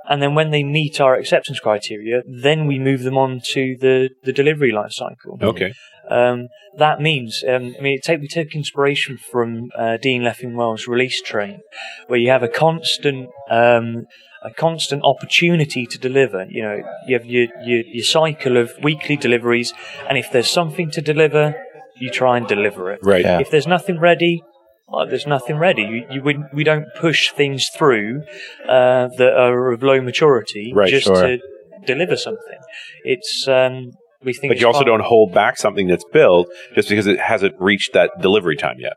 And 0.07 0.21
then 0.21 0.35
when 0.35 0.51
they 0.51 0.63
meet 0.63 1.01
our 1.01 1.15
acceptance 1.15 1.61
criteria, 1.61 2.23
then 2.27 2.67
we 2.67 2.79
move 2.79 3.05
them 3.05 3.17
on 3.17 3.41
to 3.53 3.77
the, 3.81 4.11
the 4.23 4.33
delivery 4.33 4.71
life 4.71 4.93
cycle. 4.93 5.39
Okay. 5.41 5.73
Um, 6.11 6.49
that 6.77 7.01
means, 7.01 7.43
um, 7.49 7.75
I 7.79 7.83
mean, 7.83 7.99
take, 8.03 8.21
we 8.21 8.29
took 8.29 8.55
inspiration 8.55 9.17
from 9.17 9.71
uh, 9.75 9.97
Dean 9.97 10.23
Leffingwell's 10.23 10.87
release 10.87 11.23
train, 11.23 11.61
where 12.09 12.19
you 12.19 12.31
have 12.31 12.43
a 12.43 12.49
constant, 12.49 13.31
um, 13.51 14.05
a 14.45 14.53
constant 14.53 15.03
opportunity 15.03 15.87
to 15.87 15.99
deliver. 15.99 16.47
You 16.49 16.63
know, 16.63 16.83
you 17.07 17.17
have 17.19 17.25
your, 17.25 17.47
your, 17.65 17.83
your 17.87 18.05
cycle 18.05 18.57
of 18.57 18.73
weekly 18.83 19.17
deliveries, 19.17 19.73
and 20.09 20.19
if 20.19 20.31
there's 20.31 20.51
something 20.51 20.91
to 20.93 21.01
deliver, 21.01 21.55
you 21.97 22.11
try 22.11 22.37
and 22.37 22.47
deliver 22.47 22.93
it. 22.93 23.01
Right. 23.03 23.25
Yeah. 23.25 23.41
If 23.41 23.51
there's 23.51 23.67
nothing 23.67 23.99
ready, 23.99 24.43
well, 24.87 25.07
there's 25.07 25.27
nothing 25.27 25.57
ready. 25.57 25.83
You, 25.83 26.07
you 26.11 26.23
wouldn't, 26.23 26.53
we 26.53 26.65
don't 26.65 26.87
push 27.01 27.31
things 27.33 27.69
through 27.77 28.23
uh, 28.69 29.09
that 29.17 29.33
are 29.37 29.73
of 29.73 29.83
low 29.83 30.01
maturity 30.01 30.73
Right, 30.75 30.91
just 30.91 31.07
sure. 31.07 31.23
to 31.23 31.39
deliver 31.87 32.17
something. 32.17 32.59
It's 33.05 33.49
um, 33.49 33.93
we 34.23 34.35
think. 34.35 34.51
But 34.51 34.61
you 34.61 34.67
also 34.67 34.81
far- 34.81 34.87
don't 34.87 35.03
hold 35.03 35.33
back 35.33 35.57
something 35.57 35.87
that's 35.87 36.05
built 36.13 36.49
just 36.75 36.89
because 36.89 37.07
it 37.07 37.19
hasn't 37.19 37.55
reached 37.59 37.93
that 37.95 38.11
delivery 38.21 38.57
time 38.57 38.77
yet. 38.79 38.95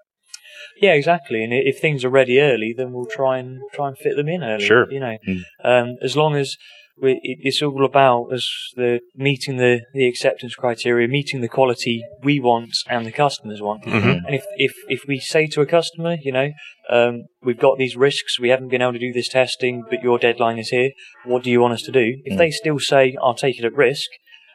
Yeah, 0.81 0.93
exactly. 0.93 1.43
And 1.43 1.53
if 1.53 1.79
things 1.79 2.03
are 2.05 2.09
ready 2.09 2.39
early, 2.39 2.73
then 2.75 2.93
we'll 2.93 3.05
try 3.05 3.37
and 3.39 3.61
try 3.73 3.87
and 3.87 3.97
fit 3.97 4.15
them 4.15 4.27
in 4.29 4.43
early. 4.43 4.65
Sure. 4.65 4.91
You 4.91 4.99
know, 4.99 5.17
Mm. 5.27 5.41
um, 5.63 5.97
as 6.01 6.15
long 6.15 6.35
as 6.35 6.57
we, 6.99 7.19
it's 7.23 7.61
all 7.61 7.85
about 7.85 8.29
as 8.33 8.49
the 8.75 9.01
meeting 9.15 9.57
the, 9.57 9.81
the 9.93 10.07
acceptance 10.07 10.55
criteria, 10.55 11.07
meeting 11.07 11.41
the 11.41 11.47
quality 11.47 12.03
we 12.23 12.39
want 12.39 12.73
and 12.89 13.05
the 13.05 13.11
customers 13.11 13.61
want. 13.61 13.83
Mhm. 13.83 14.25
And 14.25 14.33
if, 14.35 14.43
if 14.57 14.73
if 14.89 15.01
we 15.07 15.19
say 15.19 15.45
to 15.47 15.61
a 15.61 15.65
customer, 15.67 16.17
you 16.23 16.31
know, 16.31 16.49
um, 16.89 17.25
we've 17.43 17.59
got 17.59 17.77
these 17.77 17.95
risks, 17.95 18.39
we 18.39 18.49
haven't 18.49 18.69
been 18.69 18.81
able 18.81 18.93
to 18.93 18.99
do 18.99 19.13
this 19.13 19.27
testing, 19.29 19.83
but 19.89 20.01
your 20.01 20.17
deadline 20.17 20.57
is 20.57 20.69
here. 20.69 20.91
What 21.23 21.43
do 21.43 21.51
you 21.51 21.61
want 21.61 21.73
us 21.75 21.83
to 21.83 21.91
do? 21.91 22.17
If 22.25 22.33
Mm. 22.33 22.37
they 22.39 22.49
still 22.51 22.79
say, 22.79 23.15
"I'll 23.21 23.35
take 23.35 23.59
it 23.59 23.65
at 23.65 23.73
risk," 23.75 24.09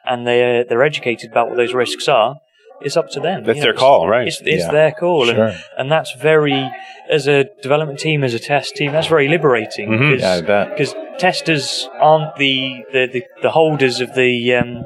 and 0.05 0.27
they're 0.27 0.65
they're 0.65 0.83
educated 0.83 1.31
about 1.31 1.47
what 1.47 1.55
those 1.55 1.73
risks 1.73 2.09
are, 2.09 2.35
it's 2.83 2.97
up 2.97 3.09
to 3.11 3.19
them. 3.19 3.43
That's 3.43 3.57
you 3.57 3.61
know, 3.61 3.65
their 3.65 3.73
it's- 3.73 3.79
call, 3.79 4.07
right? 4.07 4.27
It's, 4.27 4.41
it's 4.41 4.65
Yeah. 4.65 4.71
their 4.71 4.91
call, 4.91 5.29
and 5.29 5.37
Sure. 5.37 5.53
and 5.77 5.91
that's 5.91 6.13
very 6.13 6.69
as 7.09 7.27
a 7.27 7.45
development 7.61 7.99
team 7.99 8.23
as 8.23 8.33
a 8.33 8.39
test 8.39 8.75
team 8.75 8.91
that's 8.93 9.07
very 9.07 9.27
liberating 9.27 9.89
Mhm. 9.89 10.19
Yeah, 10.19 10.33
I 10.33 10.41
bet. 10.41 10.69
because 10.69 10.95
testers 11.17 11.87
aren't 11.99 12.35
the, 12.37 12.83
the, 12.91 13.07
the, 13.13 13.23
the 13.41 13.51
holders 13.51 13.99
of 13.99 14.15
the 14.15 14.53
um, 14.55 14.85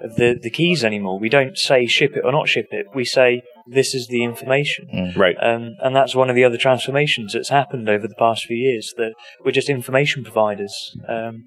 of 0.00 0.16
the, 0.16 0.38
the 0.42 0.48
keys 0.48 0.82
anymore 0.82 1.18
we 1.18 1.28
don't 1.28 1.58
say 1.58 1.86
ship 1.86 2.12
it 2.16 2.22
or 2.24 2.32
not 2.32 2.48
ship 2.48 2.68
it 2.70 2.86
we 2.94 3.04
say 3.04 3.42
this 3.66 3.94
is 3.94 4.06
the 4.08 4.24
information 4.24 5.12
Right. 5.14 5.36
um, 5.42 5.76
and 5.82 5.94
that's 5.94 6.14
one 6.14 6.30
of 6.30 6.36
the 6.36 6.42
other 6.44 6.56
transformations 6.56 7.34
that's 7.34 7.50
happened 7.50 7.86
over 7.88 8.08
the 8.08 8.14
past 8.18 8.46
few 8.46 8.56
years 8.56 8.94
that 8.96 9.12
we're 9.44 9.52
just 9.52 9.68
information 9.68 10.24
providers 10.24 10.96
um, 11.06 11.44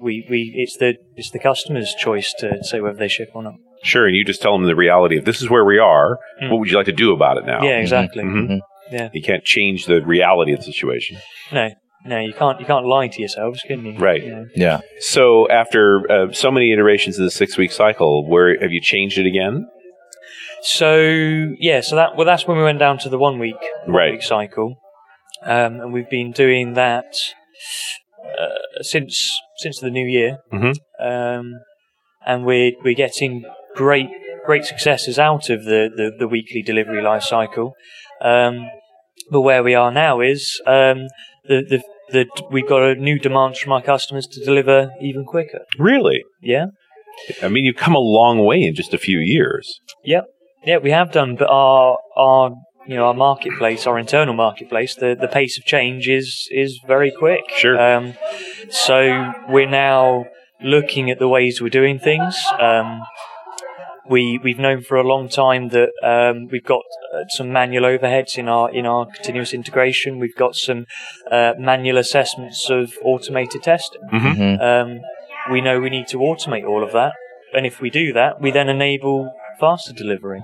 we, 0.00 0.24
we 0.30 0.52
it's 0.56 0.76
the 0.76 0.94
it's 1.16 1.30
the 1.32 1.40
customer's 1.40 1.92
choice 1.98 2.32
to 2.38 2.62
say 2.62 2.80
whether 2.80 2.96
they 2.98 3.08
ship 3.08 3.30
or 3.34 3.42
not 3.42 3.54
Sure. 3.82 4.06
And 4.06 4.16
you 4.16 4.24
just 4.24 4.42
tell 4.42 4.52
them 4.56 4.66
the 4.66 4.74
reality 4.76 5.16
of 5.18 5.24
this 5.24 5.40
is 5.42 5.48
where 5.50 5.64
we 5.64 5.78
are. 5.78 6.18
Mm. 6.42 6.50
What 6.50 6.58
would 6.60 6.70
you 6.70 6.76
like 6.76 6.86
to 6.86 6.92
do 6.92 7.12
about 7.12 7.36
it 7.38 7.44
now? 7.46 7.62
yeah 7.62 7.78
exactly 7.78 8.22
Mhm. 8.24 8.58
yeah 8.90 9.08
You 9.12 9.22
can't 9.22 9.44
change 9.44 9.86
the 9.86 10.00
reality 10.04 10.52
of 10.52 10.58
the 10.60 10.64
situation. 10.72 11.18
no 11.52 11.68
no 12.04 12.18
you 12.20 12.32
can't 12.32 12.58
you 12.60 12.66
can't 12.66 12.86
lie 12.86 13.08
to 13.08 13.18
yourselves 13.20 13.60
can 13.66 13.84
you 13.84 13.98
Right. 13.98 14.22
You 14.22 14.30
know? 14.36 14.46
Yeah. 14.54 14.78
So 15.00 15.48
after 15.50 15.82
uh, 16.10 16.32
so 16.32 16.50
many 16.50 16.72
iterations 16.72 17.18
of 17.18 17.24
the 17.24 17.30
six 17.30 17.56
week 17.56 17.72
cycle, 17.72 18.12
where 18.28 18.48
have 18.60 18.72
you 18.72 18.80
changed 18.80 19.18
it 19.18 19.26
again? 19.26 19.66
So 20.62 20.90
yeah, 21.58 21.80
so 21.80 21.96
that 21.96 22.16
well, 22.16 22.26
that's 22.26 22.46
when 22.46 22.56
we 22.56 22.64
went 22.64 22.78
down 22.78 22.98
to 22.98 23.08
the 23.08 23.18
one 23.18 23.38
week 23.38 23.56
Right. 23.86 24.12
week 24.12 24.22
cycle, 24.22 24.76
um, 25.44 25.80
and 25.80 25.92
we've 25.92 26.08
been 26.10 26.32
doing 26.32 26.74
that 26.74 27.06
uh, 28.24 28.82
since 28.82 29.14
since 29.58 29.78
the 29.80 29.90
new 29.90 30.06
year, 30.06 30.38
Mhm. 30.52 30.74
um, 31.00 31.52
and 32.26 32.44
we're 32.44 32.72
we're 32.84 32.94
getting 32.94 33.44
great 33.76 34.08
great 34.44 34.64
successes 34.64 35.18
out 35.18 35.50
of 35.50 35.64
the 35.64 35.88
the, 35.94 36.10
the 36.18 36.28
weekly 36.28 36.62
delivery 36.62 37.02
life 37.02 37.22
cycle. 37.22 37.74
Um, 38.20 38.68
but 39.30 39.42
where 39.42 39.62
we 39.62 39.74
are 39.74 39.92
now 39.92 40.20
is 40.20 40.60
um, 40.66 41.06
the 41.44 41.62
the 41.68 41.82
the 42.10 42.26
we've 42.50 42.68
got 42.68 42.82
a 42.82 42.94
new 42.94 43.18
demand 43.18 43.56
from 43.58 43.72
our 43.72 43.82
customers 43.82 44.26
to 44.28 44.44
deliver 44.44 44.90
even 45.00 45.24
quicker. 45.24 45.60
Really? 45.78 46.22
Yeah. 46.40 46.66
I 47.42 47.48
mean, 47.48 47.64
you've 47.64 47.76
come 47.76 47.94
a 47.94 48.00
long 48.00 48.44
way 48.44 48.62
in 48.62 48.74
just 48.74 48.92
a 48.92 48.98
few 48.98 49.18
years. 49.18 49.80
Yep. 50.04 50.24
Yeah, 50.64 50.78
we 50.78 50.90
have 50.90 51.12
done, 51.12 51.36
but 51.36 51.48
our 51.48 51.98
our 52.16 52.50
you 52.86 52.96
know 52.96 53.06
our 53.06 53.14
marketplace, 53.14 53.86
our 53.86 53.98
internal 53.98 54.34
marketplace, 54.34 54.94
the 54.94 55.16
the 55.18 55.28
pace 55.28 55.58
of 55.58 55.64
change 55.64 56.08
is 56.08 56.48
is 56.50 56.80
very 56.86 57.10
quick. 57.10 57.44
Sure. 57.56 57.80
Um, 57.80 58.14
so 58.70 59.32
we're 59.48 59.68
now 59.68 60.26
looking 60.62 61.10
at 61.10 61.18
the 61.18 61.28
ways 61.28 61.60
we're 61.60 61.68
doing 61.68 61.98
things. 61.98 62.36
Um, 62.58 63.02
we 64.08 64.38
we've 64.42 64.58
known 64.58 64.82
for 64.82 64.96
a 64.96 65.02
long 65.02 65.28
time 65.28 65.68
that 65.70 65.90
um, 66.02 66.48
we've 66.50 66.64
got 66.64 66.82
uh, 67.14 67.24
some 67.28 67.52
manual 67.52 67.84
overheads 67.84 68.38
in 68.38 68.48
our 68.48 68.70
in 68.70 68.86
our 68.86 69.06
continuous 69.06 69.52
integration. 69.52 70.18
We've 70.18 70.34
got 70.36 70.54
some 70.54 70.86
uh, 71.30 71.52
manual 71.58 71.98
assessments 71.98 72.68
of 72.70 72.94
automated 73.02 73.62
testing. 73.62 74.02
Mhm. 74.12 74.60
Um, 74.60 75.00
we 75.50 75.60
know 75.60 75.80
we 75.80 75.90
need 75.90 76.08
to 76.08 76.18
automate 76.18 76.64
all 76.68 76.82
of 76.82 76.92
that, 76.92 77.12
and 77.54 77.66
if 77.66 77.80
we 77.80 77.90
do 77.90 78.12
that, 78.12 78.40
we 78.40 78.50
then 78.50 78.68
enable 78.68 79.32
faster 79.60 79.92
delivery. 79.92 80.42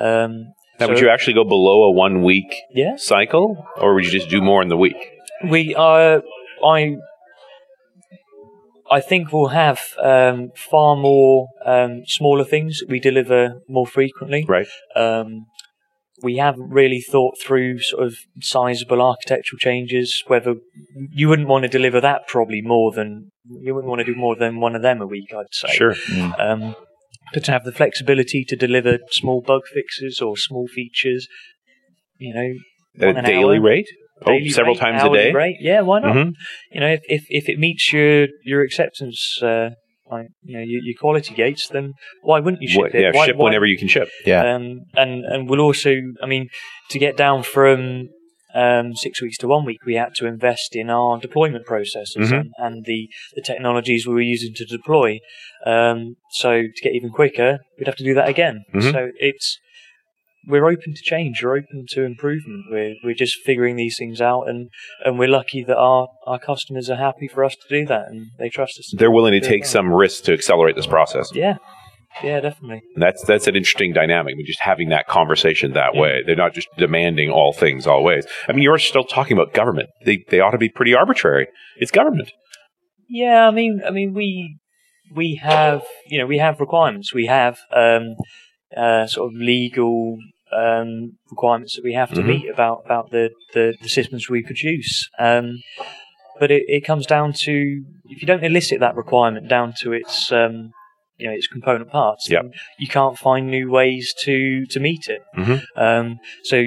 Um, 0.00 0.54
Now, 0.80 0.86
so- 0.86 0.92
would 0.92 1.00
you 1.00 1.10
actually 1.10 1.34
go 1.34 1.44
below 1.44 1.82
a 1.84 1.92
one 1.92 2.22
week 2.22 2.50
Yeah, 2.72 2.94
cycle, 2.96 3.66
or 3.76 3.94
would 3.94 4.04
you 4.04 4.10
just 4.10 4.28
do 4.30 4.40
more 4.40 4.62
in 4.62 4.68
the 4.68 4.76
week? 4.76 4.96
we 5.48 5.74
are. 5.74 6.22
I 6.64 6.96
I 8.90 9.00
think 9.00 9.32
we'll 9.32 9.48
have 9.48 9.80
um, 10.02 10.50
far 10.56 10.96
more 10.96 11.48
um, 11.64 12.02
smaller 12.06 12.44
things 12.44 12.80
that 12.80 12.88
we 12.88 13.00
deliver 13.00 13.60
more 13.68 13.86
frequently. 13.86 14.44
Right. 14.48 14.68
Um, 14.96 15.46
we 16.22 16.38
haven't 16.38 16.70
really 16.70 17.00
thought 17.00 17.34
through 17.40 17.78
sort 17.80 18.04
of 18.04 18.16
sizable 18.40 19.00
architectural 19.00 19.58
changes. 19.58 20.24
Whether 20.26 20.56
you 21.10 21.28
wouldn't 21.28 21.48
want 21.48 21.62
to 21.62 21.68
deliver 21.68 22.00
that 22.00 22.26
probably 22.26 22.60
more 22.60 22.92
than 22.92 23.30
you 23.62 23.74
wouldn't 23.74 23.88
want 23.88 24.00
to 24.00 24.04
do 24.04 24.16
more 24.16 24.36
than 24.36 24.60
one 24.60 24.74
of 24.74 24.82
them 24.82 25.00
a 25.00 25.06
week, 25.06 25.32
I'd 25.32 25.46
say. 25.52 25.68
Sure. 25.68 25.94
Um, 26.38 26.74
but 27.32 27.44
to 27.44 27.52
have 27.52 27.64
the 27.64 27.72
flexibility 27.72 28.44
to 28.44 28.56
deliver 28.56 28.98
small 29.10 29.42
bug 29.42 29.62
fixes 29.72 30.20
or 30.20 30.36
small 30.36 30.66
features, 30.66 31.28
you 32.16 32.34
know, 32.34 33.08
At 33.08 33.18
a 33.18 33.22
daily 33.22 33.58
hour, 33.58 33.62
rate? 33.62 33.88
Oh, 34.26 34.38
several 34.48 34.74
rate, 34.74 34.80
times 34.80 35.02
a 35.04 35.10
day? 35.12 35.32
right? 35.32 35.54
Yeah, 35.60 35.80
why 35.82 36.00
not? 36.00 36.14
Mhm. 36.16 36.32
You 36.72 36.80
know, 36.80 36.88
if, 36.88 37.00
if 37.08 37.24
if 37.28 37.48
it 37.48 37.58
meets 37.58 37.92
your 37.92 38.26
your 38.44 38.62
acceptance, 38.62 39.40
uh, 39.42 39.70
like 40.10 40.28
you 40.42 40.56
know, 40.56 40.64
your, 40.64 40.80
your 40.82 40.94
quality 40.98 41.34
gates, 41.34 41.68
then 41.68 41.92
why 42.22 42.40
wouldn't 42.40 42.62
you 42.62 42.68
ship 42.68 42.80
What- 42.82 42.94
it? 42.94 43.02
yeah, 43.02 43.10
Why- 43.12 43.26
ship 43.26 43.36
why- 43.36 43.44
whenever 43.44 43.66
you 43.66 43.76
can 43.78 43.88
ship. 43.88 44.08
Yeah. 44.24 44.54
um, 44.54 44.80
and 44.94 45.24
and 45.24 45.48
we'll 45.48 45.60
also, 45.60 45.94
I 46.22 46.26
mean, 46.26 46.48
to 46.90 46.98
get 46.98 47.16
down 47.16 47.42
from 47.42 48.08
um, 48.54 48.94
six 48.96 49.20
weeks 49.20 49.36
to 49.38 49.46
one 49.46 49.66
week, 49.66 49.84
we 49.84 49.94
had 49.94 50.14
to 50.16 50.26
invest 50.26 50.74
in 50.74 50.88
our 50.88 51.18
deployment 51.20 51.66
processes 51.66 52.30
Mhm. 52.30 52.40
and, 52.40 52.50
and 52.56 52.84
the, 52.86 53.08
the 53.34 53.42
technologies 53.42 54.06
we 54.06 54.14
were 54.14 54.22
using 54.22 54.54
to 54.54 54.64
deploy. 54.64 55.18
Um, 55.66 56.16
so 56.30 56.62
to 56.62 56.82
get 56.82 56.94
even 56.94 57.10
quicker, 57.10 57.58
we'd 57.78 57.86
have 57.86 57.96
to 57.96 58.04
do 58.04 58.14
that 58.14 58.26
again. 58.28 58.64
Mhm. 58.74 58.90
So 58.90 59.10
it's 59.20 59.58
we're 60.48 60.66
open 60.66 60.94
to 60.94 61.02
change, 61.02 61.42
we're 61.42 61.58
open 61.58 61.84
to 61.90 62.02
improvement. 62.04 62.64
We're 62.70 62.94
we're 63.04 63.14
just 63.14 63.36
figuring 63.44 63.76
these 63.76 63.96
things 63.98 64.20
out, 64.20 64.48
and, 64.48 64.70
and 65.04 65.18
we're 65.18 65.28
lucky 65.28 65.62
that 65.64 65.76
our, 65.76 66.08
our 66.26 66.38
customers 66.38 66.88
are 66.90 66.96
happy 66.96 67.28
for 67.28 67.44
us 67.44 67.54
to 67.54 67.68
do 67.68 67.86
that, 67.86 68.08
and 68.08 68.28
they 68.38 68.48
trust 68.48 68.78
us. 68.78 68.92
They're 68.96 69.10
willing 69.10 69.34
to 69.34 69.40
take 69.40 69.62
well. 69.62 69.70
some 69.70 69.92
risks 69.92 70.20
to 70.22 70.32
accelerate 70.32 70.74
this 70.74 70.86
process. 70.86 71.30
Yeah, 71.34 71.56
yeah, 72.22 72.40
definitely. 72.40 72.82
And 72.94 73.02
that's 73.02 73.22
that's 73.24 73.46
an 73.46 73.56
interesting 73.56 73.92
dynamic. 73.92 74.32
I 74.32 74.36
mean, 74.36 74.46
just 74.46 74.60
having 74.60 74.88
that 74.88 75.06
conversation 75.06 75.74
that 75.74 75.94
Yeah. 75.94 76.00
way. 76.00 76.22
They're 76.26 76.34
not 76.36 76.54
just 76.54 76.68
demanding 76.76 77.30
all 77.30 77.52
things 77.52 77.86
always. 77.86 78.26
I 78.48 78.52
mean, 78.52 78.62
you're 78.62 78.78
still 78.78 79.04
talking 79.04 79.36
about 79.36 79.52
government. 79.52 79.90
They 80.04 80.24
they 80.30 80.40
ought 80.40 80.52
to 80.52 80.58
be 80.58 80.70
pretty 80.70 80.94
arbitrary. 80.94 81.48
It's 81.76 81.90
government. 81.90 82.32
Yeah, 83.08 83.46
I 83.46 83.50
mean, 83.50 83.82
I 83.86 83.90
mean, 83.90 84.14
we 84.14 84.58
we 85.14 85.36
have 85.36 85.82
you 86.06 86.18
know 86.18 86.26
we 86.26 86.38
have 86.38 86.60
requirements. 86.60 87.14
We 87.14 87.26
have 87.26 87.58
um, 87.74 88.16
uh, 88.76 89.06
sort 89.06 89.32
of 89.32 89.40
legal 89.40 90.18
um, 90.52 91.12
requirements 91.30 91.74
that 91.76 91.84
we 91.84 91.94
have 91.94 92.12
to 92.14 92.20
Mhm. 92.22 92.26
meet 92.26 92.48
about 92.50 92.82
about 92.84 93.10
the, 93.10 93.30
the, 93.54 93.74
the 93.82 93.88
systems 93.88 94.28
we 94.28 94.42
produce. 94.42 95.08
Um, 95.18 95.58
but 96.40 96.50
it, 96.50 96.62
it 96.68 96.84
comes 96.84 97.06
down 97.06 97.32
to 97.32 97.82
if 98.06 98.20
you 98.22 98.26
don't 98.26 98.44
elicit 98.44 98.80
that 98.80 98.94
requirement 98.96 99.48
down 99.48 99.74
to 99.82 99.92
its 99.92 100.30
um, 100.32 100.70
you 101.16 101.26
know 101.26 101.32
its 101.34 101.46
component 101.48 101.90
parts, 101.90 102.28
Yep. 102.30 102.46
you 102.78 102.86
can't 102.88 103.18
find 103.18 103.50
new 103.50 103.70
ways 103.70 104.14
to 104.24 104.64
to 104.66 104.78
meet 104.80 105.08
it. 105.08 105.22
Mhm. 105.36 105.62
Um, 105.76 106.18
so 106.44 106.64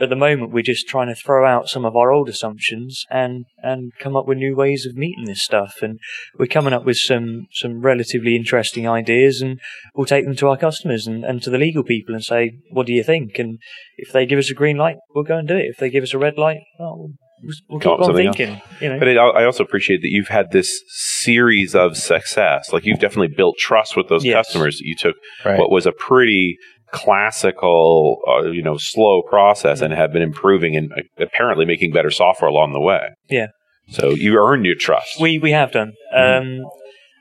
at 0.00 0.08
the 0.08 0.16
moment, 0.16 0.52
we're 0.52 0.62
just 0.62 0.88
trying 0.88 1.08
to 1.08 1.14
throw 1.14 1.46
out 1.46 1.68
some 1.68 1.84
of 1.84 1.96
our 1.96 2.10
old 2.10 2.28
assumptions 2.28 3.04
and 3.10 3.44
and 3.58 3.92
come 3.98 4.16
up 4.16 4.26
with 4.26 4.38
new 4.38 4.54
ways 4.56 4.86
of 4.86 4.96
meeting 4.96 5.24
this 5.26 5.42
stuff. 5.42 5.76
And 5.82 5.98
we're 6.38 6.46
coming 6.46 6.72
up 6.72 6.84
with 6.84 6.96
some 6.96 7.46
some 7.52 7.80
relatively 7.80 8.36
interesting 8.36 8.88
ideas, 8.88 9.40
and 9.42 9.60
we'll 9.94 10.06
take 10.06 10.24
them 10.24 10.36
to 10.36 10.48
our 10.48 10.56
customers 10.56 11.06
and, 11.06 11.24
and 11.24 11.42
to 11.42 11.50
the 11.50 11.58
legal 11.58 11.84
people 11.84 12.14
and 12.14 12.24
say, 12.24 12.52
"What 12.70 12.86
do 12.86 12.92
you 12.92 13.02
think?" 13.02 13.38
And 13.38 13.58
if 13.96 14.12
they 14.12 14.26
give 14.26 14.38
us 14.38 14.50
a 14.50 14.54
green 14.54 14.76
light, 14.76 14.96
we'll 15.14 15.24
go 15.24 15.36
and 15.36 15.46
do 15.48 15.56
it. 15.56 15.66
If 15.66 15.76
they 15.78 15.90
give 15.90 16.02
us 16.02 16.14
a 16.14 16.18
red 16.18 16.38
light, 16.38 16.60
well, 16.78 16.96
we'll, 16.98 17.52
we'll 17.68 17.80
keep 17.80 17.88
on 18.08 18.14
thinking. 18.16 18.60
You 18.80 18.88
know, 18.90 18.98
But 18.98 19.08
it, 19.08 19.18
I 19.18 19.44
also 19.44 19.62
appreciate 19.64 20.00
that 20.02 20.10
you've 20.10 20.28
had 20.28 20.52
this 20.52 20.82
series 20.88 21.74
of 21.74 21.96
success. 21.96 22.72
Like 22.72 22.84
you've 22.86 22.98
definitely 22.98 23.34
built 23.36 23.56
trust 23.58 23.96
with 23.96 24.08
those 24.08 24.24
Yes. 24.24 24.34
customers. 24.46 24.78
That 24.78 24.86
you 24.86 24.96
took 24.96 25.16
Right. 25.44 25.58
what 25.58 25.70
was 25.70 25.86
a 25.86 25.92
pretty 25.92 26.56
classical, 26.92 28.18
uh, 28.28 28.50
you 28.50 28.62
know, 28.62 28.76
slow 28.78 29.22
process 29.22 29.80
and 29.80 29.92
have 29.92 30.12
been 30.12 30.22
improving 30.22 30.76
and 30.76 30.92
uh, 30.92 31.24
apparently 31.24 31.64
making 31.64 31.92
better 31.92 32.10
software 32.10 32.50
along 32.50 32.72
the 32.72 32.80
way. 32.80 33.10
Yeah. 33.28 33.48
So 33.88 34.10
you 34.10 34.36
earned 34.38 34.66
your 34.66 34.76
trust. 34.78 35.20
We 35.20 35.38
we 35.38 35.50
have 35.50 35.72
done, 35.72 35.94
um, 36.14 36.60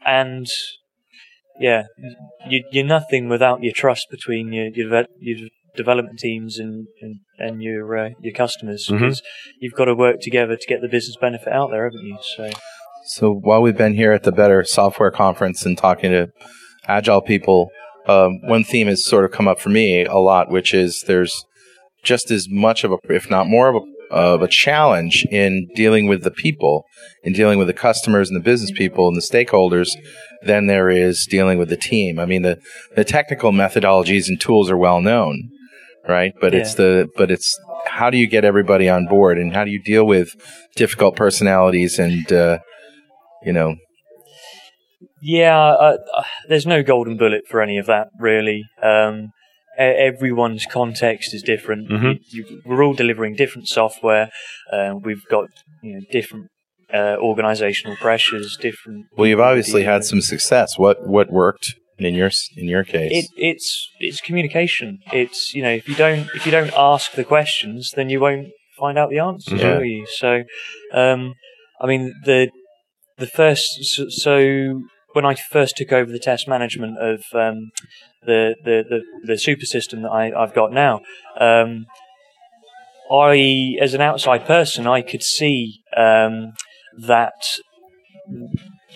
and 0.06 0.46
yeah, 1.60 1.84
you, 2.48 2.64
you're 2.72 2.86
nothing 2.86 3.28
without 3.28 3.64
your 3.64 3.74
trust 3.74 4.08
between 4.12 4.54
your 4.54 4.68
your, 4.68 4.90
ve- 4.90 5.08
your 5.20 5.50
development 5.76 6.20
teams 6.20 6.60
and 6.60 6.88
and, 7.02 7.16
and 7.40 7.64
your 7.64 7.98
uh, 7.98 8.10
your 8.22 8.34
customers 8.34 8.88
because 8.88 9.22
you've 9.60 9.74
got 9.74 9.86
to 9.86 9.96
work 9.96 10.18
together 10.22 10.56
to 10.56 10.68
get 10.68 10.82
the 10.82 10.88
business 10.88 11.18
benefit 11.20 11.52
out 11.52 11.72
there, 11.72 11.86
haven't 11.86 12.06
you? 12.06 12.18
So 12.22 12.50
So 13.06 13.34
while 13.34 13.62
we've 13.64 13.78
been 13.78 13.96
here 13.96 14.12
at 14.12 14.24
the 14.24 14.32
Better 14.32 14.64
Software 14.64 15.12
Conference 15.12 15.66
and 15.66 15.76
talking 15.76 16.12
to 16.12 16.28
agile 16.88 17.22
people, 17.22 17.70
um, 18.08 18.40
one 18.42 18.64
theme 18.64 18.88
has 18.88 19.06
sort 19.06 19.26
of 19.26 19.32
come 19.32 19.48
up 19.48 19.60
for 19.60 19.70
me 19.70 20.06
a 20.06 20.18
lot, 20.18 20.50
which 20.50 20.74
is 20.74 21.04
there's 21.08 21.46
just 22.04 22.32
as 22.32 22.48
much 22.50 22.84
of 22.84 22.92
a, 22.92 22.98
if 23.10 23.30
not 23.30 23.48
more 23.48 23.70
of 23.70 23.76
a, 23.76 24.14
of 24.14 24.42
a 24.42 24.48
challenge 24.48 25.26
in 25.30 25.68
dealing 25.76 26.08
with 26.08 26.24
the 26.24 26.32
people, 26.32 26.86
in 27.24 27.34
dealing 27.34 27.60
with 27.60 27.68
the 27.68 27.74
customers 27.74 28.30
and 28.30 28.40
the 28.40 28.44
business 28.44 28.72
people 28.72 29.08
and 29.08 29.18
the 29.18 29.22
stakeholders 29.22 29.90
than 30.42 30.68
there 30.68 30.90
is 30.90 31.28
dealing 31.30 31.60
with 31.60 31.70
the 31.70 31.78
team. 31.78 32.20
I 32.20 32.26
mean, 32.26 32.42
the, 32.42 32.60
the 32.96 33.04
technical 33.04 33.52
methodologies 33.52 34.28
and 34.28 34.40
tools 34.40 34.72
are 34.72 34.78
well 34.78 35.02
known, 35.02 35.50
right? 36.08 36.34
But 36.40 36.56
it's 36.56 36.76
the, 36.76 37.10
but 37.16 37.30
it's 37.30 37.60
how 37.86 38.10
do 38.10 38.18
you 38.18 38.28
get 38.28 38.46
everybody 38.46 38.90
on 38.90 39.06
board 39.06 39.38
and 39.38 39.54
how 39.54 39.64
do 39.64 39.72
you 39.72 39.82
deal 39.82 40.06
with 40.06 40.30
difficult 40.76 41.16
personalities 41.16 42.00
and, 42.00 42.32
uh, 42.32 42.60
you 43.44 43.54
know, 43.54 43.76
yeah, 45.22 45.58
uh, 45.58 45.98
uh, 46.18 46.24
there's 46.48 46.66
no 46.66 46.84
golden 46.84 47.18
bullet 47.18 47.44
for 47.48 47.62
any 47.62 47.78
of 47.78 47.86
that 47.88 48.08
really. 48.20 48.64
Um, 48.82 49.32
everyone's 49.78 50.66
context 50.66 51.34
is 51.34 51.42
different. 51.42 51.90
Mhm. 51.90 52.20
You, 52.32 52.46
you, 52.50 52.62
we're 52.66 52.84
all 52.84 52.94
delivering 52.94 53.36
different 53.36 53.68
software. 53.68 54.30
Uh, 54.72 54.96
we've 55.02 55.24
got 55.30 55.48
you 55.82 55.94
know 55.96 56.02
different 56.12 56.48
uh, 56.94 57.16
organizational 57.20 57.96
pressures, 57.98 58.58
different. 58.60 59.06
Well, 59.18 59.28
you've 59.28 59.40
obviously 59.40 59.82
people. 59.82 59.94
had 59.94 60.04
some 60.06 60.22
success. 60.22 60.78
What 60.78 61.08
what 61.08 61.32
worked 61.32 61.76
in 61.98 62.14
your 62.14 62.32
in 62.58 62.68
your 62.68 62.84
case? 62.84 63.12
It, 63.14 63.26
it's 63.38 63.90
it's 64.00 64.22
communication. 64.22 65.00
It's 65.14 65.54
you 65.54 65.62
know 65.64 65.72
if 65.72 65.88
you 65.88 65.96
don't 65.96 66.28
if 66.36 66.46
you 66.46 66.52
don't 66.52 66.74
ask 66.76 67.14
the 67.14 67.24
questions, 67.24 67.92
then 67.96 68.10
you 68.10 68.20
won't 68.20 68.48
find 68.78 68.98
out 68.98 69.10
the 69.10 69.20
answers, 69.20 69.62
Yeah. 69.62 69.78
will 69.78 69.84
you? 69.86 70.06
So, 70.08 70.44
um, 70.94 71.34
I 71.82 71.88
mean 71.88 72.14
the 72.26 72.50
the 73.18 73.28
first 73.28 73.66
so, 73.84 74.06
so 74.10 74.82
when 75.14 75.26
I 75.26 75.36
first 75.36 75.78
took 75.78 75.92
over 75.92 76.12
the 76.12 76.20
test 76.20 76.48
management 76.48 76.98
of 77.00 77.24
um, 77.34 77.72
the, 78.26 78.56
the 78.64 78.84
the 78.90 79.02
the 79.24 79.38
super 79.38 79.66
system 79.66 80.02
that 80.04 80.10
I, 80.12 80.32
I've 80.40 80.54
got 80.54 80.72
now. 80.72 81.02
Um, 81.40 81.86
I, 83.12 83.76
as 83.82 83.94
an 83.94 84.02
outside 84.02 84.46
person, 84.46 84.86
I 84.86 85.02
could 85.02 85.24
see 85.24 85.82
um, 85.98 86.54
that 86.98 87.34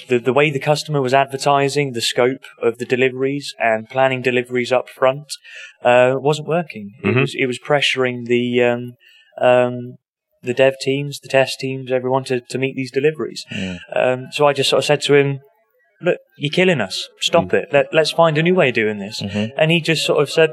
the 0.07 0.20
the 0.20 0.34
way 0.34 0.51
the 0.51 0.59
customer 0.59 1.01
was 1.01 1.14
advertising 1.14 1.93
the 1.93 2.01
scope 2.01 2.43
of 2.61 2.78
the 2.78 2.86
deliveries 2.86 3.55
and 3.59 3.89
planning 3.89 4.22
deliveries 4.22 4.72
up 4.72 4.89
front 4.89 5.34
uh, 5.84 6.16
wasn't 6.18 6.47
working. 6.47 6.91
It 7.03 7.07
Mhm. 7.07 7.22
was 7.22 7.36
it 7.36 7.45
was 7.47 7.59
pressuring 7.59 8.26
the 8.26 8.61
um, 8.64 8.93
um, 9.39 9.95
the 10.43 10.53
dev 10.53 10.76
teams, 10.80 11.20
the 11.20 11.30
test 11.30 11.59
teams, 11.59 11.91
everyone 11.91 12.24
to, 12.26 12.41
to 12.41 12.57
meet 12.57 12.76
these 12.76 12.91
deliveries. 12.91 13.45
Yeah. 13.51 13.78
Um, 13.95 14.28
so 14.32 14.45
I 14.45 14.53
just 14.53 14.70
sort 14.70 14.80
of 14.80 14.86
said 14.86 15.01
to 15.03 15.16
him, 15.16 15.39
"Look, 16.04 16.18
you're 16.38 16.51
killing 16.51 16.82
us. 16.82 17.08
Stop 17.20 17.45
Mm. 17.45 17.54
it. 17.60 17.66
Let, 17.72 17.86
let's 17.93 18.12
find 18.12 18.38
a 18.38 18.43
new 18.43 18.56
way 18.56 18.70
of 18.70 18.76
doing 18.76 18.99
this." 18.99 19.22
Mhm. 19.22 19.51
And 19.58 19.72
he 19.72 19.80
just 19.82 20.06
sort 20.06 20.22
of 20.22 20.30
said, 20.30 20.51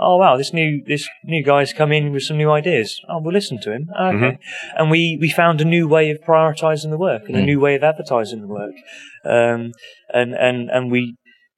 "Oh 0.00 0.16
wow, 0.16 0.36
this 0.36 0.52
new 0.52 0.82
this 0.86 1.08
new 1.24 1.42
guy's 1.42 1.72
come 1.72 1.92
in 1.92 2.12
with 2.12 2.22
some 2.22 2.36
new 2.38 2.50
ideas. 2.50 3.00
Oh, 3.08 3.18
we'll 3.22 3.32
listen 3.40 3.58
to 3.62 3.72
him." 3.72 3.84
Okay, 4.00 4.16
Mm-hmm. 4.16 4.76
and 4.78 4.90
we 4.90 5.18
we 5.20 5.28
found 5.30 5.60
a 5.60 5.64
new 5.76 5.86
way 5.88 6.10
of 6.10 6.18
prioritizing 6.28 6.90
the 6.90 6.98
work 7.08 7.22
and 7.28 7.36
a 7.36 7.40
Mm. 7.42 7.46
new 7.52 7.60
way 7.60 7.74
of 7.76 7.82
advertising 7.84 8.40
the 8.40 8.48
work, 8.60 8.74
um, 9.24 9.72
and 10.12 10.34
and 10.34 10.70
and 10.70 10.90
we. 10.90 11.02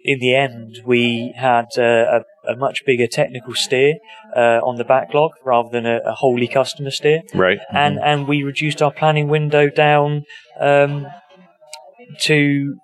In 0.09 0.21
the 0.21 0.37
end, 0.37 0.83
we 0.87 1.33
had 1.37 1.67
uh, 1.77 2.21
a, 2.47 2.53
a 2.53 2.55
much 2.57 2.85
bigger 2.87 3.09
technical 3.09 3.55
steer 3.55 3.95
uh, 4.37 4.61
on 4.69 4.77
the 4.77 4.85
backlog 4.85 5.33
rather 5.45 5.69
than 5.69 5.85
a, 5.85 5.99
a 6.07 6.13
wholly 6.13 6.47
customer 6.47 6.93
steer 6.93 7.23
Right. 7.35 7.59
and 7.73 7.99
and 7.99 8.29
we 8.29 8.45
reduced 8.45 8.81
our 8.83 8.93
planning 8.93 9.27
window 9.27 9.69
down 9.69 10.23
um, 10.61 11.09
to 12.21 12.77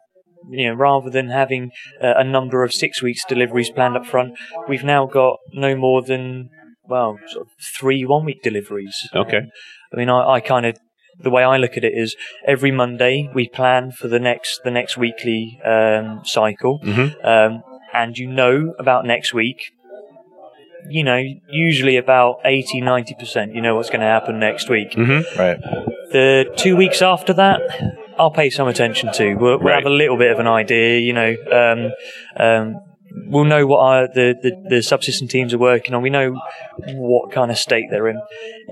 you 0.51 0.69
know 0.69 0.75
rather 0.75 1.11
than 1.11 1.29
having 1.29 1.71
uh, 2.03 2.15
a 2.17 2.25
number 2.25 2.63
of 2.65 2.73
six 2.73 3.03
weeks 3.03 3.25
deliveries 3.25 3.71
planned 3.71 3.97
up 3.97 4.07
front, 4.07 4.35
we've 4.69 4.85
now 4.85 5.07
got 5.07 5.39
no 5.53 5.75
more 5.77 6.03
than 6.03 6.51
well 6.89 7.19
sort 7.29 7.47
of 7.47 7.53
three 7.79 8.05
one 8.05 8.25
week 8.25 8.43
deliveries. 8.43 8.97
Okay. 9.15 9.41
I 9.93 9.97
mean, 9.97 10.09
I, 10.09 10.35
I 10.37 10.41
kind 10.41 10.67
of 10.67 10.79
the 11.21 11.31
way 11.31 11.45
I 11.45 11.57
look 11.59 11.77
at 11.77 11.85
it 11.85 11.93
is 11.95 12.17
every 12.47 12.71
Monday 12.71 13.29
we 13.35 13.49
plan 13.49 13.93
for 13.93 14.09
the 14.09 14.19
next 14.19 14.61
the 14.65 14.71
next 14.71 14.97
weekly 14.97 15.61
um, 15.65 16.23
cycle, 16.25 16.81
Mhm. 16.83 17.15
um, 17.25 17.63
and 17.93 18.17
you 18.19 18.27
know 18.27 18.75
about 18.79 19.05
next 19.05 19.33
week. 19.35 19.73
You 20.89 21.05
know, 21.05 21.23
usually 21.49 21.97
about 21.97 22.41
80 22.45 22.81
90 22.81 23.15
percent. 23.15 23.55
You 23.55 23.61
know 23.61 23.77
what's 23.77 23.89
going 23.91 24.01
to 24.01 24.07
happen 24.07 24.41
next 24.41 24.69
week. 24.69 24.93
Mm-hmm. 24.93 25.39
right. 25.39 25.59
The 26.11 26.53
two 26.57 26.75
weeks 26.77 27.01
after 27.03 27.33
that, 27.35 27.61
I'll 28.23 28.31
pay 28.31 28.51
some 28.51 28.69
attention 28.69 29.13
to. 29.15 29.35
We'll, 29.35 29.59
we'll 29.59 29.69
Right. 29.69 29.75
have 29.83 29.87
a 29.87 29.91
little 30.03 30.17
bit 30.17 30.31
of 30.31 30.39
an 30.39 30.47
idea, 30.47 30.99
you 31.01 31.13
know. 31.13 31.35
Um, 31.61 31.91
um, 32.37 32.75
we'll 33.27 33.45
know 33.45 33.67
what 33.67 33.81
our, 33.81 34.09
the, 34.09 34.35
the 34.43 34.51
the 34.71 34.77
subsystem 34.77 35.29
teams 35.29 35.53
are 35.53 35.59
working 35.59 35.93
on. 35.95 36.01
We 36.03 36.09
know 36.09 36.35
what 36.95 37.31
kind 37.33 37.51
of 37.51 37.59
state 37.59 37.85
they're 37.91 38.09
in. 38.09 38.19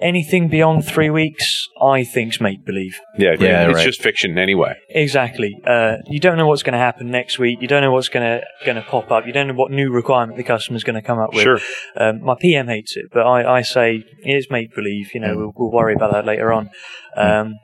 Anything 0.01 0.49
beyond 0.49 0.85
three 0.87 1.11
weeks, 1.11 1.69
I 1.83 2.05
think's 2.05 2.41
make 2.41 2.65
believe. 2.65 2.99
Yeah, 3.19 3.35
Yeah, 3.39 3.69
it's 3.69 3.77
right. 3.77 3.85
just 3.85 4.01
fiction 4.01 4.39
anyway. 4.39 4.75
Exactly. 4.89 5.51
Uh, 5.67 5.97
you 6.07 6.21
don't 6.21 6.39
know 6.39 6.47
what's 6.47 6.63
going 6.63 6.73
to 6.73 6.79
happen 6.79 7.11
next 7.11 7.39
week. 7.39 7.59
You 7.61 7.69
don't 7.69 7.83
know 7.83 7.93
what's 7.93 8.09
going 8.09 8.25
to 8.25 8.45
going 8.65 8.77
to 8.77 8.83
pop 8.83 9.11
up. 9.11 9.27
You 9.27 9.33
don't 9.33 9.49
know 9.49 9.55
what 9.55 9.71
new 9.71 9.91
requirement 9.91 10.39
the 10.39 10.45
customer's 10.45 10.85
going 10.85 10.95
to 11.03 11.03
come 11.03 11.19
up 11.19 11.35
with. 11.35 11.43
Sure. 11.43 11.59
Um, 11.97 12.23
my 12.23 12.35
PM 12.41 12.69
hates 12.69 12.97
it, 12.97 13.07
but 13.13 13.27
I, 13.27 13.59
I 13.59 13.63
say 13.63 14.05
it's 14.23 14.51
make 14.51 14.75
believe. 14.75 15.11
You 15.15 15.21
know, 15.21 15.37
we'll, 15.37 15.53
we'll 15.57 15.73
worry 15.73 15.95
about 15.95 16.13
that 16.13 16.25
later 16.25 16.51
on. 16.53 16.71
Um, 17.17 17.55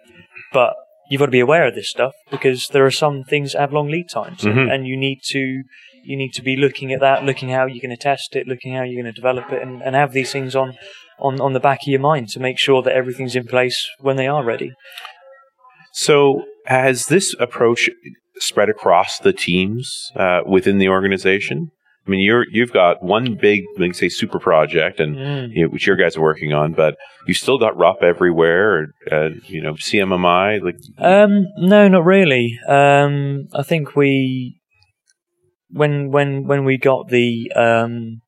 but 0.53 0.75
you've 1.09 1.19
got 1.21 1.27
to 1.27 1.33
be 1.33 1.41
aware 1.41 1.67
of 1.67 1.75
this 1.75 1.89
stuff 1.91 2.13
because 2.31 2.69
there 2.69 2.85
are 2.85 2.91
some 2.91 3.25
things 3.25 3.53
that 3.53 3.61
have 3.61 3.73
long 3.73 3.89
lead 3.89 4.09
times, 4.09 4.45
and- 4.45 4.55
Mhm. 4.57 4.73
and 4.73 4.87
you 4.87 4.97
need 4.97 5.21
to 5.35 5.63
you 6.09 6.17
need 6.17 6.33
to 6.33 6.43
be 6.43 6.55
looking 6.57 6.93
at 6.93 7.01
that, 7.01 7.25
looking 7.25 7.49
how 7.49 7.67
you're 7.67 7.81
going 7.83 7.91
to 7.91 7.97
test 7.97 8.37
it, 8.37 8.47
looking 8.47 8.73
how 8.75 8.85
you're 8.85 9.03
going 9.03 9.13
to 9.13 9.21
develop 9.21 9.51
it, 9.53 9.61
and, 9.61 9.83
and 9.83 9.97
have 9.97 10.13
these 10.13 10.31
things 10.31 10.55
on, 10.55 10.69
on 11.19 11.41
on 11.41 11.53
the 11.53 11.59
back 11.59 11.81
of 11.83 11.89
your 11.89 11.99
mind 11.99 12.29
to 12.29 12.39
make 12.39 12.59
sure 12.61 12.81
that 12.83 12.95
everything's 12.95 13.35
in 13.35 13.45
place 13.45 13.79
when 13.99 14.15
they 14.17 14.29
are 14.29 14.45
ready. 14.45 14.71
So, 15.93 16.45
has 16.67 17.07
this 17.07 17.35
approach 17.41 17.89
spread 18.39 18.69
across 18.69 19.19
the 19.19 19.33
teams 19.33 20.13
uh, 20.15 20.41
within 20.47 20.79
the 20.79 20.89
organization? 20.89 21.71
I 22.07 22.11
mean, 22.11 22.21
you're 22.21 22.45
you've 22.51 22.73
got 22.73 23.03
one 23.03 23.35
big, 23.35 23.63
like 23.79 23.95
say, 23.95 24.09
super 24.09 24.39
project, 24.39 25.01
and 25.01 25.17
Mm. 25.17 25.49
you 25.53 25.63
know, 25.65 25.69
which 25.71 25.87
your 25.87 25.97
guys 25.97 26.17
are 26.17 26.23
working 26.23 26.53
on, 26.53 26.73
but 26.73 26.97
you 27.27 27.35
still 27.35 27.59
got 27.59 27.77
RUP 27.77 28.03
everywhere, 28.03 28.89
uh, 29.11 29.31
you 29.47 29.61
know, 29.61 29.75
CMMI. 29.75 30.63
Like, 30.63 30.77
Um, 30.99 31.47
no, 31.59 31.89
not 31.89 32.05
really. 32.05 32.57
Um, 32.69 33.49
I 33.53 33.63
think 33.63 33.97
we 33.97 34.61
when 35.71 36.11
when 36.11 36.47
when 36.47 36.65
we 36.65 36.79
got 36.79 37.09
the 37.09 37.51
um, 37.57 38.21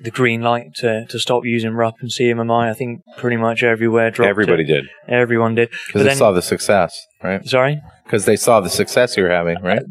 the 0.00 0.10
green 0.10 0.42
light 0.42 0.74
to, 0.76 1.04
to 1.08 1.18
stop 1.18 1.44
using 1.44 1.72
RUP 1.74 1.94
and 2.00 2.10
CMMI, 2.10 2.68
I 2.70 2.74
think 2.74 3.02
pretty 3.18 3.36
much 3.36 3.62
everywhere 3.62 4.10
dropped. 4.10 4.28
everybody 4.30 4.64
it. 4.64 4.66
did. 4.66 4.84
Everyone 5.08 5.54
did. 5.54 5.70
Because 5.86 6.02
they 6.02 6.08
then- 6.08 6.16
saw 6.16 6.32
the 6.32 6.42
success, 6.42 7.00
right? 7.22 7.44
Sorry. 7.46 7.80
Because 8.04 8.24
they 8.24 8.36
saw 8.36 8.60
the 8.60 8.68
success 8.68 9.16
you 9.16 9.22
were 9.22 9.30
having, 9.30 9.62
right? 9.62 9.82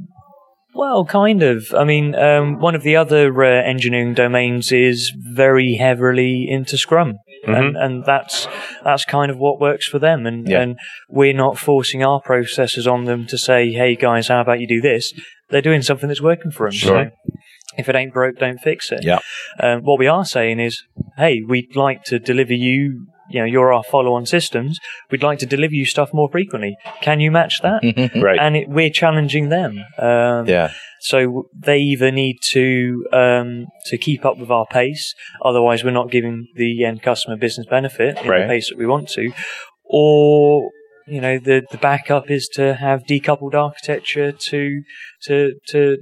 Well, 0.74 1.05
kind 1.05 1.43
of. 1.43 1.74
I 1.74 1.84
mean, 1.84 2.15
um, 2.15 2.59
one 2.59 2.76
of 2.76 2.84
the 2.84 2.95
other 2.95 3.43
uh, 3.43 3.61
engineering 3.63 4.13
domains 4.13 4.72
is 4.72 5.11
very 5.15 5.76
heavily 5.76 6.47
into 6.49 6.78
Scrum, 6.78 7.15
and 7.45 7.76
and 7.78 8.05
that's 8.05 8.47
that's 8.84 9.03
kind 9.05 9.30
of 9.32 9.38
what 9.38 9.59
works 9.59 9.88
for 9.88 9.99
them. 9.99 10.26
And 10.26 10.47
Yeah. 10.47 10.61
and 10.61 10.78
we're 11.09 11.34
not 11.34 11.57
forcing 11.57 12.03
our 12.03 12.22
processes 12.22 12.88
on 12.88 13.03
them 13.05 13.26
to 13.28 13.38
say, 13.38 13.72
"Hey 13.72 13.95
guys, 13.95 14.30
how 14.30 14.41
about 14.41 14.59
you 14.61 14.67
do 14.67 14.82
this?" 14.82 15.13
They're 15.49 15.61
doing 15.61 15.82
something 15.82 16.07
that's 16.07 16.22
working 16.22 16.51
for 16.51 16.67
them. 16.67 16.74
Sure. 16.74 17.11
if 17.78 17.88
it 17.88 17.95
ain't 17.95 18.13
broke, 18.13 18.38
don't 18.38 18.59
fix 18.59 18.91
it. 18.91 18.99
Yeah. 19.03 19.19
Um, 19.59 19.82
what 19.84 19.97
we 19.97 20.05
are 20.07 20.26
saying 20.26 20.59
is, 20.59 20.84
hey, 21.17 21.41
we'd 21.47 21.76
like 21.76 22.03
to 22.05 22.19
deliver 22.19 22.53
you. 22.53 23.07
You 23.34 23.40
know, 23.40 23.46
you're 23.46 23.74
our 23.74 23.84
follow-on 23.84 24.26
systems. 24.26 24.80
We'd 25.10 25.24
like 25.24 25.40
to 25.40 25.46
deliver 25.46 25.74
you 25.74 25.86
stuff 25.86 26.10
more 26.14 26.30
frequently. 26.32 26.76
Can 27.02 27.20
you 27.20 27.32
match 27.32 27.62
that? 27.64 27.82
Right. 28.22 28.40
And 28.40 28.56
it, 28.58 28.68
we're 28.70 28.90
challenging 28.90 29.50
them. 29.50 29.84
Um, 29.98 30.48
yeah. 30.48 30.72
so 31.00 31.48
they 31.58 31.78
either 31.78 32.12
need 32.12 32.38
to 32.52 33.06
um, 33.14 33.66
to 33.86 33.98
keep 33.98 34.26
up 34.26 34.38
with 34.38 34.52
our 34.52 34.66
pace, 34.70 35.14
otherwise 35.44 35.84
we're 35.84 35.92
not 35.92 36.12
giving 36.12 36.48
the 36.56 36.84
end 36.86 37.02
customer 37.02 37.38
business 37.38 37.68
benefit 37.70 38.18
in 38.20 38.28
Right. 38.28 38.42
the 38.44 38.48
pace 38.48 38.70
that 38.70 38.78
we 38.78 38.86
want 38.86 39.08
to, 39.10 39.32
or 39.86 40.70
you 41.08 41.20
know 41.22 41.40
the 41.40 41.64
the 41.72 41.78
backup 41.78 42.30
is 42.30 42.48
to 42.54 42.76
have 42.76 43.04
decoupled 43.04 43.54
architecture 43.54 44.32
to 44.32 44.82
to 45.24 45.54
to 45.68 45.98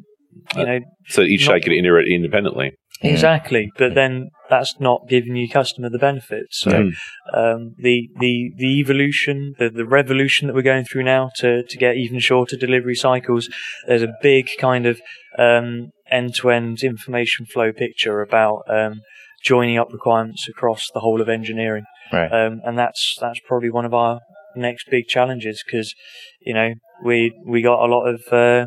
you 0.56 0.66
know 0.66 0.80
So 1.08 1.22
each 1.22 1.46
Not- 1.46 1.54
side 1.54 1.64
could 1.64 1.74
iterate 1.74 2.08
independently. 2.10 2.74
Exactly, 3.02 3.72
but 3.78 3.96
then 3.96 4.30
that's 4.50 4.80
not 4.80 5.08
giving 5.08 5.36
your 5.36 5.48
customer 5.48 5.90
the 5.90 6.00
benefits. 6.00 6.60
So 6.60 6.90
um, 7.34 7.76
the 7.78 8.10
the 8.20 8.52
the 8.58 8.80
evolution, 8.80 9.54
the 9.60 9.70
the 9.70 9.86
revolution 9.86 10.48
that 10.48 10.54
we're 10.54 10.62
going 10.62 10.86
through 10.86 11.04
now 11.04 11.30
to 11.38 11.64
to 11.64 11.78
get 11.78 11.96
even 11.98 12.20
shorter 12.20 12.58
delivery 12.58 12.96
cycles. 12.96 13.50
There's 13.88 14.02
a 14.02 14.14
big 14.22 14.50
kind 14.60 14.86
of 14.86 15.00
um, 15.38 15.92
end-to-end 16.12 16.84
information 16.84 17.46
flow 17.46 17.72
picture 17.72 18.22
about 18.22 18.64
um, 18.68 19.02
joining 19.44 19.78
up 19.78 19.94
requirements 19.94 20.48
across 20.50 20.90
the 20.94 21.00
whole 21.00 21.22
of 21.22 21.30
engineering, 21.30 21.86
Right. 22.12 22.32
um, 22.32 22.62
and 22.66 22.78
that's 22.78 23.18
that's 23.22 23.40
probably 23.48 23.70
one 23.70 23.86
of 23.86 23.94
our 23.94 24.20
next 24.56 24.90
big 24.90 25.08
challenges 25.08 25.64
because 25.66 25.94
you 26.42 26.54
know 26.54 26.74
we 27.06 27.32
we 27.46 27.62
got 27.62 27.84
a 27.86 27.92
lot 27.92 28.06
of 28.08 28.22
uh, 28.34 28.66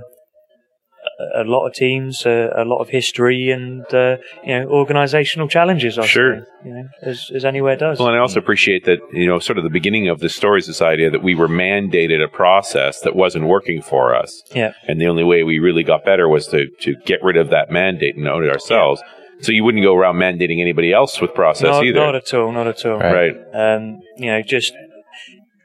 a 1.19 1.43
a 1.43 1.45
lot 1.45 1.67
of 1.67 1.75
teams, 1.75 2.25
uh, 2.27 2.51
a 2.57 2.65
lot 2.65 2.79
of 2.79 2.89
history, 2.89 3.51
and 3.51 3.85
uh, 3.95 4.17
you 4.45 4.59
know 4.59 4.69
organizational 4.69 5.49
challenges. 5.49 5.99
I 5.99 6.07
Sure. 6.07 6.41
suppose, 6.41 6.49
you 6.65 6.75
know, 6.75 6.89
as 7.03 7.31
as 7.35 7.45
anywhere 7.45 7.77
does. 7.77 7.99
Well, 7.99 8.09
and 8.09 8.17
I 8.17 8.21
also 8.21 8.39
appreciate 8.41 8.85
that, 8.85 8.99
you 9.13 9.27
know, 9.27 9.39
sort 9.39 9.59
of 9.59 9.65
the 9.65 9.71
beginning 9.71 10.09
of 10.09 10.21
the 10.21 10.29
story 10.29 10.59
is 10.59 10.67
this 10.67 10.83
idea 10.83 11.11
that 11.11 11.23
we 11.23 11.35
were 11.35 11.49
mandated 11.49 12.23
a 12.23 12.29
process 12.29 13.01
that 13.01 13.15
wasn't 13.17 13.47
working 13.47 13.83
for 13.83 14.15
us. 14.15 14.43
Yeah. 14.55 14.73
And 14.87 15.01
the 15.01 15.07
only 15.07 15.25
way 15.25 15.43
we 15.43 15.59
really 15.59 15.83
got 15.83 16.05
better 16.05 16.29
was 16.29 16.47
to, 16.49 16.67
to 16.81 16.95
get 17.05 17.23
rid 17.23 17.37
of 17.37 17.51
that 17.51 17.71
mandate 17.71 18.17
and 18.17 18.27
own 18.29 18.45
it 18.45 18.51
ourselves. 18.51 19.03
So 19.41 19.51
you 19.51 19.65
wouldn't 19.65 19.83
go 19.83 19.95
around 19.97 20.17
mandating 20.17 20.61
anybody 20.61 20.93
else 20.93 21.21
with 21.21 21.35
process 21.35 21.65
not, 21.65 21.85
either. 21.85 21.99
not 21.99 22.15
at 22.15 22.33
all, 22.33 22.53
not 22.53 22.69
at 22.69 22.87
all. 22.87 22.99
Right. 22.99 23.35
right. 23.35 23.75
Um, 23.75 24.01
you 24.17 24.27
know, 24.27 24.41
just 24.43 24.73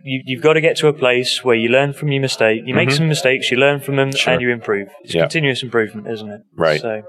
you, 0.08 0.22
you've 0.26 0.42
got 0.44 0.54
to 0.54 0.62
get 0.62 0.78
to 0.78 0.88
a 0.88 0.94
place 0.94 1.44
where 1.44 1.56
you 1.56 1.70
learn 1.70 1.94
from 1.94 2.12
your 2.12 2.22
mistake. 2.22 2.62
You 2.66 2.74
make 2.74 2.90
Mhm. 2.90 2.98
some 2.98 3.08
mistakes, 3.08 3.52
you 3.52 3.58
learn 3.58 3.80
from 3.80 3.96
them, 3.98 4.12
Sure. 4.12 4.34
and 4.34 4.42
you 4.42 4.50
improve. 4.52 4.88
It's 5.04 5.14
Yeah. 5.14 5.22
continuous 5.22 5.62
improvement, 5.64 6.08
isn't 6.08 6.30
it? 6.30 6.42
Right. 6.56 6.80
So, 6.82 7.02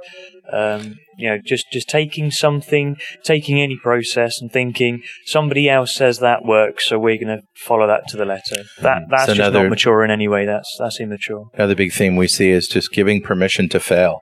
um, 0.52 0.96
you 1.18 1.28
know, 1.30 1.38
just 1.44 1.66
just 1.72 1.88
taking 1.88 2.30
something, 2.30 2.96
taking 3.24 3.60
any 3.60 3.76
process, 3.76 4.40
and 4.40 4.50
thinking 4.52 5.02
somebody 5.26 5.68
else 5.68 5.94
says 5.94 6.18
that 6.18 6.44
works, 6.44 6.86
so 6.86 6.98
we're 6.98 7.16
going 7.22 7.36
to 7.38 7.42
follow 7.56 7.86
that 7.86 8.02
to 8.08 8.16
the 8.16 8.24
letter. 8.24 8.64
That 8.82 9.02
that's 9.10 9.26
So 9.26 9.34
just 9.34 9.40
another- 9.40 9.64
not 9.64 9.70
mature 9.70 10.04
in 10.04 10.10
any 10.10 10.28
way. 10.28 10.44
That's 10.46 10.70
that's 10.78 11.00
immature. 11.00 11.44
Another 11.54 11.74
big 11.74 11.92
theme 11.92 12.16
we 12.16 12.28
see 12.28 12.50
is 12.50 12.66
just 12.68 12.92
giving 12.92 13.22
permission 13.22 13.68
to 13.70 13.80
fail 13.80 14.20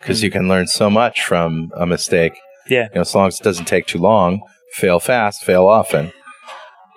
because 0.00 0.22
you 0.22 0.30
can 0.30 0.48
learn 0.48 0.66
so 0.66 0.88
much 0.90 1.22
from 1.22 1.70
a 1.76 1.86
mistake. 1.86 2.34
Yeah. 2.68 2.84
You 2.92 2.96
know, 2.96 3.00
as 3.02 3.14
long 3.14 3.28
as 3.28 3.40
it 3.40 3.44
doesn't 3.44 3.66
take 3.66 3.86
too 3.86 3.98
long, 3.98 4.40
fail 4.74 4.98
fast, 5.00 5.44
fail 5.44 5.66
often. 5.66 6.12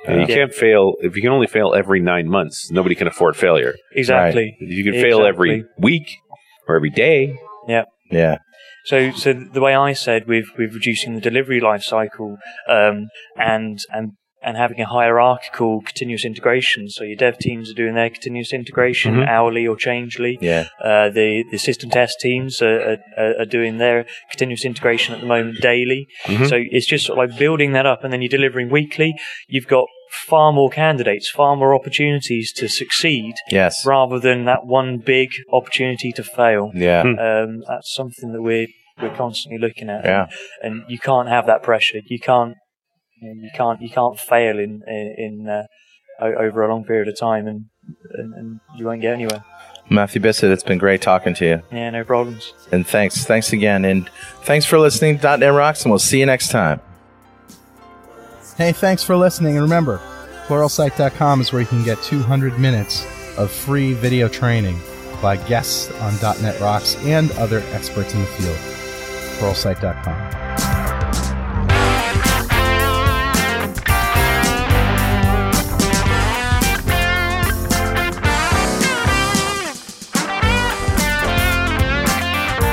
And 0.08 0.22
you 0.22 0.28
can't 0.28 0.54
fail 0.54 0.96
if 1.02 1.16
you 1.16 1.22
can 1.22 1.32
only 1.32 1.48
fail 1.48 1.74
every 1.76 2.00
nine 2.00 2.28
months. 2.30 2.72
Nobody 2.72 2.96
can 2.96 3.08
afford 3.08 3.36
failure. 3.36 3.76
Exactly. 3.94 4.56
If 4.60 4.72
you 4.72 4.84
can 4.84 4.94
fail 4.94 5.26
every 5.26 5.66
week 5.78 6.18
or 6.68 6.76
every 6.76 6.90
day, 6.90 7.38
Yeah. 7.68 7.86
Yeah. 8.10 8.38
So, 8.86 9.12
so 9.12 9.34
the 9.34 9.62
way 9.62 9.76
I 9.76 9.94
said 9.94 10.26
with 10.26 10.46
with 10.58 10.74
reducing 10.74 11.14
the 11.16 11.22
delivery 11.22 11.60
life 11.60 11.84
cycle, 11.84 12.38
um, 12.68 13.10
and 13.38 13.80
and 13.92 14.14
and 14.42 14.56
having 14.58 14.80
a 14.80 14.86
hierarchical 14.86 15.82
continuous 15.82 16.24
integration. 16.26 16.90
So 16.90 17.04
your 17.04 17.16
dev 17.16 17.38
teams 17.40 17.70
are 17.70 17.74
doing 17.74 17.96
their 17.96 18.10
continuous 18.10 18.54
integration 18.54 19.16
Mhm. 19.16 19.28
hourly 19.28 19.68
or 19.68 19.76
changely. 19.76 20.38
Yeah. 20.42 20.68
Uh, 20.84 21.10
the 21.10 21.44
the 21.52 21.58
system 21.58 21.90
test 21.90 22.20
teams 22.22 22.62
are, 22.62 22.98
are, 23.18 23.42
are 23.42 23.46
doing 23.46 23.78
their 23.78 24.06
continuous 24.32 24.64
integration 24.66 25.14
at 25.14 25.22
the 25.22 25.28
moment 25.28 25.60
daily. 25.62 26.08
Mhm. 26.26 26.48
So 26.48 26.58
it's 26.72 26.86
just 26.88 27.06
sort 27.06 27.20
of 27.20 27.30
like 27.30 27.40
building 27.40 27.74
that 27.74 27.86
up, 27.86 28.04
and 28.04 28.14
then 28.14 28.22
you're 28.22 28.30
delivering 28.30 28.70
weekly. 28.70 29.14
You've 29.48 29.68
got 29.68 29.88
far 30.12 30.52
more 30.52 30.70
candidates, 30.70 31.30
far 31.30 31.56
more 31.56 31.76
opportunities 31.76 32.52
to 32.54 32.68
succeed, 32.68 33.34
Yes. 33.52 33.86
rather 33.86 34.20
than 34.20 34.46
that 34.46 34.66
one 34.66 34.98
big 34.98 35.30
opportunity 35.52 36.12
to 36.14 36.24
fail. 36.24 36.72
Yeah. 36.74 37.04
Hmm. 37.04 37.20
Um, 37.20 37.64
that's 37.68 37.94
something 37.94 38.32
that 38.34 38.42
we're 38.42 38.68
we're 39.02 39.16
constantly 39.16 39.58
looking 39.66 39.90
at. 39.90 40.04
Yeah. 40.04 40.26
and 40.62 40.84
you 40.90 41.00
can't 41.00 41.30
have 41.30 41.46
that 41.46 41.64
pressure. 41.64 42.00
You 42.08 42.20
can't 42.20 42.56
you, 43.22 43.34
you 43.44 43.50
can't 43.56 43.82
you 43.82 43.90
can't 43.90 44.20
fail 44.20 44.60
in 44.60 44.84
in, 44.88 45.16
in 45.18 45.50
uh, 45.50 45.64
over 46.22 46.64
a 46.64 46.70
long 46.70 46.84
period 46.84 47.08
of 47.08 47.18
time, 47.18 47.48
and, 47.48 47.66
and 48.14 48.34
and 48.34 48.60
you 48.76 48.86
won't 48.86 49.02
get 49.02 49.14
anywhere. 49.14 49.44
Mathew 49.90 50.22
Bissett, 50.22 50.52
it's 50.52 50.64
been 50.64 50.78
great 50.78 51.02
talking 51.02 51.34
to 51.36 51.46
you. 51.46 51.62
Yeah, 51.72 51.90
no 51.90 52.04
problems. 52.04 52.54
And 52.72 52.86
thanks. 52.86 53.26
Thanks 53.26 53.54
again. 53.54 53.86
And 53.86 54.08
thanks 54.44 54.66
for 54.66 54.78
listening 54.78 55.18
to 55.20 55.38
.NET 55.38 55.54
Rocks, 55.54 55.84
and 55.84 55.92
we'll 55.92 56.00
see 56.00 56.20
you 56.20 56.28
next 56.28 56.50
time. 56.50 56.80
Hey, 58.56 58.72
thanks 58.72 59.04
for 59.04 59.16
listening. 59.16 59.56
And 59.56 59.64
remember, 59.64 60.00
pluralsight.com 60.48 61.42
is 61.42 61.52
where 61.52 61.62
you 61.62 61.68
can 61.68 61.84
get 61.84 62.02
200 62.04 62.60
minutes 62.60 63.06
of 63.38 63.50
free 63.50 63.94
video 63.94 64.28
training 64.28 64.80
by 65.22 65.38
guests 65.38 65.90
on 66.02 66.14
.NET 66.42 66.60
Rocks 66.60 66.96
and 67.06 67.32
other 67.34 67.60
experts 67.72 68.14
in 68.14 68.20
the 68.20 68.28
field. 68.28 68.58
pluralsight.com. 69.40 70.49